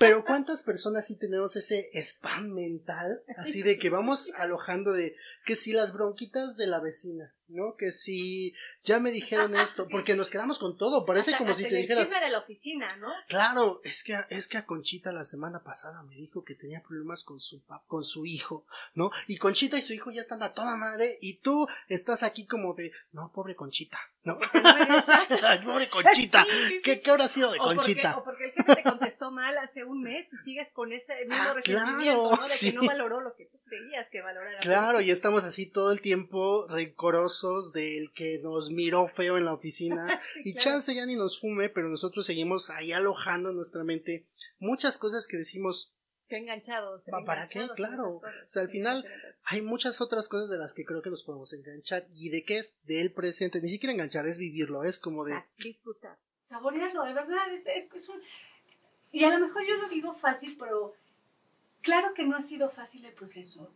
Pero 0.00 0.24
¿cuántas 0.24 0.64
personas 0.64 1.06
sí 1.06 1.16
tenemos 1.16 1.54
ese 1.54 1.88
spam 1.92 2.48
mental? 2.48 3.22
Así 3.36 3.62
de 3.62 3.78
que 3.78 3.88
vamos 3.88 4.32
alojando 4.34 4.90
de 4.90 5.14
que 5.44 5.54
si 5.54 5.72
las 5.72 5.92
bronquitas 5.92 6.56
de 6.56 6.66
la 6.66 6.80
vecina, 6.80 7.32
¿no? 7.50 7.74
Que 7.76 7.90
si 7.90 8.54
ya 8.82 8.98
me 9.00 9.10
dijeron 9.10 9.54
esto, 9.56 9.86
porque 9.90 10.14
nos 10.16 10.30
quedamos 10.30 10.58
con 10.58 10.76
todo, 10.78 11.04
parece 11.04 11.30
Hasta- 11.30 11.38
como 11.38 11.50
hasta 11.50 11.62
si 11.64 11.68
te 11.68 11.76
el 11.76 11.82
dijeras, 11.82 12.04
chisme 12.08 12.20
de 12.24 12.30
la 12.30 12.38
oficina, 12.38 12.96
¿no? 12.96 13.08
Claro, 13.28 13.80
es 13.84 14.02
que, 14.04 14.18
es 14.30 14.48
que 14.48 14.56
a 14.58 14.64
Conchita 14.66 15.12
la 15.12 15.24
semana 15.24 15.62
pasada 15.62 16.02
me 16.02 16.14
dijo 16.14 16.44
que 16.44 16.54
tenía 16.54 16.82
problemas 16.82 17.24
con 17.24 17.40
su 17.40 17.62
con 17.86 18.02
su 18.04 18.24
hijo, 18.26 18.64
¿no? 18.94 19.10
Y 19.26 19.36
Conchita 19.36 19.76
y 19.78 19.82
su 19.82 19.92
hijo 19.92 20.10
ya 20.10 20.20
están 20.20 20.42
a 20.42 20.52
toda 20.54 20.76
madre 20.76 21.18
y 21.20 21.38
tú 21.40 21.66
estás 21.88 22.22
aquí 22.22 22.46
como 22.46 22.74
de, 22.74 22.92
no, 23.12 23.30
pobre 23.32 23.54
Conchita, 23.56 23.98
¿no? 24.24 24.38
Pobre 25.64 25.88
Conchita, 25.88 26.42
Sí, 26.44 26.50
sí, 26.50 26.68
sí. 26.76 26.82
¿Qué, 26.82 27.00
¿qué 27.00 27.10
habrá 27.10 27.28
sido 27.28 27.52
de 27.52 27.58
O 27.58 27.62
porque, 27.64 27.76
Conchita? 27.76 28.16
o 28.18 28.24
porque 28.24 28.44
el 28.46 28.52
jefe 28.52 28.76
te 28.76 28.82
contestó 28.82 29.30
mal 29.30 29.56
hace 29.58 29.84
un 29.84 30.02
mes 30.02 30.28
y 30.32 30.36
sigues 30.44 30.72
con 30.72 30.92
ese 30.92 31.14
mismo 31.26 31.36
Ah, 31.50 31.54
resentimiento, 31.54 32.28
claro, 32.28 32.36
¿no? 32.42 32.48
De 32.48 32.54
que 32.58 32.72
no 32.72 32.82
valoró 32.86 33.20
lo 33.20 33.34
que 33.34 33.46
tú 33.46 33.58
que 34.10 34.20
valorara. 34.20 34.58
Claro, 34.60 35.00
y 35.00 35.10
estamos 35.10 35.44
así 35.44 35.70
todo 35.70 35.92
el 35.92 36.00
tiempo 36.00 36.66
rencorosos 36.68 37.72
del 37.72 38.12
que 38.12 38.38
nos 38.42 38.70
miró 38.70 39.08
feo 39.08 39.38
en 39.38 39.44
la 39.44 39.52
oficina 39.54 40.06
Sí, 40.34 40.40
y 40.44 40.52
claro. 40.54 40.64
chance 40.70 40.94
ya 40.94 41.06
ni 41.06 41.16
nos 41.16 41.40
fume, 41.40 41.68
pero 41.68 41.88
nosotros 41.88 42.26
seguimos 42.26 42.70
ahí 42.70 42.92
alojando 42.92 43.50
en 43.50 43.56
nuestra 43.56 43.84
mente 43.84 44.26
muchas 44.58 44.98
cosas 44.98 45.26
que 45.26 45.36
decimos, 45.36 45.94
Que 46.28 46.36
enganchados. 46.38 47.04
¿Pa- 47.10 47.24
para 47.24 47.46
qué? 47.46 47.66
Claro. 47.76 48.20
cosas. 48.20 48.34
O 48.44 48.48
sea, 48.48 48.62
al 48.62 48.68
final- 48.70 49.04
hay 49.44 49.62
muchas 49.62 50.00
otras 50.00 50.28
cosas 50.28 50.48
de 50.50 50.58
las 50.58 50.74
que 50.74 50.84
creo 50.84 51.00
que 51.02 51.10
nos 51.10 51.22
podemos 51.24 51.52
enganchar 51.52 52.06
y 52.14 52.28
de 52.28 52.44
qué 52.44 52.58
es 52.58 52.78
del 52.84 53.12
presente, 53.12 53.60
ni 53.60 53.68
siquiera 53.68 53.92
enganchar, 53.92 54.26
es 54.26 54.38
vivirlo, 54.38 54.84
es 54.84 54.98
como 55.00 55.24
de 55.24 55.34
disfrutar. 55.58 56.18
Saborearlo, 56.42 57.04
de 57.04 57.14
verdad, 57.14 57.52
es, 57.52 57.66
es, 57.66 57.88
es 57.94 58.08
un... 58.08 58.20
Y 59.12 59.24
a 59.24 59.30
lo 59.36 59.44
mejor 59.46 59.62
yo 59.66 59.76
lo 59.76 59.88
digo 59.88 60.14
fácil, 60.14 60.56
pero 60.58 60.92
claro 61.82 62.14
que 62.14 62.24
no 62.24 62.36
ha 62.36 62.42
sido 62.42 62.70
fácil 62.70 63.04
el 63.04 63.12
proceso. 63.14 63.72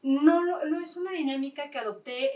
No, 0.00 0.64
no, 0.64 0.80
es 0.80 0.96
una 0.96 1.10
dinámica 1.10 1.70
que 1.70 1.78
adopté 1.78 2.30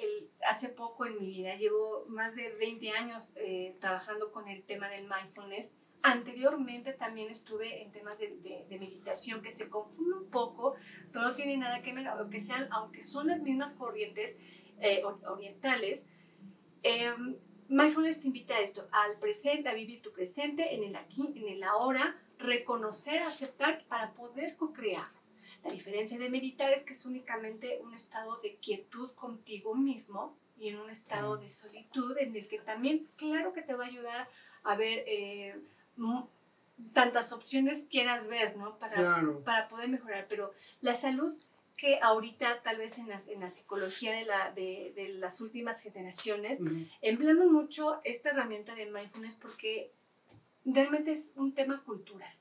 hace 0.51 0.69
poco 0.69 1.07
en 1.07 1.19
mi 1.19 1.27
vida. 1.27 1.55
Llevo 1.57 2.05
más 2.09 2.35
de 2.35 2.53
20 2.55 2.91
años 2.91 3.33
eh, 3.37 3.77
trabajando 3.81 4.33
con 4.33 4.49
el 4.49 4.65
tema 4.65 4.89
del 4.89 5.05
mindfulness. 5.09 5.77
Anteriormente 6.03 6.93
también 6.93 7.31
estuve 7.31 7.83
en 7.83 7.93
temas 7.93 8.19
de, 8.19 8.67
meditación 8.69 9.41
que 9.43 9.53
se 9.53 9.69
confunden 9.69 10.15
un 10.25 10.31
poco, 10.31 10.75
pero 11.13 11.25
no 11.25 11.35
tiene 11.37 11.57
nada 11.57 11.83
que 11.83 11.93
ver, 11.93 12.09
aunque, 12.09 12.41
sean, 12.41 12.67
aunque 12.73 13.05
son 13.05 13.29
las 13.29 13.41
mismas 13.43 13.77
corrientes 13.77 14.41
eh, 14.81 15.03
or- 15.05 15.21
orientales. 15.29 16.09
em, 16.83 17.37
mindfulness 17.69 18.21
te 18.21 18.27
invita 18.27 18.55
a 18.57 18.61
esto, 18.61 18.89
al 18.91 19.19
presente, 19.21 19.69
a 19.69 19.75
vivir 19.75 20.03
tu 20.03 20.13
presente 20.13 20.75
en 20.75 20.83
el 20.83 20.97
aquí, 20.97 21.33
en 21.37 21.49
el 21.49 21.63
ahora, 21.63 22.21
reconocer, 22.43 23.23
aceptar 23.23 23.85
para 23.85 24.13
poder 24.13 24.57
co-crear. 24.57 25.09
La 25.65 25.71
diferencia 25.71 26.19
de 26.19 26.29
meditar 26.29 26.73
es 26.73 26.85
que 26.85 26.93
es 26.93 27.07
únicamente 27.07 27.81
un 27.83 27.95
estado 27.95 28.37
de 28.39 28.57
quietud 28.57 29.13
contigo 29.13 29.75
mismo 29.75 30.37
y 30.59 30.69
en 30.69 30.79
un 30.79 30.91
estado 30.91 31.37
de 31.37 31.51
solitud 31.51 32.17
en 32.19 32.37
el 32.37 32.49
que 32.49 32.59
también, 32.59 33.09
claro 33.17 33.53
que 33.53 33.63
te 33.63 33.75
va 33.75 33.85
a 33.85 33.89
ayudar 33.89 34.29
a 34.65 34.77
ver 34.77 35.05
eh, 35.07 35.57
tantas 36.93 37.33
opciones 37.33 37.87
quieras 37.91 38.27
ver, 38.27 38.57
¿no? 38.57 38.79
Para, 38.79 39.23
para 39.45 39.69
poder 39.69 39.89
mejorar, 39.89 40.27
pero 40.29 40.53
la 40.81 40.95
salud 40.95 41.37
que 41.77 41.99
ahorita 42.01 42.63
tal 42.63 42.79
vez 42.79 42.99
en 42.99 43.09
la, 43.09 43.21
en 43.27 43.41
la 43.41 43.51
psicología 43.51 44.13
de, 44.13 44.25
la, 44.25 44.53
de, 44.53 44.93
de, 44.95 45.09
las 45.09 45.41
últimas 45.41 45.83
generaciones 45.83 46.61
empleamos 47.01 47.51
mucho 47.51 48.01
esta 48.05 48.31
herramienta 48.31 48.77
de 48.77 48.87
mindfulness 48.87 49.35
porque 49.35 49.91
realmente 50.65 51.13
es 51.13 51.33
un 51.37 51.55
tema 51.55 51.83
cultural. 51.85 52.33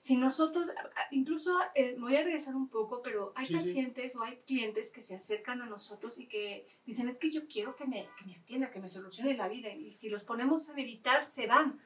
Si 0.00 0.16
nosotros, 0.16 0.66
incluso 1.10 1.58
eh, 1.74 1.96
voy 1.98 2.14
a 2.14 2.22
regresar 2.22 2.54
un 2.54 2.68
poco, 2.68 3.02
pero 3.02 3.32
hay 3.34 3.52
pacientes 3.52 4.14
o 4.14 4.22
hay 4.22 4.36
clientes 4.46 4.92
que 4.92 5.02
se 5.02 5.16
acercan 5.16 5.60
a 5.60 5.66
nosotros 5.66 6.18
y 6.20 6.26
que 6.26 6.66
dicen, 6.86 7.08
es 7.08 7.18
que 7.18 7.32
yo 7.32 7.48
quiero 7.48 7.74
que 7.74 7.84
me, 7.84 8.08
que 8.16 8.24
me 8.24 8.36
atienda, 8.36 8.70
que 8.70 8.80
me 8.80 8.88
solucione 8.88 9.36
la 9.36 9.48
vida. 9.48 9.70
Y 9.70 9.92
si 9.92 10.08
los 10.08 10.22
ponemos 10.22 10.68
a 10.68 10.74
meditar, 10.74 11.24
se 11.24 11.48
van 11.48 11.80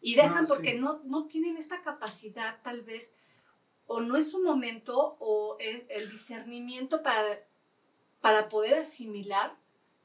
y 0.00 0.14
dejan 0.14 0.44
ah, 0.44 0.48
porque 0.48 0.74
no, 0.74 1.00
no 1.04 1.26
tienen 1.26 1.56
esta 1.56 1.82
capacidad 1.82 2.62
tal 2.62 2.82
vez 2.82 3.14
o 3.86 4.00
no 4.00 4.16
es 4.16 4.34
un 4.34 4.42
momento 4.42 5.16
o 5.18 5.56
el, 5.58 6.10
discernimiento 6.10 7.02
para, 7.02 7.40
para 8.20 8.48
poder 8.48 8.74
asimilar 8.74 9.56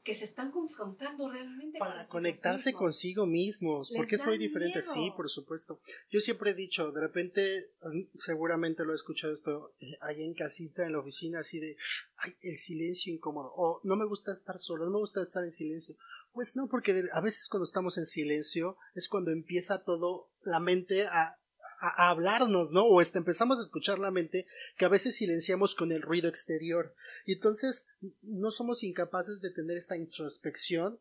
que 0.02 0.14
se 0.14 0.24
están 0.24 0.50
confrontando 0.50 1.30
realmente. 1.30 1.78
Para 1.78 2.08
conectarse 2.08 2.72
consigo 2.72 3.26
mismos, 3.26 3.90
porque 3.94 4.16
es 4.16 4.26
muy 4.26 4.38
diferente, 4.38 4.82
sí, 4.82 5.12
por 5.16 5.28
supuesto. 5.30 5.80
Yo 6.10 6.20
siempre 6.20 6.50
he 6.50 6.54
dicho, 6.54 6.90
de 6.90 7.00
repente, 7.00 7.70
seguramente 8.14 8.84
lo 8.84 8.92
he 8.92 8.96
escuchado 8.96 9.32
esto 9.32 9.74
eh, 9.80 9.96
ahí 10.00 10.22
en 10.22 10.34
casita, 10.34 10.84
en 10.84 10.92
la 10.92 10.98
oficina, 10.98 11.40
así 11.40 11.60
de, 11.60 11.76
ay, 12.16 12.34
el 12.42 12.56
silencio 12.56 13.12
incómodo, 13.12 13.52
o 13.56 13.80
no 13.84 13.96
me 13.96 14.06
gusta 14.06 14.32
estar 14.32 14.58
solo, 14.58 14.84
no 14.84 14.90
me 14.90 14.98
gusta 14.98 15.22
estar 15.22 15.44
en 15.44 15.50
silencio. 15.50 15.94
Pues 16.32 16.56
no, 16.56 16.66
porque 16.66 17.04
a 17.12 17.20
veces 17.20 17.48
cuando 17.48 17.64
estamos 17.64 17.98
en 17.98 18.04
silencio 18.04 18.76
es 18.94 19.08
cuando 19.08 19.30
empieza 19.30 19.84
todo 19.84 20.30
la 20.42 20.60
mente 20.60 21.06
a 21.06 21.38
a, 21.82 22.10
hablarnos, 22.10 22.72
¿no? 22.72 22.84
O 22.84 23.00
este, 23.00 23.18
empezamos 23.18 23.58
a 23.58 23.62
escuchar 23.62 23.98
la 23.98 24.10
mente 24.10 24.46
que 24.76 24.84
a 24.84 24.88
veces 24.88 25.16
silenciamos 25.16 25.74
con 25.74 25.92
el 25.92 26.00
ruido 26.00 26.28
exterior. 26.28 26.94
Y 27.26 27.34
entonces 27.34 27.88
no 28.22 28.50
somos 28.50 28.82
incapaces 28.82 29.40
de 29.40 29.50
tener 29.50 29.76
esta 29.76 29.96
introspección. 29.96 30.98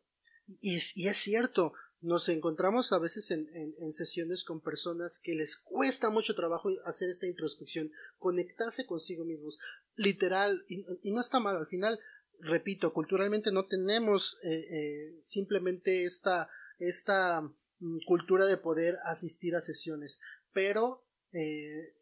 Y, 0.60 0.76
es 0.76 1.18
cierto, 1.18 1.74
nos 2.02 2.28
encontramos 2.30 2.92
a 2.94 3.00
veces 3.00 3.32
en, 3.32 3.48
en, 3.54 3.92
sesiones 3.92 4.44
con 4.44 4.60
personas 4.60 5.20
que 5.24 5.34
les 5.34 5.58
cuesta 5.58 6.10
mucho 6.10 6.36
trabajo 6.36 6.70
hacer 6.86 7.10
esta 7.10 7.28
introspección, 7.28 7.92
conectarse 8.18 8.86
consigo 8.86 9.24
mismos, 9.24 9.58
literal, 9.96 10.66
y, 10.68 10.84
no 11.12 11.22
está 11.22 11.40
mal, 11.40 11.58
al 11.58 11.68
final, 11.68 12.00
repito, 12.40 12.92
culturalmente 12.92 13.52
no 13.52 13.66
tenemos 13.68 14.40
eh, 14.44 14.50
eh, 14.50 15.18
simplemente 15.22 16.04
esta, 16.04 16.50
esta 16.80 17.42
mm, 17.42 18.00
cultura 18.06 18.46
de 18.46 18.58
poder 18.58 18.98
asistir 19.06 19.56
a 19.56 19.62
sesiones 19.62 20.22
pero 20.54 21.04
eh, 21.34 21.94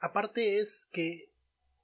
aparte 0.00 0.58
es 0.58 0.88
que 0.92 1.30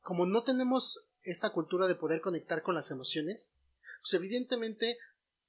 como 0.00 0.26
no 0.26 0.42
tenemos 0.42 1.06
esta 1.24 1.50
cultura 1.50 1.86
de 1.86 1.94
poder 1.94 2.20
conectar 2.20 2.62
con 2.62 2.74
las 2.74 2.90
emociones, 2.90 3.56
pues 4.00 4.14
evidentemente 4.14 4.96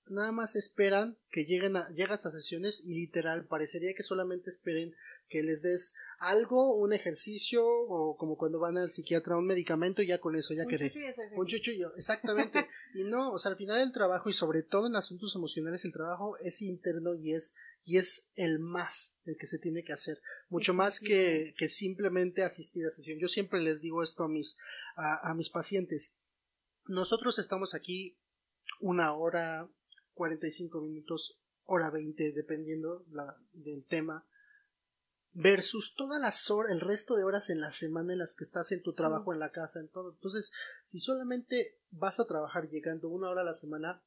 nada 0.07 0.31
más 0.31 0.55
esperan 0.55 1.17
que 1.31 1.45
lleguen 1.45 1.77
a, 1.77 1.89
llegas 1.89 2.25
a 2.25 2.31
sesiones 2.31 2.83
y 2.85 2.93
literal 2.93 3.45
parecería 3.45 3.93
que 3.93 4.03
solamente 4.03 4.49
esperen 4.49 4.95
que 5.27 5.41
les 5.41 5.63
des 5.63 5.95
algo, 6.19 6.75
un 6.75 6.93
ejercicio 6.93 7.65
o 7.67 8.15
como 8.15 8.38
cuando 8.38 8.59
van 8.59 8.77
al 8.77 8.89
psiquiatra 8.89 9.38
un 9.38 9.47
medicamento 9.47 10.01
y 10.01 10.07
ya 10.07 10.19
con 10.19 10.35
eso 10.35 10.53
ya 10.53 10.65
quedé. 10.65 10.91
Un 11.35 11.47
chuchillo, 11.47 11.95
exactamente. 11.95 12.67
y 12.93 13.03
no, 13.03 13.31
o 13.31 13.38
sea, 13.38 13.51
al 13.51 13.57
final 13.57 13.79
del 13.79 13.91
trabajo 13.91 14.29
y 14.29 14.33
sobre 14.33 14.61
todo 14.61 14.88
en 14.88 14.95
asuntos 14.95 15.35
emocionales 15.35 15.83
el 15.85 15.93
trabajo 15.93 16.38
es 16.38 16.61
interno 16.61 17.15
y 17.15 17.33
es 17.33 17.55
y 17.88 17.97
es 17.97 18.29
el 18.35 18.59
más 18.59 19.19
el 19.25 19.38
que 19.38 19.45
se 19.45 19.59
tiene 19.59 19.83
que 19.83 19.93
hacer, 19.93 20.19
mucho 20.49 20.73
más 20.73 20.99
que, 20.99 21.53
que 21.57 21.67
simplemente 21.67 22.41
asistir 22.41 22.83
a 22.85 22.89
sesión. 22.89 23.19
Yo 23.19 23.27
siempre 23.27 23.61
les 23.61 23.81
digo 23.81 24.01
esto 24.01 24.23
a 24.23 24.27
mis, 24.27 24.57
a, 24.95 25.34
mis 25.34 25.49
pacientes. 25.49 26.17
Nosotros 26.86 27.39
estamos 27.39 27.75
aquí 27.75 28.17
una 28.79 29.13
hora, 29.13 29.69
45 30.13 30.81
minutos, 30.81 31.39
hora 31.65 31.89
20, 31.89 32.31
dependiendo 32.34 33.05
la, 33.12 33.38
del 33.53 33.86
tema, 33.86 34.25
versus 35.34 35.95
todas 35.95 36.21
las 36.21 36.49
horas, 36.49 36.71
el 36.71 36.79
resto 36.79 37.15
de 37.15 37.23
horas 37.23 37.49
en 37.49 37.60
la 37.60 37.71
semana 37.71 38.13
en 38.13 38.19
las 38.19 38.36
que 38.36 38.43
estás 38.43 38.71
en 38.71 38.81
tu 38.81 38.93
trabajo, 38.93 39.34
en 39.34 39.39
la 39.39 39.51
casa, 39.51 39.79
en 39.79 39.89
todo. 39.89 40.13
Entonces, 40.13 40.53
si 40.81 40.99
solamente 40.99 41.77
vas 41.91 42.19
a 42.19 42.25
trabajar 42.27 42.69
llegando 42.69 43.10
una 43.10 43.29
hora 43.29 43.41
a 43.41 43.45
la 43.45 43.53
semana, 43.53 44.01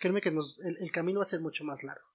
créeme 0.00 0.20
que 0.20 0.30
nos, 0.30 0.58
el 0.60 0.90
camino 0.90 1.20
va 1.20 1.22
a 1.22 1.26
ser 1.26 1.40
mucho 1.40 1.64
más 1.64 1.84
largo. 1.84 2.06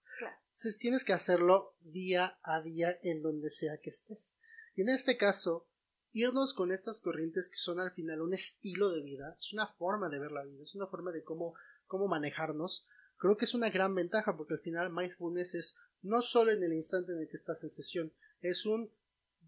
Entonces 0.51 0.79
tienes 0.79 1.03
que 1.03 1.13
hacerlo 1.13 1.75
día 1.79 2.37
a 2.43 2.61
día 2.61 2.99
en 3.03 3.21
donde 3.21 3.49
sea 3.49 3.77
que 3.81 3.89
estés. 3.89 4.39
Y 4.75 4.81
en 4.81 4.89
este 4.89 5.17
caso, 5.17 5.67
irnos 6.11 6.53
con 6.53 6.71
estas 6.71 6.99
corrientes 6.99 7.49
que 7.49 7.57
son 7.57 7.79
al 7.79 7.91
final 7.91 8.21
un 8.21 8.33
estilo 8.33 8.89
de 8.89 9.01
vida, 9.01 9.35
es 9.39 9.53
una 9.53 9.67
forma 9.67 10.09
de 10.09 10.19
ver 10.19 10.31
la 10.31 10.43
vida, 10.43 10.63
es 10.63 10.75
una 10.75 10.87
forma 10.87 11.11
de 11.11 11.23
cómo, 11.23 11.53
cómo 11.85 12.07
manejarnos, 12.07 12.87
creo 13.17 13.37
que 13.37 13.45
es 13.45 13.53
una 13.53 13.69
gran 13.69 13.95
ventaja 13.95 14.35
porque 14.35 14.55
al 14.55 14.59
final 14.59 14.91
mindfulness 14.91 15.55
es 15.55 15.79
no 16.01 16.21
solo 16.21 16.51
en 16.51 16.63
el 16.63 16.73
instante 16.73 17.11
en 17.11 17.19
el 17.19 17.27
que 17.27 17.37
estás 17.37 17.63
en 17.63 17.69
sesión, 17.69 18.13
es 18.41 18.65
un 18.65 18.91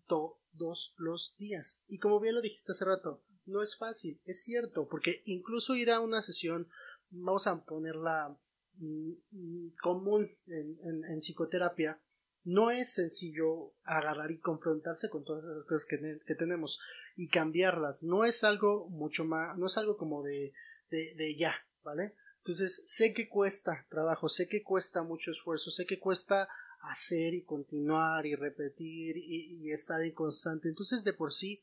todos 0.08 0.94
los 0.98 1.36
días. 1.38 1.86
Y 1.88 1.98
como 1.98 2.20
bien 2.20 2.36
lo 2.36 2.42
dijiste 2.42 2.74
hace 2.74 2.86
rato, 2.86 3.24
no 3.46 3.62
es 3.62 3.78
fácil, 3.78 4.22
es 4.26 4.44
cierto, 4.44 4.88
porque 4.88 5.22
incluso 5.26 5.76
ir 5.76 5.90
a 5.92 6.00
una 6.00 6.22
sesión, 6.22 6.68
vamos 7.10 7.48
a 7.48 7.64
ponerla 7.66 8.38
Mm, 8.78 9.68
común 9.82 10.32
en, 10.48 11.04
en, 11.06 11.20
psicoterapia, 11.20 12.00
no 12.44 12.72
es 12.72 12.94
sencillo 12.94 13.74
agarrar 13.84 14.32
y 14.32 14.40
confrontarse 14.40 15.10
con 15.10 15.24
todas 15.24 15.44
las 15.44 15.66
cosas 15.66 15.86
que, 15.86 16.36
tenemos 16.36 16.82
y 17.16 17.30
cambiarlas. 17.30 18.04
No 18.04 18.26
es 18.26 18.44
algo 18.44 18.90
mucho 18.90 19.26
más, 19.26 19.58
no 19.58 19.68
es 19.68 19.78
algo 19.78 19.98
como 19.98 20.24
de, 20.24 20.54
de, 20.90 21.16
de, 21.16 21.36
ya, 21.36 21.56
¿vale? 21.84 22.16
Entonces 22.40 22.84
sé 22.86 23.14
que 23.14 23.30
cuesta 23.30 23.86
trabajo, 23.90 24.28
sé 24.28 24.48
que 24.48 24.64
cuesta 24.64 25.04
mucho 25.04 25.32
esfuerzo, 25.32 25.70
sé 25.70 25.86
que 25.86 26.00
cuesta 26.00 26.50
hacer 26.84 27.34
y 27.34 27.44
continuar 27.44 28.26
y 28.26 28.36
repetir 28.36 29.16
y, 29.18 29.72
estar 29.72 30.02
ahí 30.02 30.12
constante. 30.12 30.68
Entonces 30.68 31.04
de 31.04 31.14
por 31.14 31.32
sí, 31.32 31.62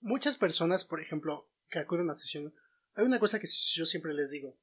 muchas 0.00 0.36
personas, 0.36 0.84
por 0.84 1.00
ejemplo, 1.00 1.48
que 1.70 1.78
acuden 1.78 2.10
a 2.10 2.14
sesión, 2.14 2.52
hay 2.94 3.04
una 3.04 3.18
cosa 3.18 3.40
que 3.40 3.46
yo 3.46 3.86
siempre 3.86 4.12
les 4.12 4.30
digo, 4.30 4.56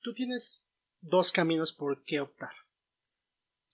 tú 0.00 0.14
tienes 0.14 0.64
dos 1.00 1.32
caminos 1.32 1.72
por 1.72 2.04
qué 2.04 2.20
optar. 2.20 2.52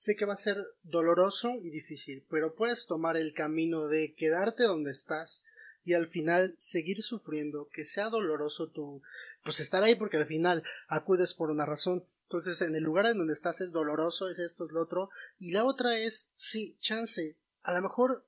Sé 0.01 0.17
que 0.17 0.25
va 0.25 0.33
a 0.33 0.37
ser 0.37 0.67
doloroso 0.83 1.57
y 1.63 1.69
difícil, 1.69 2.25
pero 2.31 2.55
puedes 2.55 2.87
tomar 2.87 3.19
el 3.19 3.35
camino 3.35 3.87
de 3.87 4.15
quedarte 4.15 4.63
donde 4.63 4.93
estás 4.93 5.45
y 5.85 5.93
al 5.93 6.07
final 6.07 6.55
seguir 6.57 7.03
sufriendo, 7.03 7.69
que 7.71 7.85
sea 7.85 8.09
doloroso 8.09 8.69
tu 8.69 9.03
pues 9.45 9.61
estar 9.61 9.83
ahí 9.83 9.97
porque 9.97 10.17
al 10.17 10.25
final 10.25 10.65
acudes 10.89 11.35
por 11.35 11.51
una 11.51 11.67
razón. 11.67 12.03
Entonces 12.23 12.63
en 12.63 12.75
el 12.77 12.83
lugar 12.83 13.05
en 13.05 13.19
donde 13.19 13.35
estás 13.35 13.61
es 13.61 13.73
doloroso, 13.73 14.31
es 14.31 14.39
esto, 14.39 14.65
es 14.65 14.73
lo 14.73 14.81
otro. 14.81 15.11
Y 15.39 15.51
la 15.51 15.67
otra 15.67 15.99
es, 15.99 16.31
sí, 16.35 16.79
chance, 16.81 17.37
a 17.63 17.75
lo 17.75 17.83
mejor, 17.83 18.25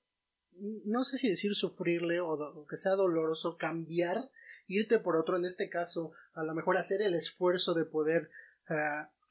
no 0.84 1.02
sé 1.04 1.16
si 1.16 1.30
decir 1.30 1.54
sufrirle 1.54 2.20
o, 2.20 2.66
que 2.68 2.76
sea 2.76 2.96
doloroso, 2.96 3.56
cambiar, 3.56 4.28
irte 4.66 4.98
por 4.98 5.16
otro, 5.16 5.38
en 5.38 5.46
este 5.46 5.70
caso, 5.70 6.12
a 6.34 6.42
lo 6.42 6.52
mejor 6.52 6.76
hacer 6.76 7.00
el 7.00 7.14
esfuerzo 7.14 7.72
de 7.72 7.86
poder 7.86 8.28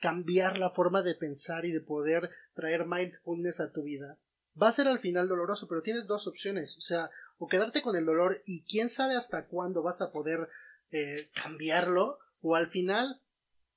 cambiar 0.02 0.58
la 0.58 0.72
forma 0.72 1.04
de 1.04 1.16
pensar 1.16 1.66
y 1.66 1.72
de 1.72 1.80
poder 1.80 2.30
traer 2.54 2.86
mindfulness 2.86 3.62
a 3.62 3.72
tu 3.72 3.84
vida. 3.84 4.18
Va 4.62 4.68
a 4.68 4.74
ser 4.74 4.88
al 4.88 5.00
final 5.00 5.30
doloroso, 5.30 5.68
pero 5.68 5.82
tienes 5.82 6.08
dos 6.08 6.28
opciones, 6.28 6.76
o 6.78 6.82
sea, 6.82 7.10
o 7.38 7.48
quedarte 7.48 7.82
con 7.82 7.96
el 7.96 8.06
dolor 8.06 8.42
y 8.46 8.64
quién 8.64 8.90
sabe 8.90 9.16
hasta 9.16 9.46
cuándo 9.46 9.82
vas 9.82 10.02
a 10.02 10.12
poder 10.12 10.50
eh, 10.92 11.30
cambiarlo, 11.42 12.20
o 12.42 12.56
al 12.56 12.68
final 12.68 13.22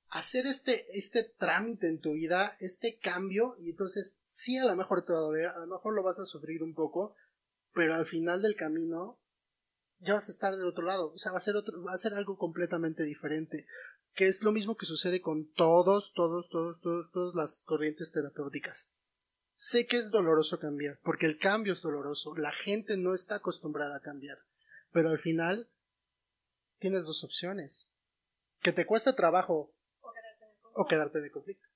hacer 0.09 0.47
este, 0.47 0.85
este 0.97 1.23
trámite 1.23 1.87
en 1.87 1.99
tu 1.99 2.13
vida, 2.13 2.57
este 2.59 2.97
cambio, 2.97 3.55
y 3.59 3.69
entonces 3.69 4.21
sí 4.25 4.57
a 4.57 4.65
lo 4.65 4.75
mejor 4.75 5.05
te 5.05 5.13
va 5.13 5.19
a 5.19 5.21
doler, 5.21 5.47
a 5.47 5.59
lo 5.59 5.67
mejor 5.67 5.93
lo 5.93 6.03
vas 6.03 6.19
a 6.19 6.25
sufrir 6.25 6.63
un 6.63 6.73
poco, 6.73 7.15
pero 7.73 7.93
al 7.93 8.05
final 8.05 8.41
del 8.41 8.55
camino 8.55 9.19
ya 9.99 10.13
vas 10.13 10.27
a 10.27 10.31
estar 10.31 10.55
del 10.55 10.67
otro 10.67 10.85
lado, 10.85 11.11
o 11.13 11.17
sea, 11.17 11.31
va 11.31 11.37
a 11.37 11.41
ser 11.41 11.55
otro, 11.55 11.81
va 11.83 11.93
a 11.93 11.97
ser 11.97 12.13
algo 12.13 12.37
completamente 12.37 13.03
diferente. 13.03 13.65
Que 14.13 14.27
es 14.27 14.43
lo 14.43 14.51
mismo 14.51 14.77
que 14.77 14.85
sucede 14.85 15.21
con 15.21 15.51
todos, 15.53 16.13
todos, 16.13 16.49
todos, 16.49 16.79
todos, 16.79 17.11
todas 17.11 17.35
las 17.35 17.63
corrientes 17.65 18.11
terapéuticas. 18.11 18.93
Sé 19.53 19.87
que 19.87 19.97
es 19.97 20.11
doloroso 20.11 20.59
cambiar, 20.59 20.99
porque 21.03 21.25
el 21.25 21.37
cambio 21.37 21.73
es 21.73 21.81
doloroso, 21.81 22.35
la 22.35 22.51
gente 22.51 22.97
no 22.97 23.13
está 23.13 23.35
acostumbrada 23.35 23.95
a 23.95 24.01
cambiar, 24.01 24.37
pero 24.91 25.09
al 25.09 25.19
final 25.19 25.69
tienes 26.79 27.05
dos 27.05 27.23
opciones, 27.23 27.89
que 28.61 28.73
te 28.73 28.85
cuesta 28.85 29.15
trabajo 29.15 29.71
o 30.73 30.85
quedarte 30.85 31.21
de 31.21 31.31
conflicto. 31.31 31.69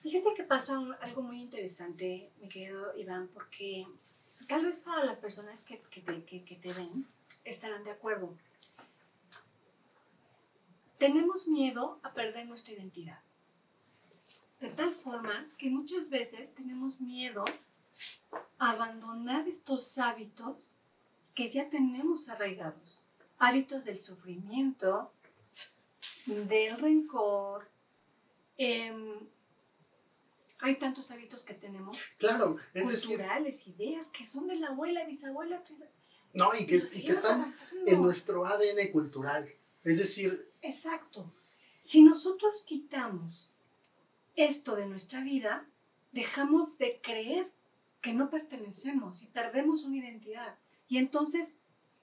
Fíjate 0.00 0.34
que 0.36 0.44
pasa 0.44 0.78
algo 1.00 1.22
muy 1.22 1.40
interesante, 1.40 2.30
mi 2.38 2.50
querido 2.50 2.94
Iván, 2.98 3.28
porque 3.28 3.86
tal 4.46 4.66
vez 4.66 4.84
todas 4.84 5.06
las 5.06 5.16
personas 5.16 5.62
que, 5.62 5.80
que, 5.90 6.02
te, 6.02 6.22
que 6.22 6.56
te 6.56 6.72
ven 6.74 7.06
estarán 7.44 7.84
de 7.84 7.90
acuerdo 7.90 8.34
tenemos 10.98 11.48
miedo 11.48 11.98
a 12.02 12.12
perder 12.14 12.46
nuestra 12.46 12.72
identidad. 12.72 13.18
De 14.60 14.68
tal 14.70 14.94
forma 14.94 15.46
que 15.58 15.68
muchas 15.70 16.08
veces 16.08 16.54
tenemos 16.54 16.98
miedo 17.00 17.44
a 18.58 18.70
abandonar 18.70 19.46
estos 19.48 19.98
hábitos 19.98 20.76
que 21.34 21.50
ya 21.50 21.68
tenemos 21.68 22.28
arraigados. 22.28 23.04
Hábitos 23.38 23.84
del 23.84 23.98
sufrimiento, 24.00 25.12
del 26.26 26.78
rencor. 26.78 27.68
em, 28.56 29.18
hay 30.60 30.76
tantos 30.76 31.10
hábitos 31.10 31.44
que 31.44 31.52
tenemos 31.54 31.98
Claro, 32.18 32.56
es 32.72 32.88
decir, 32.88 33.16
culturales, 33.18 33.66
ideas 33.66 34.10
que 34.10 34.24
son 34.26 34.46
de 34.46 34.54
la 34.56 34.68
abuela, 34.68 35.04
bisabuela, 35.04 35.62
tris- 35.64 35.84
no, 36.34 36.50
y 36.58 36.66
que, 36.66 36.76
y 36.76 37.02
que 37.02 37.10
están 37.12 37.44
en 37.86 38.02
nuestro 38.02 38.46
ADN 38.46 38.90
cultural. 38.92 39.48
Es 39.84 39.98
decir, 39.98 40.50
Exacto. 40.62 41.32
Si 41.78 42.02
nosotros 42.02 42.62
quitamos 42.66 43.52
esto 44.36 44.74
de 44.76 44.86
nuestra 44.86 45.20
vida, 45.22 45.66
dejamos 46.12 46.78
de 46.78 47.00
creer 47.02 47.50
que 48.00 48.12
no 48.14 48.30
pertenecemos 48.30 49.22
y 49.22 49.26
perdemos 49.26 49.84
una 49.84 49.98
identidad. 49.98 50.56
Y 50.88 50.96
entonces 50.98 51.56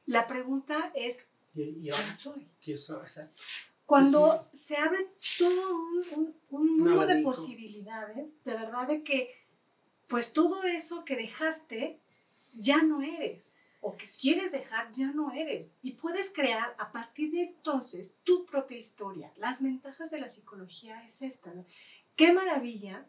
la 0.05 0.27
pregunta 0.27 0.91
es, 0.95 1.25
¿quién 1.53 2.17
soy? 2.17 2.47
que 2.61 2.73
eso- 2.73 3.01
exacto. 3.01 3.41
Cuando 3.85 4.47
se 4.53 4.77
abre 4.77 5.07
todo 5.37 5.75
un, 5.75 6.05
un- 6.15 6.35
un 6.49 6.61
Un 6.69 6.77
mundo 6.77 7.05
de 7.07 7.21
posibilidades, 7.23 8.31
de 8.45 8.53
verdad 8.53 8.87
de 8.87 9.03
que 9.03 9.35
pues 10.07 10.31
todo 10.33 10.63
eso 10.63 11.03
que 11.05 11.15
dejaste 11.15 11.99
ya 12.53 12.83
no 12.83 13.01
eres 13.01 13.55
o 13.81 13.97
que 13.97 14.07
quieres 14.19 14.51
dejar 14.51 14.91
ya 14.93 15.07
no 15.11 15.31
eres 15.31 15.75
y 15.81 15.93
puedes 15.93 16.29
crear 16.29 16.75
a 16.77 16.91
partir 16.91 17.31
de 17.31 17.41
entonces 17.41 18.13
tu 18.23 18.45
propia 18.45 18.77
historia. 18.77 19.31
Las 19.37 19.61
ventajas 19.61 20.11
de 20.11 20.19
la 20.19 20.29
psicología 20.29 21.03
es 21.03 21.21
esta. 21.23 21.51
Qué 22.15 22.31
maravilla 22.31 23.05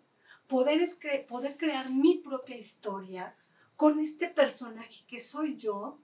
poder, 0.49 0.81
escre- 0.81 1.27
poder 1.27 1.57
crear 1.59 1.91
mi 1.91 2.16
propia 2.18 2.57
historia 2.57 3.37
con 3.77 4.01
este 4.01 4.29
personaje 4.29 5.05
que 5.07 5.20
soy 5.20 5.57
yo, 5.57 5.99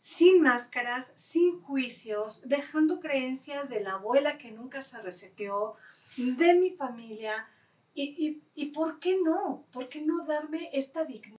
sin 0.00 0.42
máscaras, 0.42 1.12
sin 1.16 1.60
juicios, 1.62 2.42
dejando 2.46 3.00
creencias 3.00 3.68
de 3.68 3.80
la 3.80 3.92
abuela 3.94 4.38
que 4.38 4.50
nunca 4.50 4.82
se 4.82 5.00
reseteó, 5.02 5.76
de 6.16 6.54
mi 6.54 6.70
familia. 6.70 7.48
Y, 7.94 8.14
y, 8.26 8.42
y 8.54 8.66
por 8.66 8.98
qué 9.00 9.18
no? 9.22 9.66
¿Por 9.72 9.88
qué 9.88 10.00
no 10.00 10.24
darme 10.24 10.70
esta 10.72 11.04
dignidad? 11.04 11.37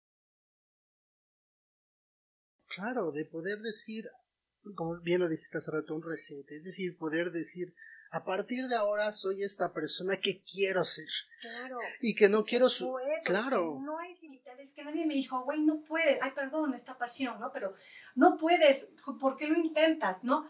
Claro, 2.74 3.12
de 3.12 3.24
poder 3.24 3.60
decir, 3.60 4.08
como 4.74 4.98
bien 5.00 5.20
lo 5.20 5.28
dijiste 5.28 5.58
hace 5.58 5.70
rato, 5.70 5.94
un 5.94 6.02
reset. 6.02 6.50
Es 6.50 6.64
decir, 6.64 6.96
poder 6.98 7.32
decir, 7.32 7.74
a 8.10 8.24
partir 8.24 8.68
de 8.68 8.76
ahora 8.76 9.12
soy 9.12 9.42
esta 9.42 9.72
persona 9.72 10.16
que 10.16 10.42
quiero 10.42 10.84
ser 10.84 11.08
Claro. 11.40 11.78
y 12.00 12.14
que 12.14 12.28
no 12.28 12.44
quiero 12.44 12.68
su... 12.68 12.90
Puedo, 12.90 13.06
Claro. 13.24 13.78
No 13.80 13.98
hay 13.98 14.16
limitades, 14.20 14.72
que 14.72 14.84
nadie 14.84 15.06
me 15.06 15.14
dijo, 15.14 15.42
güey, 15.44 15.60
no 15.62 15.82
puedes, 15.82 16.18
ay, 16.22 16.32
perdón, 16.34 16.74
esta 16.74 16.96
pasión, 16.96 17.38
¿no? 17.40 17.52
Pero 17.52 17.74
no 18.14 18.36
puedes, 18.38 18.90
¿por 19.20 19.36
qué 19.36 19.48
lo 19.48 19.58
intentas, 19.58 20.24
no? 20.24 20.48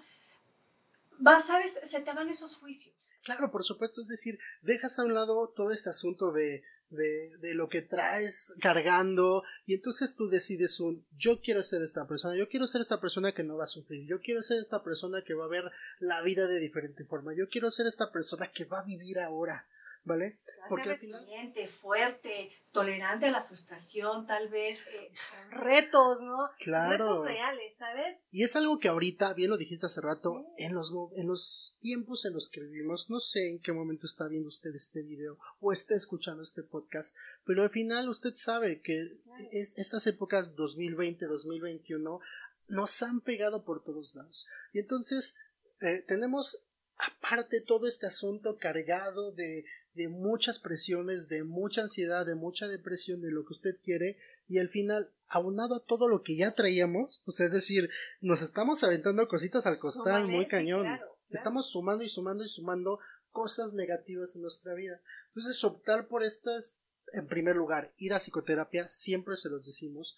Vas, 1.19 1.47
¿sabes? 1.47 1.79
Se 1.85 2.01
te 2.01 2.13
van 2.13 2.29
esos 2.29 2.57
juicios. 2.57 2.95
Claro, 3.25 3.51
por 3.51 3.65
supuesto, 3.65 4.01
es 4.01 4.07
decir, 4.09 4.39
dejas 4.63 4.99
a 4.99 5.05
un 5.05 5.15
lado 5.15 5.53
todo 5.55 5.73
este 5.73 5.91
asunto 5.91 6.31
de, 6.33 6.63
de, 6.91 7.37
de 7.39 7.55
lo 7.55 7.69
que 7.69 7.83
traes 7.83 8.55
cargando 8.61 9.43
y 9.67 9.75
entonces 9.75 10.17
tú 10.17 10.29
decides 10.29 10.81
un, 10.81 11.05
yo 11.17 11.41
quiero 11.41 11.63
ser 11.63 11.83
esta 11.83 12.07
persona, 12.07 12.37
yo 12.37 12.49
quiero 12.49 12.67
ser 12.67 12.81
esta 12.81 13.01
persona 13.01 13.33
que 13.33 13.43
no 13.43 13.57
va 13.57 13.65
a 13.65 13.69
sufrir, 13.69 14.07
yo 14.07 14.21
quiero 14.21 14.43
ser 14.43 14.59
esta 14.59 14.83
persona 14.83 15.23
que 15.25 15.35
va 15.35 15.45
a 15.45 15.49
ver 15.49 15.65
la 15.99 16.23
vida 16.23 16.47
de 16.47 16.59
diferente 16.59 17.05
forma, 17.05 17.35
yo 17.35 17.49
quiero 17.49 17.71
ser 17.71 17.87
esta 17.87 18.11
persona 18.11 18.51
que 18.51 18.65
va 18.65 18.81
a 18.81 18.85
vivir 18.85 19.19
ahora, 19.19 19.67
¿vale? 20.09 20.41
Porque 20.69 20.97
final- 20.97 21.21
resiliente, 21.23 21.69
fuerte, 21.69 22.51
tolerante 22.73 23.27
a 23.27 23.31
la 23.31 23.43
frustración, 23.43 24.27
tal 24.27 24.49
vez. 24.49 24.85
eh, 24.89 25.13
Retos, 25.51 26.21
¿no? 26.21 26.51
Claro. 26.59 27.23
Retos 27.23 27.27
reales, 27.27 27.77
¿sabes? 27.77 28.17
Y 28.31 28.43
es 28.43 28.57
algo 28.57 28.79
que 28.79 28.89
ahorita, 28.89 29.33
bien 29.35 29.51
lo 29.51 29.57
dijiste 29.57 29.87
hace 29.87 30.01
rato, 30.01 30.45
en 30.57 30.75
los, 30.75 30.93
en 31.17 31.27
los 31.29 31.79
tiempos 31.81 32.25
en 32.25 32.35
los 32.35 32.49
que 32.51 32.61
vivimos, 32.61 33.09
no 33.11 33.21
sé 33.21 33.49
en 33.49 33.61
qué 33.61 33.73
momento 33.73 34.07
está 34.07 34.27
viendo 34.27 34.49
usted 34.49 34.75
este 34.75 35.03
video 35.03 35.39
o 35.61 35.73
está 35.73 35.95
escuchando 35.95 36.43
este 36.43 36.63
podcast, 36.63 37.17
pero 37.45 37.63
al 37.63 37.71
final 37.71 38.09
usted 38.09 38.33
sabe 38.35 38.81
que 38.83 39.19
es- 39.53 39.77
estas 39.79 40.07
épocas 40.07 40.57
2020, 40.57 41.27
2021 41.27 42.21
nos 42.67 43.03
han 43.03 43.21
pegado 43.23 43.65
por 43.65 43.83
todos 43.83 44.15
lados. 44.15 44.49
Y 44.73 44.81
entonces 44.81 45.39
eh, 45.81 46.05
tenemos 46.07 46.65
aparte 46.99 47.61
todo 47.61 47.87
este 47.87 48.07
asunto 48.07 48.59
cargado 48.59 49.31
de, 49.33 49.65
de 49.99 50.09
muchas 50.09 50.59
presiones, 50.59 51.29
de 51.29 51.45
mucha 51.45 51.83
ansiedad, 51.83 52.25
de 52.25 52.35
mucha 52.35 52.67
depresión, 52.69 53.21
de 53.21 53.31
lo 53.31 53.45
que 53.45 53.53
usted 53.53 53.77
quiere, 53.83 54.17
y 54.47 54.59
al 54.59 54.69
final, 54.69 55.11
aunado 55.27 55.75
a 55.77 55.85
todo 55.85 56.09
lo 56.09 56.23
que 56.23 56.37
ya 56.37 56.55
traíamos, 56.55 57.23
o 57.27 57.31
sea, 57.33 57.45
es 57.45 57.53
decir, 57.53 57.91
nos 58.23 58.41
estamos 58.41 58.83
aventando 58.85 59.27
cositas 59.29 59.67
al 59.67 59.79
costal 59.79 60.23
Súmale, 60.23 60.37
muy 60.37 60.47
cañón. 60.47 60.83
claro, 60.83 60.99
claro. 61.05 61.19
Estamos 61.31 61.71
sumando 61.71 62.03
y 62.05 62.09
sumando 62.09 62.45
y 62.45 62.49
sumando 62.49 63.01
cosas 63.31 63.75
negativas 63.75 64.35
en 64.37 64.43
nuestra 64.43 64.73
vida. 64.75 65.01
Entonces, 65.29 65.63
optar 65.65 66.07
por 66.09 66.23
estas, 66.23 66.95
en 67.13 67.27
primer 67.27 67.57
lugar, 67.57 67.93
ir 67.99 68.15
a 68.15 68.19
psicoterapia, 68.19 68.89
siempre 68.89 69.37
se 69.37 69.51
los 69.51 69.67
decimos, 69.67 70.17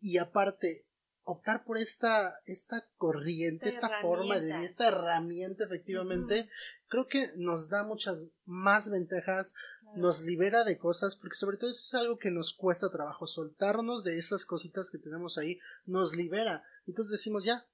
y 0.00 0.16
aparte, 0.18 0.86
optar 1.22 1.62
por 1.64 1.78
esta, 1.78 2.40
esta 2.46 2.88
corriente, 2.96 3.68
Esta 3.68 3.86
esta, 3.86 4.00
forma 4.00 4.34
de 4.40 4.46
herramienta. 4.48 4.66
esta 4.66 4.88
herramienta, 4.88 5.64
efectivamente, 5.64 6.48
creo 6.90 7.06
que 7.06 7.32
nos 7.36 7.70
da 7.70 7.84
muchas 7.84 8.28
más 8.44 8.90
ventajas, 8.90 9.54
nos 9.94 10.24
libera 10.24 10.64
de 10.64 10.76
cosas, 10.76 11.16
porque 11.16 11.36
sobre 11.36 11.56
todo 11.56 11.70
eso 11.70 11.80
es 11.80 11.94
algo 11.94 12.18
que 12.18 12.30
nos 12.30 12.52
cuesta 12.52 12.90
trabajo, 12.90 13.26
soltarnos 13.26 14.04
de 14.04 14.18
esas 14.18 14.44
cositas 14.44 14.90
que 14.90 14.98
tenemos 14.98 15.38
ahí, 15.38 15.58
nos 15.86 16.16
libera. 16.16 16.62
Entonces 16.86 17.12
decimos 17.12 17.44
ya, 17.44 17.66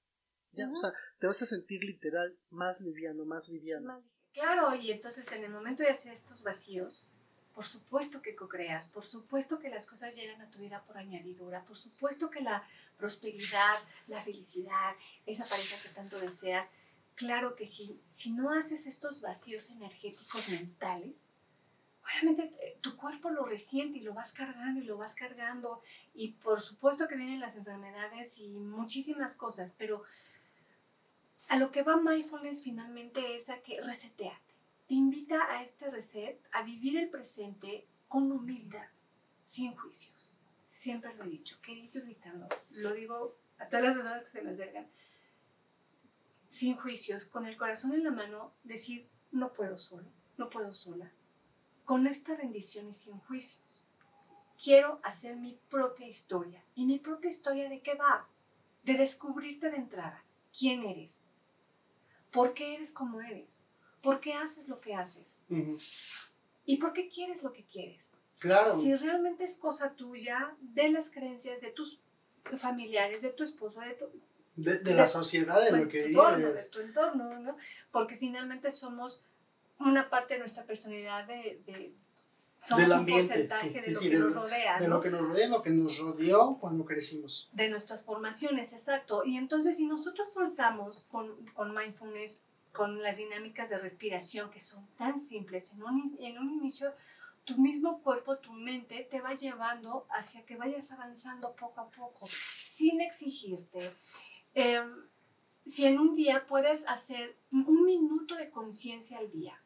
ya, 0.52 0.70
o 0.70 0.76
sea, 0.76 0.92
te 1.18 1.26
vas 1.26 1.42
a 1.42 1.46
sentir 1.46 1.82
literal 1.82 2.36
más 2.50 2.80
liviano, 2.80 3.24
más 3.24 3.48
liviano. 3.48 4.04
Claro, 4.32 4.74
y 4.74 4.92
entonces 4.92 5.30
en 5.32 5.44
el 5.44 5.50
momento 5.50 5.82
de 5.82 5.88
hacer 5.88 6.12
estos 6.12 6.42
vacíos, 6.42 7.10
por 7.54 7.64
supuesto 7.64 8.20
que 8.20 8.36
co-creas, 8.36 8.90
por 8.90 9.06
supuesto 9.06 9.58
que 9.58 9.70
las 9.70 9.86
cosas 9.86 10.14
llegan 10.14 10.42
a 10.42 10.50
tu 10.50 10.58
vida 10.58 10.84
por 10.86 10.98
añadidura, 10.98 11.64
por 11.64 11.78
supuesto 11.78 12.28
que 12.28 12.42
la 12.42 12.62
prosperidad, 12.98 13.78
la 14.08 14.20
felicidad, 14.20 14.94
esa 15.24 15.46
pareja 15.46 15.80
que 15.82 15.88
tanto 15.88 16.20
deseas, 16.20 16.68
claro 17.16 17.56
que 17.56 17.66
sí, 17.66 18.00
si 18.12 18.30
no 18.30 18.52
haces 18.52 18.86
estos 18.86 19.20
vacíos 19.20 19.70
energéticos 19.70 20.48
mentales, 20.48 21.26
obviamente 22.04 22.54
eh, 22.62 22.78
tu 22.80 22.96
cuerpo 22.96 23.30
lo 23.30 23.44
resiente 23.44 23.98
y 23.98 24.02
lo 24.02 24.14
vas 24.14 24.32
cargando 24.32 24.80
y 24.80 24.84
lo 24.84 24.96
vas 24.96 25.16
cargando 25.16 25.82
y 26.14 26.32
por 26.32 26.60
supuesto 26.60 27.08
que 27.08 27.16
vienen 27.16 27.40
las 27.40 27.56
enfermedades 27.56 28.38
y 28.38 28.48
muchísimas 28.60 29.36
cosas, 29.36 29.72
pero 29.76 30.04
a 31.48 31.56
lo 31.56 31.72
que 31.72 31.82
va 31.82 31.96
mindfulness 31.96 32.62
finalmente 32.62 33.36
es 33.36 33.50
a 33.50 33.60
que 33.60 33.80
reseteate. 33.80 34.46
Te 34.88 34.94
invita 34.94 35.50
a 35.50 35.64
este 35.64 35.90
reset, 35.90 36.38
a 36.52 36.62
vivir 36.62 36.96
el 36.96 37.08
presente 37.08 37.86
con 38.08 38.30
humildad, 38.30 38.88
sin 39.44 39.74
juicios. 39.74 40.32
Siempre 40.70 41.14
lo 41.14 41.24
he 41.24 41.28
dicho, 41.28 41.60
querido 41.62 41.98
y 42.00 42.02
gritando. 42.02 42.48
Lo 42.70 42.92
digo 42.92 43.36
a 43.58 43.68
todas 43.68 43.84
las 43.84 43.94
personas 43.94 44.24
que 44.24 44.30
se 44.30 44.42
me 44.42 44.50
acercan. 44.50 44.86
Sin 46.49 46.76
juicios, 46.76 47.24
con 47.26 47.47
el 47.47 47.57
corazón 47.57 47.92
en 47.92 48.05
la 48.05 48.11
mano, 48.11 48.53
decir, 48.64 49.09
no 49.32 49.53
puedo 49.53 49.78
solo, 49.78 50.07
no 50.36 50.49
puedo 50.49 50.72
sola. 50.72 51.12
Con 51.84 52.07
esta 52.07 52.34
rendición 52.34 52.88
y 52.88 52.94
sin 52.94 53.18
juicios. 53.20 53.86
Quiero 54.62 55.01
hacer 55.03 55.36
mi 55.36 55.59
propia 55.68 56.07
historia. 56.07 56.62
¿Y 56.74 56.86
mi 56.86 56.99
propia 56.99 57.30
historia 57.30 57.68
de 57.68 57.80
qué 57.80 57.94
va? 57.94 58.26
De 58.84 58.94
descubrirte 58.94 59.70
de 59.70 59.76
entrada. 59.76 60.24
¿Quién 60.59 60.84
eres? 60.84 61.20
¿Por 62.32 62.55
qué 62.55 62.74
eres 62.74 62.92
como 62.92 63.20
eres? 63.20 63.49
¿Por 64.03 64.20
qué 64.20 64.34
haces 64.34 64.68
lo 64.68 64.80
que 64.80 64.94
haces? 64.94 65.42
¿Y 66.64 66.76
por 66.78 66.92
qué 66.92 67.09
quieres 67.09 67.42
lo 67.42 67.53
que 67.53 67.64
quieres? 67.64 68.12
Claro. 68.38 68.78
Si 68.78 68.94
realmente 68.94 69.44
es 69.44 69.57
cosa 69.57 69.94
tuya, 69.94 70.55
de 70.61 70.90
las 70.90 71.11
creencias 71.11 71.61
de 71.61 71.70
tus 71.70 71.99
familiares, 72.57 73.22
de 73.22 73.30
tu 73.30 73.42
esposo, 73.42 73.80
de 73.80 73.94
tu, 73.94 74.07
De, 74.57 74.78
de 74.78 74.94
la 74.94 75.07
sociedad 75.07 75.62
de 75.62 75.70
lo 75.70 75.82
tu 75.84 75.88
que 75.88 76.07
entorno, 76.07 76.48
de 76.48 76.68
tu 76.70 76.80
entorno, 76.80 77.40
¿no? 77.40 77.57
Porque 77.92 78.16
finalmente 78.16 78.72
somos 78.72 79.22
una 79.78 80.09
parte 80.09 80.34
de 80.34 80.40
nuestra 80.40 80.64
personalidad 80.64 81.26
de... 81.26 81.61
de 81.66 81.94
somos 82.62 82.82
Del 82.82 82.92
un 82.92 82.98
ambiente, 82.98 83.46
porcentaje 83.46 83.68
sí, 83.68 83.74
de 83.74 83.82
sí, 83.82 83.92
lo 83.92 84.00
sí, 84.00 84.09
que 84.09 84.14
de 84.16 84.20
nos 84.22 84.34
rodea, 84.34 84.78
De 84.80 84.88
¿no? 84.88 84.94
lo 84.96 85.00
que 85.02 85.11
nos 85.11 85.20
rodea, 85.20 85.48
lo 85.48 85.62
que 85.62 85.70
nos 85.70 85.98
rodeó 85.98 86.59
cuando 86.59 86.84
crecimos. 86.84 87.48
de 87.52 87.68
nuestras 87.68 88.02
formaciones, 88.02 88.72
exacto. 88.72 89.22
Y 89.24 89.36
entonces 89.36 89.76
si 89.76 89.86
nosotros 89.86 90.32
soltamos 90.32 91.04
con, 91.11 91.36
con 91.54 91.74
mindfulness, 91.74 92.42
con 92.72 93.02
las 93.02 93.18
dinámicas 93.18 93.70
de 93.70 93.78
respiración 93.78 94.50
que 94.50 94.61
son 94.61 94.84
tan 94.98 95.20
simples, 95.20 95.72
en 95.74 95.82
un, 95.82 96.16
en 96.18 96.38
un 96.38 96.50
inicio 96.50 96.92
tu 97.44 97.57
mismo 97.59 98.02
cuerpo, 98.02 98.38
tu 98.38 98.52
mente 98.52 99.07
te 99.09 99.20
va 99.20 99.34
llevando 99.34 100.04
hacia 100.11 100.44
que 100.44 100.57
vayas 100.57 100.90
avanzando 100.90 101.54
poco 101.54 101.80
a 101.80 101.88
poco, 101.90 102.26
sin 102.74 103.00
exigirte, 103.00 103.92
eh, 104.57 104.82
si 105.66 105.84
en 105.84 105.98
un 105.98 106.16
día 106.16 106.46
puedes 106.48 106.86
hacer 106.88 107.36
un 107.52 107.84
minuto 107.84 108.34
de 108.36 108.50
conciencia 108.50 109.18
al 109.18 109.30
día. 109.30 109.61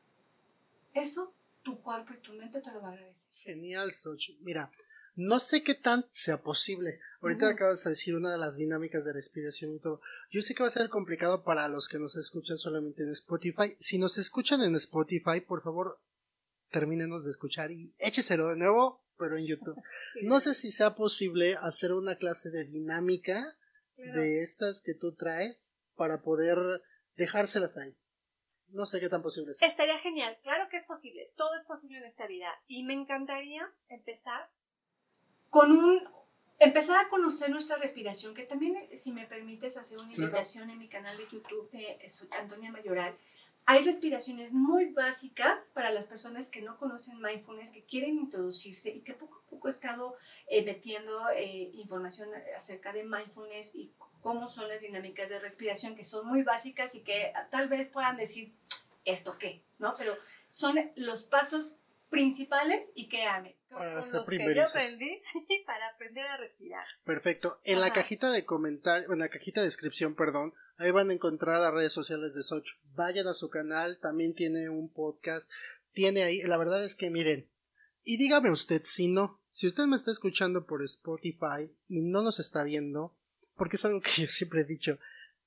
Eso 0.93 1.33
tu 1.63 1.81
cuerpo 1.81 2.13
y 2.13 2.19
tu 2.19 2.33
mente 2.33 2.61
te 2.61 2.73
lo 2.73 2.83
va 2.83 2.89
a 2.89 2.93
agradecer. 2.93 3.31
Genial, 3.37 3.93
Soch. 3.93 4.31
Mira, 4.41 4.73
no 5.15 5.39
sé 5.39 5.63
qué 5.63 5.75
tan 5.75 6.05
sea 6.11 6.43
posible. 6.43 6.99
Ahorita 7.21 7.49
acabas 7.49 7.85
de 7.85 7.91
decir 7.91 8.17
una 8.17 8.33
de 8.33 8.39
las 8.39 8.57
dinámicas 8.57 9.05
de 9.05 9.13
respiración 9.13 9.75
y 9.75 9.79
todo. 9.79 10.01
Yo 10.33 10.41
sé 10.41 10.55
que 10.55 10.63
va 10.65 10.67
a 10.67 10.71
ser 10.71 10.89
complicado 10.89 11.45
para 11.45 11.69
los 11.69 11.89
que 11.89 11.99
nos 11.99 12.17
escuchan 12.17 12.57
solamente 12.57 13.05
en 13.05 13.11
Spotify. 13.11 13.75
Si 13.79 13.99
nos 13.99 14.19
escuchan 14.19 14.63
en 14.63 14.75
Spotify, 14.75 15.41
por 15.47 15.63
favor, 15.63 16.01
termínenos 16.71 17.25
de 17.25 17.31
escuchar 17.31 17.71
y 17.71 17.93
écheselo 17.99 18.49
de 18.49 18.57
nuevo, 18.57 19.05
pero 19.17 19.37
en 19.37 19.47
YouTube. 19.47 19.77
No 20.23 20.41
sé 20.41 20.55
si 20.55 20.71
sea 20.71 20.97
posible 20.97 21.55
hacer 21.55 21.93
una 21.93 22.17
clase 22.17 22.51
de 22.51 22.65
dinámica 22.65 23.57
Claro. 24.03 24.21
de 24.23 24.41
estas 24.43 24.83
que 24.83 24.95
tú 24.95 25.15
traes 25.15 25.79
para 25.97 26.23
poder 26.23 26.57
dejárselas 27.17 27.77
ahí. 27.79 27.95
No 28.69 28.87
sé 28.87 29.01
qué 29.01 29.09
tan 29.09 29.21
posible 29.23 29.53
sea. 29.53 29.67
Estaría 29.69 29.99
genial, 29.99 30.39
claro 30.43 30.69
que 30.71 30.77
es 30.77 30.85
posible, 30.87 31.33
todo 31.37 31.55
es 31.61 31.67
posible 31.67 31.99
en 31.99 32.05
esta 32.05 32.27
vida 32.27 32.49
y 32.69 32.85
me 32.85 32.95
encantaría 32.95 33.69
empezar 33.89 34.49
Con 35.51 35.73
un 35.73 36.09
empezar 36.61 37.05
a 37.05 37.09
conocer 37.09 37.51
nuestra 37.51 37.77
respiración, 37.79 38.35
que 38.35 38.45
también, 38.45 38.77
si 38.97 39.11
me 39.13 39.27
permites 39.27 39.77
hacer 39.77 39.99
una 39.99 40.09
Claro. 40.09 40.23
invitación 40.25 40.71
en 40.71 40.79
mi 40.79 40.89
canal 40.89 41.17
de 41.17 41.25
YouTube 41.27 41.71
de 41.73 41.99
Antonia 42.39 42.71
Mayoral, 42.71 43.17
hay 43.71 43.85
respiraciones 43.85 44.53
muy 44.53 44.87
básicas 44.87 45.67
para 45.75 45.93
las 45.93 46.09
personas 46.09 46.51
que 46.51 46.61
no 46.61 46.77
conocen 46.77 47.21
mindfulness, 47.23 47.71
que 47.71 47.85
quieren 47.85 48.19
introducirse 48.19 48.91
y 48.91 49.03
que 49.03 49.15
poco 49.15 49.45
a 49.47 49.49
poco 49.49 49.69
he 49.69 49.71
estado 49.71 50.17
eh, 50.49 50.65
metiendo 50.65 51.31
eh, 51.31 51.71
información 51.75 52.31
acerca 52.57 52.93
de 52.93 53.05
mindfulness 53.05 53.77
y 53.77 53.93
cómo 54.23 54.49
son 54.49 54.69
las 54.69 54.81
dinámicas 54.81 55.29
de 55.29 55.39
respiración, 55.39 55.95
que 55.95 56.05
son 56.05 56.27
muy 56.27 56.43
básicas 56.43 56.97
y 56.97 57.05
que 57.05 57.33
ah, 57.37 57.47
tal 57.49 57.69
vez 57.69 57.87
puedan 57.87 58.17
decir, 58.17 58.53
¿esto 59.05 59.39
qué? 59.39 59.63
¿No? 59.79 59.95
Pero 59.97 60.17
son 60.49 60.91
los 60.97 61.23
pasos 61.23 61.77
principales 62.09 62.91
y 62.97 63.09
que 63.09 63.23
ame. 63.23 63.57
Para 63.69 63.85
ser 63.85 63.95
los 63.95 64.11
que 64.11 64.19
yo 64.19 64.25
primerizos. 64.25 64.75
aprendí, 64.75 65.21
sí, 65.49 65.63
para 65.65 65.87
aprender 65.91 66.27
a 66.27 66.39
respirar. 66.39 66.85
Perfecto. 67.05 67.61
En 67.63 67.81
la 67.81 67.93
cajita 67.93 68.33
de 68.33 68.45
comentarios, 68.45 69.13
en 69.13 69.21
la 69.21 69.29
cajita 69.29 69.61
de 69.61 69.67
descripción, 69.67 70.17
perdón, 70.17 70.55
ahí 70.81 70.91
van 70.91 71.11
a 71.11 71.13
encontrar 71.13 71.61
las 71.61 71.75
redes 71.75 71.93
sociales 71.93 72.35
de 72.35 72.43
Soch. 72.43 72.67
Vayan 72.95 73.29
a 73.29 73.35
su 73.35 73.51
canal, 73.51 73.99
también 74.01 74.35
tiene 74.35 74.71
un 74.71 74.91
podcast, 74.91 75.51
tiene 75.93 76.23
ahí, 76.23 76.41
la 76.43 76.57
verdad 76.57 76.83
es 76.83 76.95
que 76.95 77.11
miren, 77.11 77.47
y 78.03 78.17
dígame 78.17 78.51
usted 78.51 78.81
si 78.83 79.09
no, 79.09 79.39
si 79.51 79.67
usted 79.67 79.85
me 79.85 79.97
está 79.97 80.11
escuchando 80.11 80.65
por 80.65 80.83
Spotify 80.83 81.71
y 81.87 82.01
no 82.01 82.23
nos 82.23 82.41
está 82.41 82.65
viendo, 82.65 83.15
porque 83.57 83.77
es 83.77 83.85
algo 83.85 84.01
que 84.01 84.11
yo 84.23 84.29
siempre 84.29 84.63
he 84.63 84.65
dicho, 84.65 84.99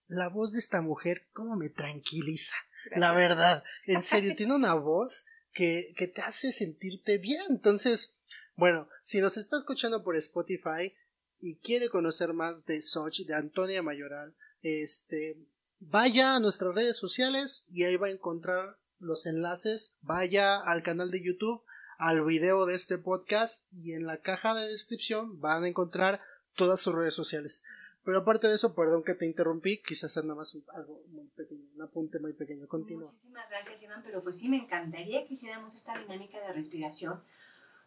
la 0.08 0.30
voz 0.30 0.54
de 0.54 0.60
esta 0.60 0.82
mujer, 0.82 1.24
cómo 1.34 1.56
me 1.56 1.70
tranquiliza. 1.70 2.56
La 2.96 3.14
verdad, 3.14 3.64
en 3.88 4.04
serio, 4.04 4.36
tiene 4.36 4.54
una 4.54 4.76
voz 4.76 5.26
que, 5.52 5.96
que 5.98 6.08
te 6.08 6.22
hace 6.22 6.52
sentirte 6.52 7.18
bien. 7.18 7.42
Entonces, 7.50 8.18
bueno, 8.56 8.88
si 9.00 9.20
nos 9.20 9.38
está 9.38 9.58
escuchando 9.58 10.04
por 10.04 10.16
Spotify 10.18 10.94
y 11.40 11.56
quiere 11.56 11.90
conocer 11.90 12.34
más 12.34 12.68
de 12.68 12.82
Soch, 12.82 13.20
de 13.26 13.34
Antonia 13.34 13.82
Mayoral, 13.82 14.36
este, 14.64 15.38
vaya 15.80 16.36
a 16.36 16.40
nuestras 16.40 16.74
redes 16.74 16.98
sociales 16.98 17.68
y 17.72 17.84
ahí 17.84 17.96
va 17.98 18.08
a 18.08 18.12
encontrar 18.12 18.78
los 19.00 19.26
enlaces. 19.26 19.98
Vaya 20.02 20.60
al 20.60 20.82
canal 20.84 21.12
de 21.12 21.22
YouTube, 21.24 21.62
al 21.98 22.24
video 22.26 22.66
de 22.66 22.74
este 22.76 22.98
podcast 22.98 23.72
y 23.74 23.94
en 23.94 24.08
la 24.08 24.18
caja 24.18 24.56
de 24.56 24.68
descripción 24.68 25.40
van 25.40 25.64
a 25.64 25.68
encontrar 25.68 26.22
todas 26.56 26.80
sus 26.80 26.94
redes 26.96 27.14
sociales. 27.14 27.64
Pero 28.06 28.20
aparte 28.20 28.48
de 28.48 28.56
eso, 28.56 28.76
perdón 28.76 29.04
que 29.04 29.14
te 29.14 29.26
interrumpí, 29.26 29.82
quizás 29.82 30.18
nada 30.18 30.36
más 30.36 30.54
un- 30.56 30.66
algo 30.74 31.02
muy 31.10 31.26
pequeño, 31.36 31.62
un 31.76 31.82
apunte 31.82 32.20
muy 32.20 32.34
pequeño. 32.34 32.68
Continúa. 32.68 33.10
Muchísimas 33.10 33.50
gracias, 33.50 33.82
Iván, 33.82 34.02
pero 34.04 34.22
pues 34.22 34.38
sí, 34.40 34.50
me 34.50 34.58
encantaría 34.58 35.26
que 35.26 35.36
hiciéramos 35.36 35.74
esta 35.76 35.98
dinámica 35.98 36.40
de 36.46 36.52
respiración 36.52 37.22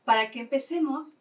para 0.05 0.31
que 0.31 0.41
empecemos 0.41 1.15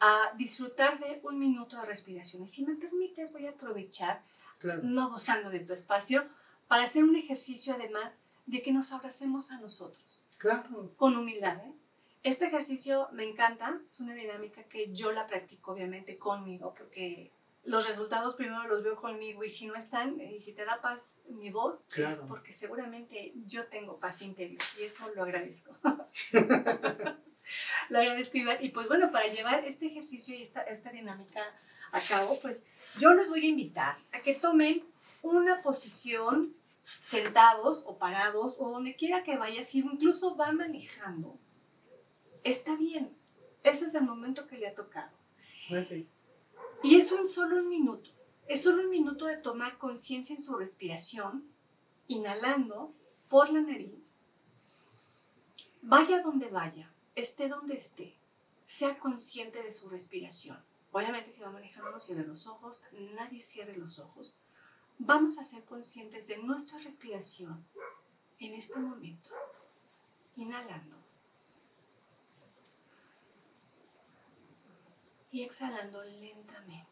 a 0.00 0.32
disfrutar 0.36 0.98
de 1.00 1.20
un 1.22 1.38
minuto 1.38 1.80
de 1.80 1.86
respiración. 1.86 2.42
Y 2.42 2.48
si 2.48 2.66
me 2.66 2.74
permites, 2.74 3.32
voy 3.32 3.46
a 3.46 3.50
aprovechar, 3.50 4.22
Claro. 4.58 4.80
no 4.84 5.10
gozando 5.10 5.50
de 5.50 5.60
tu 5.60 5.72
espacio, 5.72 6.26
para 6.68 6.84
hacer 6.84 7.04
un 7.04 7.16
ejercicio 7.16 7.74
además 7.74 8.22
de 8.46 8.62
que 8.62 8.72
nos 8.72 8.92
abracemos 8.92 9.50
a 9.50 9.58
nosotros, 9.58 10.24
Claro. 10.38 10.92
con 10.96 11.16
humildad. 11.16 11.58
¿eh? 11.64 11.72
Este 12.22 12.46
ejercicio 12.46 13.08
me 13.12 13.24
encanta, 13.24 13.80
es 13.90 14.00
una 14.00 14.14
dinámica 14.14 14.62
que 14.64 14.92
yo 14.92 15.12
la 15.12 15.26
practico 15.26 15.72
obviamente 15.72 16.16
conmigo, 16.18 16.74
porque 16.76 17.30
los 17.64 17.86
resultados 17.88 18.34
primero 18.36 18.66
los 18.66 18.82
veo 18.82 18.96
conmigo 18.96 19.44
y 19.44 19.50
si 19.50 19.66
no 19.66 19.74
están, 19.74 20.20
y 20.20 20.40
si 20.40 20.52
te 20.52 20.64
da 20.66 20.80
paz 20.82 21.20
mi 21.28 21.50
voz, 21.50 21.86
es 21.88 21.94
Claro. 21.94 22.26
porque 22.28 22.52
seguramente 22.52 23.32
yo 23.46 23.66
tengo 23.68 23.98
paz 23.98 24.20
interior 24.22 24.62
y 24.78 24.84
eso 24.84 25.08
lo 25.14 25.22
agradezco. 25.22 25.74
lo 27.88 27.98
agradezco, 27.98 28.38
Iván. 28.38 28.58
Y 28.60 28.70
pues 28.70 28.88
bueno, 28.88 29.10
para 29.10 29.26
llevar 29.28 29.64
este 29.64 29.86
ejercicio 29.86 30.34
y 30.34 30.42
esta, 30.42 30.62
esta 30.62 30.90
dinámica 30.90 31.40
a 31.94 32.00
cabo, 32.00 32.38
pues 32.40 32.62
yo 32.98 33.14
los 33.14 33.28
voy 33.28 33.46
a 33.46 33.48
invitar 33.48 33.98
a 34.12 34.20
que 34.20 34.34
tomen 34.34 34.84
una 35.22 35.62
posición 35.62 36.54
sentados 37.00 37.82
o 37.86 37.96
parados 37.96 38.56
o 38.58 38.70
donde 38.70 38.96
quiera 38.96 39.22
que 39.22 39.38
vayas, 39.38 39.68
si 39.68 39.78
incluso 39.78 40.36
va 40.36 40.52
manejando. 40.52 41.38
Está 42.42 42.76
bien, 42.76 43.16
ese 43.62 43.86
es 43.86 43.94
el 43.94 44.02
momento 44.02 44.46
que 44.46 44.58
le 44.58 44.66
ha 44.66 44.74
tocado. 44.74 45.16
Ok. 45.70 46.06
Y 46.82 46.96
es 46.96 47.12
un 47.12 47.28
solo 47.28 47.56
un 47.56 47.68
minuto. 47.68 48.10
Es 48.48 48.62
solo 48.62 48.82
un 48.82 48.90
minuto 48.90 49.24
de 49.24 49.38
tomar 49.38 49.78
conciencia 49.78 50.36
en 50.36 50.42
su 50.42 50.54
respiración, 50.56 51.48
inhalando 52.08 52.92
por 53.30 53.50
la 53.50 53.60
nariz. 53.60 54.18
Vaya 55.80 56.20
donde 56.20 56.48
vaya, 56.48 56.90
esté 57.14 57.48
donde 57.48 57.76
esté, 57.76 58.14
sea 58.66 58.98
consciente 58.98 59.62
de 59.62 59.72
su 59.72 59.88
respiración. 59.88 60.58
Obviamente 60.96 61.32
si 61.32 61.42
va 61.42 61.50
manejando 61.50 61.90
no 61.90 61.98
cierre 61.98 62.24
los 62.24 62.46
ojos, 62.46 62.84
nadie 63.16 63.40
cierre 63.40 63.76
los 63.76 63.98
ojos. 63.98 64.38
Vamos 64.98 65.38
a 65.38 65.44
ser 65.44 65.64
conscientes 65.64 66.28
de 66.28 66.38
nuestra 66.38 66.78
respiración 66.78 67.66
en 68.38 68.54
este 68.54 68.78
momento. 68.78 69.30
Inhalando. 70.36 71.04
y 75.34 75.42
exhalando 75.42 76.04
lentamente. 76.04 76.88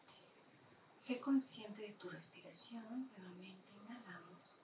Sé 0.97 1.21
consciente 1.21 1.81
de 1.81 1.93
tu 1.93 2.09
respiración. 2.09 3.09
Nuevamente 3.17 3.71
inhalamos. 3.73 4.59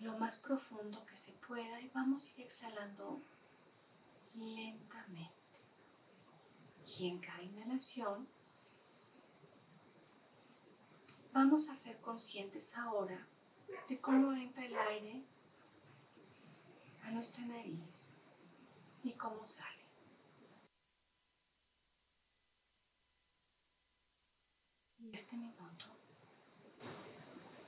Lo 0.00 0.18
más 0.18 0.40
profundo 0.40 1.06
que 1.06 1.14
se 1.14 1.30
pueda 1.30 1.80
y 1.80 1.88
vamos 1.90 2.26
a 2.26 2.30
ir 2.32 2.46
exhalando 2.46 3.20
lentamente. 4.34 5.41
Y 6.86 7.08
en 7.08 7.18
cada 7.20 7.42
inhalación 7.42 8.28
vamos 11.32 11.68
a 11.68 11.76
ser 11.76 12.00
conscientes 12.00 12.76
ahora 12.76 13.26
de 13.88 14.00
cómo 14.00 14.32
entra 14.32 14.64
el 14.64 14.76
aire 14.76 15.22
a 17.02 17.10
nuestra 17.10 17.44
nariz 17.46 18.10
y 19.02 19.12
cómo 19.12 19.44
sale. 19.44 19.82
Y 24.98 25.10
este 25.14 25.36
minuto 25.36 25.86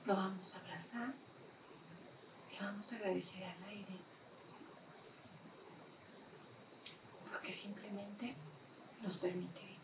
lo 0.05 0.15
vamos 0.15 0.55
a 0.55 0.59
abrazar 0.59 1.13
y 2.51 2.63
vamos 2.63 2.93
a 2.93 2.95
agradecer 2.95 3.43
al 3.43 3.63
aire 3.63 3.99
porque 7.29 7.51
simplemente 7.51 8.35
nos 9.05 9.17
permite 9.17 9.59
vivir. 9.61 9.77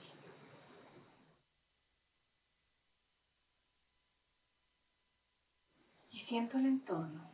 Y 6.10 6.20
siento 6.20 6.58
el 6.58 6.66
entorno, 6.66 7.30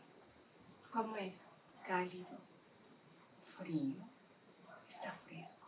como 0.92 1.16
es 1.16 1.48
cálido, 1.88 2.40
frío, 3.58 4.04
está 4.90 5.14
fresco. 5.14 5.66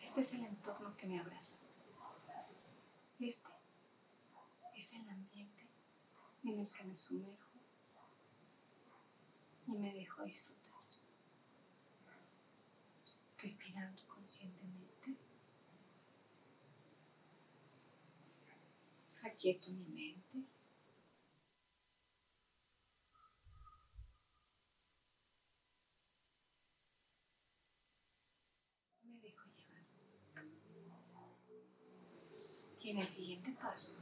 Este 0.00 0.20
es 0.20 0.32
el 0.34 0.44
entorno 0.44 0.96
que 0.96 1.08
me 1.08 1.18
abraza. 1.18 1.56
Este 3.18 3.48
es 4.76 4.92
el 4.92 5.08
ambiente 5.08 5.68
en 6.44 6.60
el 6.60 6.72
que 6.72 6.84
me 6.84 6.94
sumerjo 6.94 7.50
y 9.66 9.72
me 9.72 9.92
dejo 9.92 10.22
disfrutar. 10.22 10.62
Respirando 13.38 14.13
conscientemente. 14.24 15.18
Aquieto 19.22 19.70
mi 19.70 19.84
mente. 19.84 20.38
Me 29.02 29.20
dejo 29.20 29.44
llevar. 29.50 29.84
Y 32.80 32.90
en 32.90 32.98
el 32.98 33.08
siguiente 33.08 33.52
paso 33.52 33.94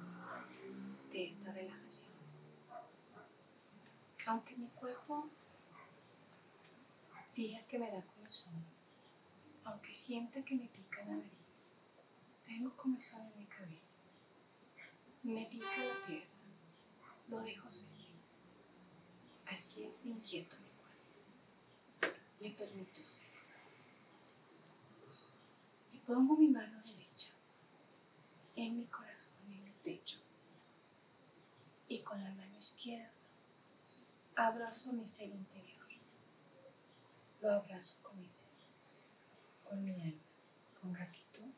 de 1.10 1.28
esta 1.28 1.52
relajación. 1.52 2.12
Aunque 4.26 4.54
mi 4.56 4.68
cuerpo 4.68 5.28
diga 7.34 7.66
que 7.66 7.78
me 7.80 7.90
da 7.90 8.02
comezón, 8.02 8.82
aunque 9.64 9.94
sienta 9.94 10.44
que 10.44 10.54
me 10.54 10.66
pica 10.68 11.04
la 11.04 11.14
nariz, 11.14 11.30
tengo 12.46 12.76
comezón 12.76 13.22
en 13.22 13.38
mi 13.38 13.46
cabello, 13.46 13.80
me 15.22 15.46
pica 15.46 15.84
la 15.84 16.06
pierna, 16.06 16.26
lo 17.28 17.42
dejo 17.42 17.70
ser. 17.70 17.88
Así 19.46 19.84
es 19.84 20.06
inquieto 20.06 20.56
mi 20.56 20.70
cuerpo. 20.80 22.18
Le 22.40 22.50
permito 22.52 23.04
ser. 23.04 23.26
Y 25.92 25.98
pongo 25.98 26.36
mi 26.36 26.48
mano 26.48 26.80
derecha 26.82 27.32
en 28.56 28.78
mi 28.78 28.86
corazón, 28.86 29.34
en 29.48 29.64
mi 29.64 29.72
pecho. 29.84 30.18
Y 31.88 32.00
con 32.00 32.22
la 32.24 32.30
mano 32.30 32.56
izquierda 32.58 33.12
abrazo 34.36 34.92
mi 34.92 35.06
ser 35.06 35.28
interior. 35.28 35.86
Lo 37.40 37.52
abrazo 37.52 37.96
con 38.02 38.18
mi 38.20 38.28
ser, 38.28 38.48
con 39.72 39.82
mi 39.82 39.98
alma, 40.02 40.20
con 40.78 40.92
gratitud. 40.92 41.50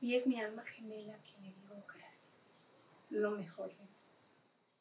Y 0.00 0.14
es 0.14 0.28
mi 0.28 0.40
alma 0.40 0.62
gemela 0.62 1.18
que 1.24 1.32
le 1.40 1.52
digo 1.52 1.74
gracias. 1.88 2.22
Lo 3.10 3.32
mejor 3.32 3.72
de 3.72 3.82
mí, 3.82 3.90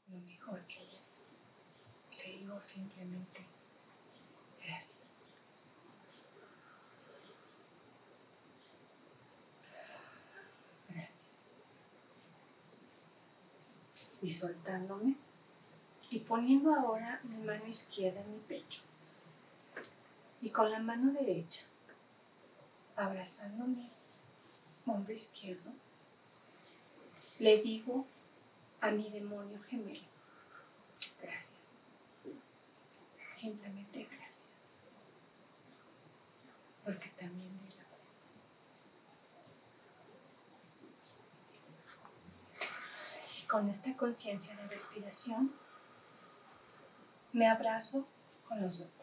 lo 0.09 0.17
mejor 0.19 0.63
que 0.67 0.79
ella. 0.79 1.01
Le 2.17 2.38
digo 2.38 2.61
simplemente 2.61 3.47
gracias. 4.63 4.99
Gracias. 10.88 11.11
Y 14.21 14.29
soltándome 14.29 15.15
y 16.11 16.19
poniendo 16.19 16.75
ahora 16.75 17.21
mi 17.23 17.38
mano 17.38 17.65
izquierda 17.65 18.21
en 18.21 18.34
mi 18.34 18.39
pecho 18.39 18.84
y 20.42 20.50
con 20.50 20.72
la 20.72 20.80
mano 20.80 21.14
derecha 21.14 21.64
abrazando 22.96 23.66
mi 23.66 23.89
hombro 24.86 25.14
izquierdo, 25.14 25.72
le 27.39 27.62
digo 27.62 28.06
a 28.82 28.92
mi 28.92 29.10
demonio 29.10 29.62
gemelo, 29.64 30.06
gracias. 31.22 31.60
Simplemente 33.32 34.04
gracias. 34.06 34.82
Porque 36.84 37.10
también 37.10 37.58
de 37.64 37.76
la 37.76 37.82
Y 43.39 43.48
con 43.48 43.70
esta 43.70 43.96
conciencia 43.96 44.56
de 44.56 44.68
respiración, 44.68 45.54
me 47.34 47.48
abrazo 47.48 48.08
con 48.48 48.62
los 48.62 48.80
dos 48.80 49.01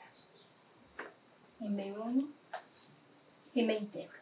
y 1.61 1.68
me 1.68 1.92
uno 1.92 2.28
y 3.54 3.62
me 3.62 3.76
integro. 3.76 4.18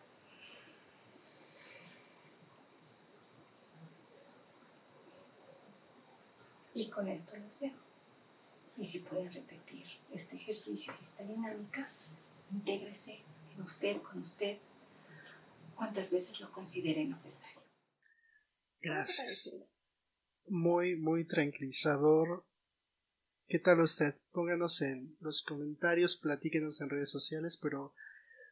Y 6.75 6.91
con 6.91 7.09
esto 7.09 7.37
los 7.37 7.59
dejo. 7.59 7.77
Y 8.77 8.85
si 8.85 8.99
pueden 8.99 9.33
repetir 9.33 9.87
este 10.13 10.37
ejercicio 10.37 10.95
y 11.01 11.05
esta 11.05 11.25
dinámica, 11.25 11.89
intégrese 12.53 13.23
en 13.55 13.63
usted, 13.63 14.03
con 14.03 14.23
usted, 14.23 14.59
cuantas 15.75 16.11
veces 16.11 16.39
lo 16.41 16.53
considere 16.53 17.05
necesario. 17.05 17.63
Gracias. 18.81 19.65
Muy, 20.49 20.97
muy 20.97 21.27
tranquilizador. 21.27 22.46
¿Qué 23.49 23.61
tal 23.61 23.81
usted? 23.81 24.17
Pónganos 24.33 24.83
en 24.83 25.17
los 25.21 25.45
comentarios, 25.45 26.17
platíquenos 26.17 26.81
en 26.81 26.91
redes 26.91 27.11
sociales, 27.11 27.57
pero 27.57 27.95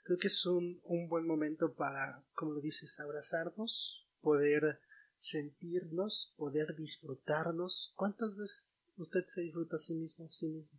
creo 0.04 0.18
que 0.18 0.28
es 0.28 0.46
un, 0.46 0.80
un 0.84 1.08
buen 1.08 1.26
momento 1.26 1.74
para, 1.74 2.24
como 2.34 2.52
lo 2.52 2.60
dices, 2.60 3.00
abrazarnos, 3.00 4.06
poder 4.20 4.80
sentirnos, 5.16 6.32
poder 6.36 6.76
disfrutarnos. 6.76 7.92
¿Cuántas 7.96 8.36
veces 8.36 8.88
usted 8.96 9.24
se 9.24 9.42
disfruta 9.42 9.74
a 9.74 9.80
sí 9.80 9.94
mismo, 9.94 10.26
a 10.26 10.32
sí 10.32 10.46
mismo? 10.46 10.78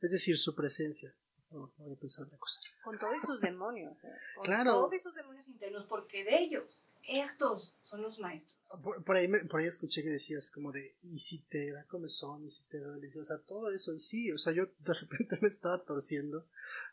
Es 0.00 0.12
decir, 0.12 0.38
su 0.38 0.54
presencia. 0.54 1.14
No, 1.50 1.74
no 1.76 1.84
voy 1.84 1.92
a 1.92 2.00
pensar 2.00 2.24
otra 2.24 2.38
cosa. 2.38 2.58
Con 2.82 2.98
todos 2.98 3.22
sus 3.22 3.38
demonios. 3.38 4.02
¿eh? 4.04 4.12
Con 4.34 4.46
Claro. 4.46 4.72
Todos 4.72 4.94
esos 4.94 5.14
demonios 5.14 5.46
internos, 5.46 5.84
porque 5.84 6.24
de 6.24 6.38
ellos, 6.38 6.86
estos 7.02 7.76
son 7.82 8.00
los 8.00 8.18
maestros. 8.18 8.58
Por, 8.82 9.04
por 9.04 9.16
ahí, 9.16 9.28
me- 9.28 9.44
por 9.44 9.60
ahí 9.60 9.66
escuché 9.66 10.02
que 10.02 10.08
decías 10.10 10.50
como 10.50 10.72
de, 10.72 10.94
y 11.02 11.18
si 11.18 11.38
te 11.42 11.70
da 11.72 11.84
comezón, 11.84 12.44
y 12.46 12.50
si 12.50 12.62
te 12.64 12.78
duele, 12.78 13.08
o 13.18 13.24
sea, 13.24 13.38
todo 13.38 13.70
eso, 13.70 13.92
y 13.92 13.98
sí, 13.98 14.32
o 14.32 14.38
sea, 14.38 14.52
yo 14.52 14.66
de 14.78 14.94
repente 14.94 15.36
me 15.42 15.48
estaba 15.48 15.82
torciendo, 15.84 16.46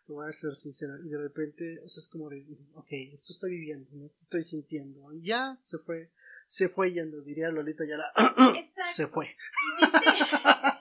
lo 0.07 0.15
voy 0.15 0.27
a 0.27 0.31
ser 0.33 0.55
sincero, 0.55 0.97
y 1.03 1.09
de 1.09 1.17
repente, 1.17 1.79
o 1.79 1.87
sea, 1.87 2.01
es 2.01 2.07
como 2.07 2.29
de, 2.29 2.45
ok, 2.75 2.87
esto 3.13 3.31
estoy 3.31 3.51
viviendo, 3.51 4.05
esto 4.05 4.21
estoy 4.23 4.43
sintiendo, 4.43 5.13
y 5.13 5.21
ya 5.21 5.57
se 5.61 5.77
fue, 5.77 6.09
se 6.45 6.67
fue 6.67 6.91
yendo, 6.91 7.21
diría 7.21 7.49
Lolita 7.49 7.85
Yala, 7.85 8.11
Exacto. 8.57 8.81
se 8.83 9.07
fue. 9.07 9.35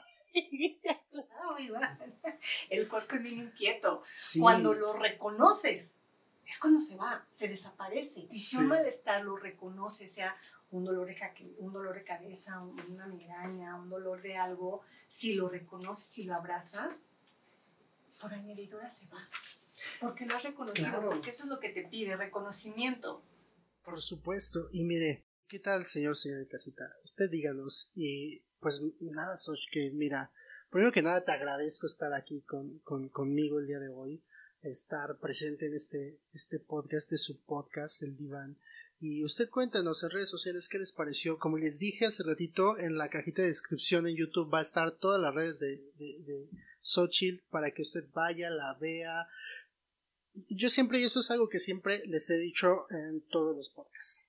El 2.71 2.89
cuerpo 2.89 3.17
es 3.17 3.23
bien 3.23 3.41
inquieto. 3.41 4.03
Sí, 4.17 4.41
Cuando 4.41 4.75
lo 4.75 4.93
reconoces, 4.93 5.93
es 6.47 6.59
cuando 6.59 6.81
se 6.81 6.97
va, 6.97 7.27
se 7.33 7.49
desaparece. 7.49 8.29
Y 8.31 8.39
si 8.39 8.51
Sí. 8.51 8.57
un 8.59 8.69
malestar 8.69 9.25
lo 9.25 9.37
reconoce, 9.37 10.09
sea 10.09 10.37
un 10.71 10.85
dolor, 10.85 11.07
de 11.07 11.17
un 11.59 11.73
dolor 11.73 11.95
de 11.95 12.05
cabeza, 12.05 12.61
un- 12.61 12.79
una 12.93 13.07
migraña, 13.07 13.77
un 13.77 13.89
dolor 13.89 14.21
de 14.23 14.37
algo, 14.37 14.83
si 15.09 15.35
lo 15.35 15.49
reconoces, 15.49 16.09
si 16.09 16.25
lo 16.25 16.35
abrazas, 16.35 17.01
por 18.21 18.33
añadidura 18.35 18.91
se 18.91 19.07
va. 19.09 19.19
Porque 20.01 20.27
lo 20.27 20.35
has 20.37 20.43
reconocido, 20.43 20.89
Claro. 20.91 21.11
porque 21.11 21.31
eso 21.31 21.45
es 21.45 21.49
lo 21.49 21.61
que 21.61 21.69
te 21.71 21.87
pide, 21.89 22.17
reconocimiento. 22.17 23.23
Por 23.85 24.01
supuesto, 24.03 24.69
y 24.73 24.85
mire, 24.85 25.25
¿qué 25.47 25.59
tal, 25.61 25.85
señor, 25.85 26.17
señor 26.17 26.47
casita? 26.49 26.93
Usted 27.05 27.31
díganos, 27.31 27.91
y 27.95 28.41
pues 28.61 28.83
nada, 29.01 29.37
Soch, 29.37 29.61
que 29.71 29.91
mira, 29.91 30.31
primero 30.71 30.93
que 30.93 31.01
nada 31.01 31.25
te 31.25 31.31
agradezco 31.33 31.87
estar 31.87 32.13
aquí 32.13 32.41
con, 32.43 32.81
con- 32.81 33.09
conmigo 33.09 33.61
el 33.61 33.69
día 33.69 33.79
de 33.79 33.89
hoy, 33.89 34.21
estar 34.63 35.17
presente 35.19 35.67
en 35.67 35.75
este, 35.75 36.19
este 36.35 36.59
podcast, 36.59 37.09
de 37.11 37.17
su 37.19 37.41
podcast, 37.43 38.03
El 38.03 38.17
Diván. 38.17 38.59
Y 39.01 39.25
usted 39.25 39.49
cuéntanos 39.49 40.03
en 40.03 40.11
redes 40.11 40.29
sociales 40.29 40.69
qué 40.69 40.79
les 40.79 40.93
pareció. 40.93 41.39
Como 41.39 41.57
les 41.57 41.79
dije 41.79 42.07
hace 42.07 42.25
ratito, 42.25 42.79
en 42.79 42.99
la 42.99 43.09
cajita 43.09 43.43
de 43.43 43.49
descripción 43.49 44.09
en 44.09 44.17
YouTube 44.17 44.53
va 44.53 44.59
a 44.59 44.63
estar 44.63 44.97
todas 44.99 45.21
las 45.21 45.35
redes 45.35 45.61
de, 45.61 45.83
de, 45.97 46.49
para 47.51 47.71
que 47.71 47.83
usted 47.83 48.05
vaya, 48.13 48.51
la 48.51 48.75
vea, 48.81 49.27
yo 50.49 50.69
siempre, 50.69 51.01
y 51.01 51.05
esto 51.05 51.21
es 51.21 51.31
algo 51.31 51.49
que 51.49 51.59
siempre 51.59 52.07
les 52.07 52.29
he 52.31 52.39
dicho 52.39 52.87
en 52.91 53.27
todos 53.29 53.57
los 53.57 53.71
podcasts. 53.71 54.27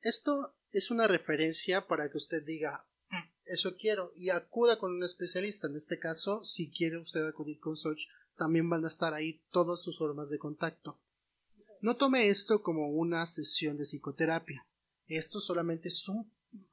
Esto 0.00 0.54
es 0.70 0.90
una 0.90 1.06
referencia 1.06 1.86
para 1.86 2.10
que 2.10 2.16
usted 2.16 2.44
diga, 2.44 2.86
"Mm, 3.10 3.28
eso 3.46 3.76
quiero, 3.76 4.12
y 4.16 4.30
acuda 4.30 4.78
con 4.78 4.94
un 4.94 5.02
especialista. 5.02 5.66
En 5.66 5.76
este 5.76 5.98
caso, 5.98 6.44
si 6.44 6.70
quiere 6.70 6.98
usted 6.98 7.26
acudir 7.26 7.58
con 7.58 7.76
Soch, 7.76 8.00
también 8.36 8.68
van 8.68 8.84
a 8.84 8.88
estar 8.88 9.14
ahí 9.14 9.42
todas 9.50 9.82
sus 9.82 9.98
formas 9.98 10.30
de 10.30 10.38
contacto. 10.38 11.00
No 11.80 11.96
tome 11.96 12.28
esto 12.28 12.62
como 12.62 12.88
una 12.90 13.24
sesión 13.26 13.76
de 13.76 13.84
psicoterapia. 13.84 14.66
Esto 15.06 15.40
solamente 15.40 15.88
es 15.88 16.06
un, 16.08 16.30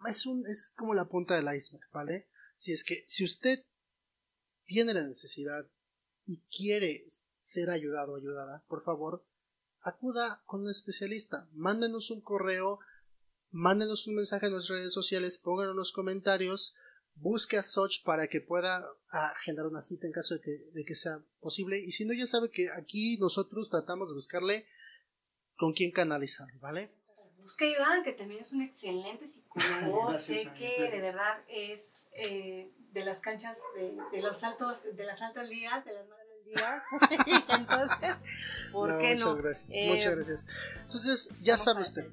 es 0.08 0.26
un, 0.26 0.46
es 0.48 0.74
como 0.78 0.94
la 0.94 1.08
punta 1.08 1.36
del 1.36 1.54
iceberg, 1.56 1.90
¿vale? 1.92 2.28
Si 2.56 2.74
es 2.74 2.84
que, 2.84 3.04
si 3.08 3.24
usted 3.24 3.64
tiene 4.66 4.94
la 4.94 5.04
necesidad 5.04 5.66
y 6.26 6.42
quiere 6.56 7.06
ser 7.38 7.70
ayudado 7.70 8.14
o 8.14 8.18
ayudada, 8.18 8.66
por 8.68 8.84
favor, 8.84 9.26
acuda 9.82 10.44
con 10.46 10.62
un 10.62 10.70
especialista. 10.70 11.48
Mándenos 11.54 12.12
un 12.12 12.22
correo, 12.22 12.80
mándenos 13.50 14.08
un 14.08 14.16
mensaje 14.16 14.48
en 14.48 14.54
nuestras 14.54 14.80
redes 14.80 14.94
sociales, 14.94 15.38
pónganlo 15.38 15.72
en 15.72 15.78
los 15.78 15.94
comentarios, 15.94 16.76
busque 17.16 17.58
a 17.58 17.64
Soch 17.64 18.04
para 18.04 18.28
que 18.28 18.42
pueda 18.42 18.86
agendar 19.10 19.68
una 19.68 19.82
cita 19.82 20.06
en 20.06 20.14
caso 20.14 20.36
de 20.36 20.42
que, 20.42 20.52
de 20.74 20.84
que 20.84 20.96
sea 20.96 21.24
posible. 21.40 21.80
Y 21.80 21.92
si 21.92 22.06
no, 22.06 22.14
ya 22.14 22.26
sabe 22.26 22.52
que 22.52 22.68
aquí 22.72 23.18
nosotros 23.18 23.70
tratamos 23.70 24.10
de 24.10 24.16
buscarle 24.16 24.68
con 25.58 25.74
quién 25.74 25.92
canalizarlo, 25.92 26.60
¿vale? 26.60 26.92
Busca 27.42 27.66
a 27.66 27.68
Iván, 27.70 28.04
que 28.04 28.14
también 28.14 28.42
es 28.42 28.52
un 28.52 28.62
excelente 28.62 29.26
psicólogo. 29.26 30.08
Gracias, 30.10 30.42
sé 30.44 30.54
que 30.54 30.90
de 30.92 31.00
verdad 31.02 31.38
es 31.48 31.94
eh, 32.14 32.72
de 32.92 33.06
las 33.06 33.22
canchas, 33.22 33.58
de, 33.76 33.98
de 34.12 34.22
los 34.22 34.44
altos, 34.44 34.84
de 34.96 35.04
las 35.06 35.22
altas 35.22 35.48
ligas, 35.48 35.86
de 35.86 35.94
las 35.94 36.08
madres 36.08 36.28
ligas. 36.46 36.84
Entonces, 37.50 38.16
¿por 38.72 38.90
No, 38.90 38.98
qué 39.00 39.10
muchas 39.12 39.26
no? 39.26 39.36
gracias, 39.38 39.72
Eh, 39.76 39.88
muchas 39.90 40.14
gracias. 40.16 40.48
Entonces, 40.82 41.30
ya 41.42 41.58
sabe 41.58 41.82
usted, 41.82 42.08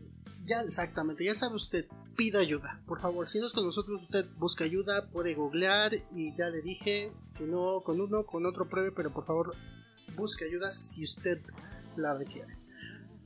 ya 0.46 0.60
exactamente, 0.62 1.24
ya 1.24 1.34
sabe 1.34 1.56
usted, 1.56 1.86
pida 2.16 2.38
ayuda. 2.38 2.80
Por 2.86 3.00
favor, 3.00 3.26
si 3.26 3.40
no 3.40 3.46
es 3.46 3.52
con 3.52 3.64
nosotros, 3.66 4.02
usted 4.02 4.26
busca 4.36 4.62
ayuda, 4.64 5.08
puede 5.10 5.34
googlear 5.34 5.92
y 6.14 6.34
ya 6.36 6.48
le 6.48 6.62
dije, 6.62 7.12
si 7.28 7.44
no 7.44 7.82
con 7.82 8.00
uno, 8.00 8.24
con 8.24 8.46
otro 8.46 8.68
pruebe, 8.68 8.92
pero 8.92 9.12
por 9.12 9.26
favor, 9.26 9.56
busque 10.14 10.44
ayuda 10.44 10.70
si 10.70 11.02
usted 11.02 11.40
la 11.96 12.14
requiere. 12.14 12.56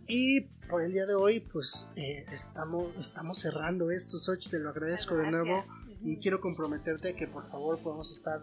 Y 0.09 0.40
por 0.70 0.82
el 0.82 0.92
día 0.92 1.04
de 1.04 1.14
hoy, 1.14 1.40
pues 1.40 1.90
eh, 1.94 2.24
estamos, 2.32 2.96
estamos 2.98 3.38
cerrando 3.38 3.90
esto, 3.90 4.16
Soch, 4.16 4.48
te 4.50 4.59
lo 4.59 4.70
agradezco 4.70 5.14
de 5.16 5.30
nuevo 5.30 5.66
y 6.02 6.18
quiero 6.18 6.40
comprometerte 6.40 7.14
que 7.14 7.26
por 7.26 7.46
favor 7.50 7.78
podamos 7.78 8.11
estar 8.11 8.40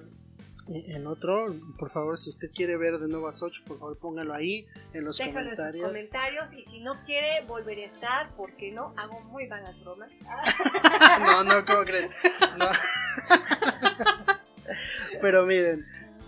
en 0.68 1.08
otro. 1.08 1.56
Por 1.80 1.90
favor, 1.90 2.20
si 2.20 2.30
usted 2.30 2.52
quiere 2.54 2.78
ver 2.78 3.00
de 3.00 3.08
nuevo 3.08 3.28
a 3.28 3.32
Soch, 3.32 3.64
por 3.66 3.80
favor 3.80 3.98
póngalo 3.98 4.36
ahí 4.36 4.68
en 4.94 5.06
los 5.06 5.18
Déjalo 5.18 5.40
comentarios. 5.40 5.76
en 5.76 5.96
sus 5.96 6.10
comentarios 6.10 6.54
y 6.54 6.64
si 6.64 6.80
no 6.82 7.04
quiere 7.04 7.44
volver 7.48 7.80
a 7.80 7.86
estar, 7.86 8.36
porque 8.36 8.72
no, 8.72 8.94
hago 8.96 9.22
muy 9.22 9.48
malas 9.48 9.76
bromas. 9.84 10.12
no, 11.20 11.44
no, 11.46 11.66
¿cómo 11.66 11.84
creen? 11.84 12.12
No. 12.60 12.68
Pero 15.22 15.48
miren, 15.48 15.84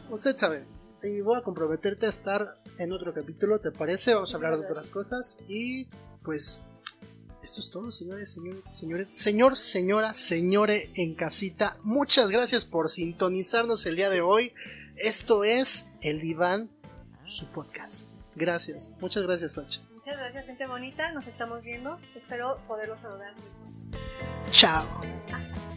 usted 0.09 0.35
sabe, 0.35 0.65
y 1.03 1.21
voy 1.21 1.37
a 1.37 1.43
comprometerte 1.43 2.07
a 2.07 2.09
estar 2.09 2.55
en 2.77 2.91
otro 2.91 3.13
capítulo, 3.13 3.59
¿te 3.59 3.71
parece? 3.71 4.13
Vamos 4.13 4.33
a 4.33 4.37
hablar 4.37 4.57
de 4.57 4.65
otras 4.65 4.89
cosas 4.89 5.39
y 5.47 5.87
pues 6.23 6.61
esto 7.41 7.59
es 7.59 7.71
todo, 7.71 7.91
señores, 7.91 8.31
señores, 8.31 8.63
señores, 8.71 9.07
señor, 9.11 9.55
señora, 9.55 10.13
señore 10.13 10.89
en 10.95 11.15
casita. 11.15 11.77
Muchas 11.83 12.29
gracias 12.29 12.65
por 12.65 12.89
sintonizarnos 12.89 13.85
el 13.85 13.95
día 13.95 14.09
de 14.09 14.21
hoy. 14.21 14.53
Esto 14.95 15.43
es 15.43 15.89
El 16.01 16.19
Diván, 16.19 16.69
su 17.25 17.45
podcast. 17.47 18.13
Gracias, 18.35 18.95
muchas 18.99 19.23
gracias, 19.23 19.53
Socha. 19.53 19.81
Muchas 19.93 20.17
gracias, 20.17 20.45
gente 20.45 20.67
bonita. 20.67 21.11
Nos 21.11 21.27
estamos 21.27 21.63
viendo. 21.63 21.97
Espero 22.15 22.59
poderlos 22.67 22.99
saludar. 23.01 23.33
Chao. 24.51 24.87
Hasta 25.31 25.76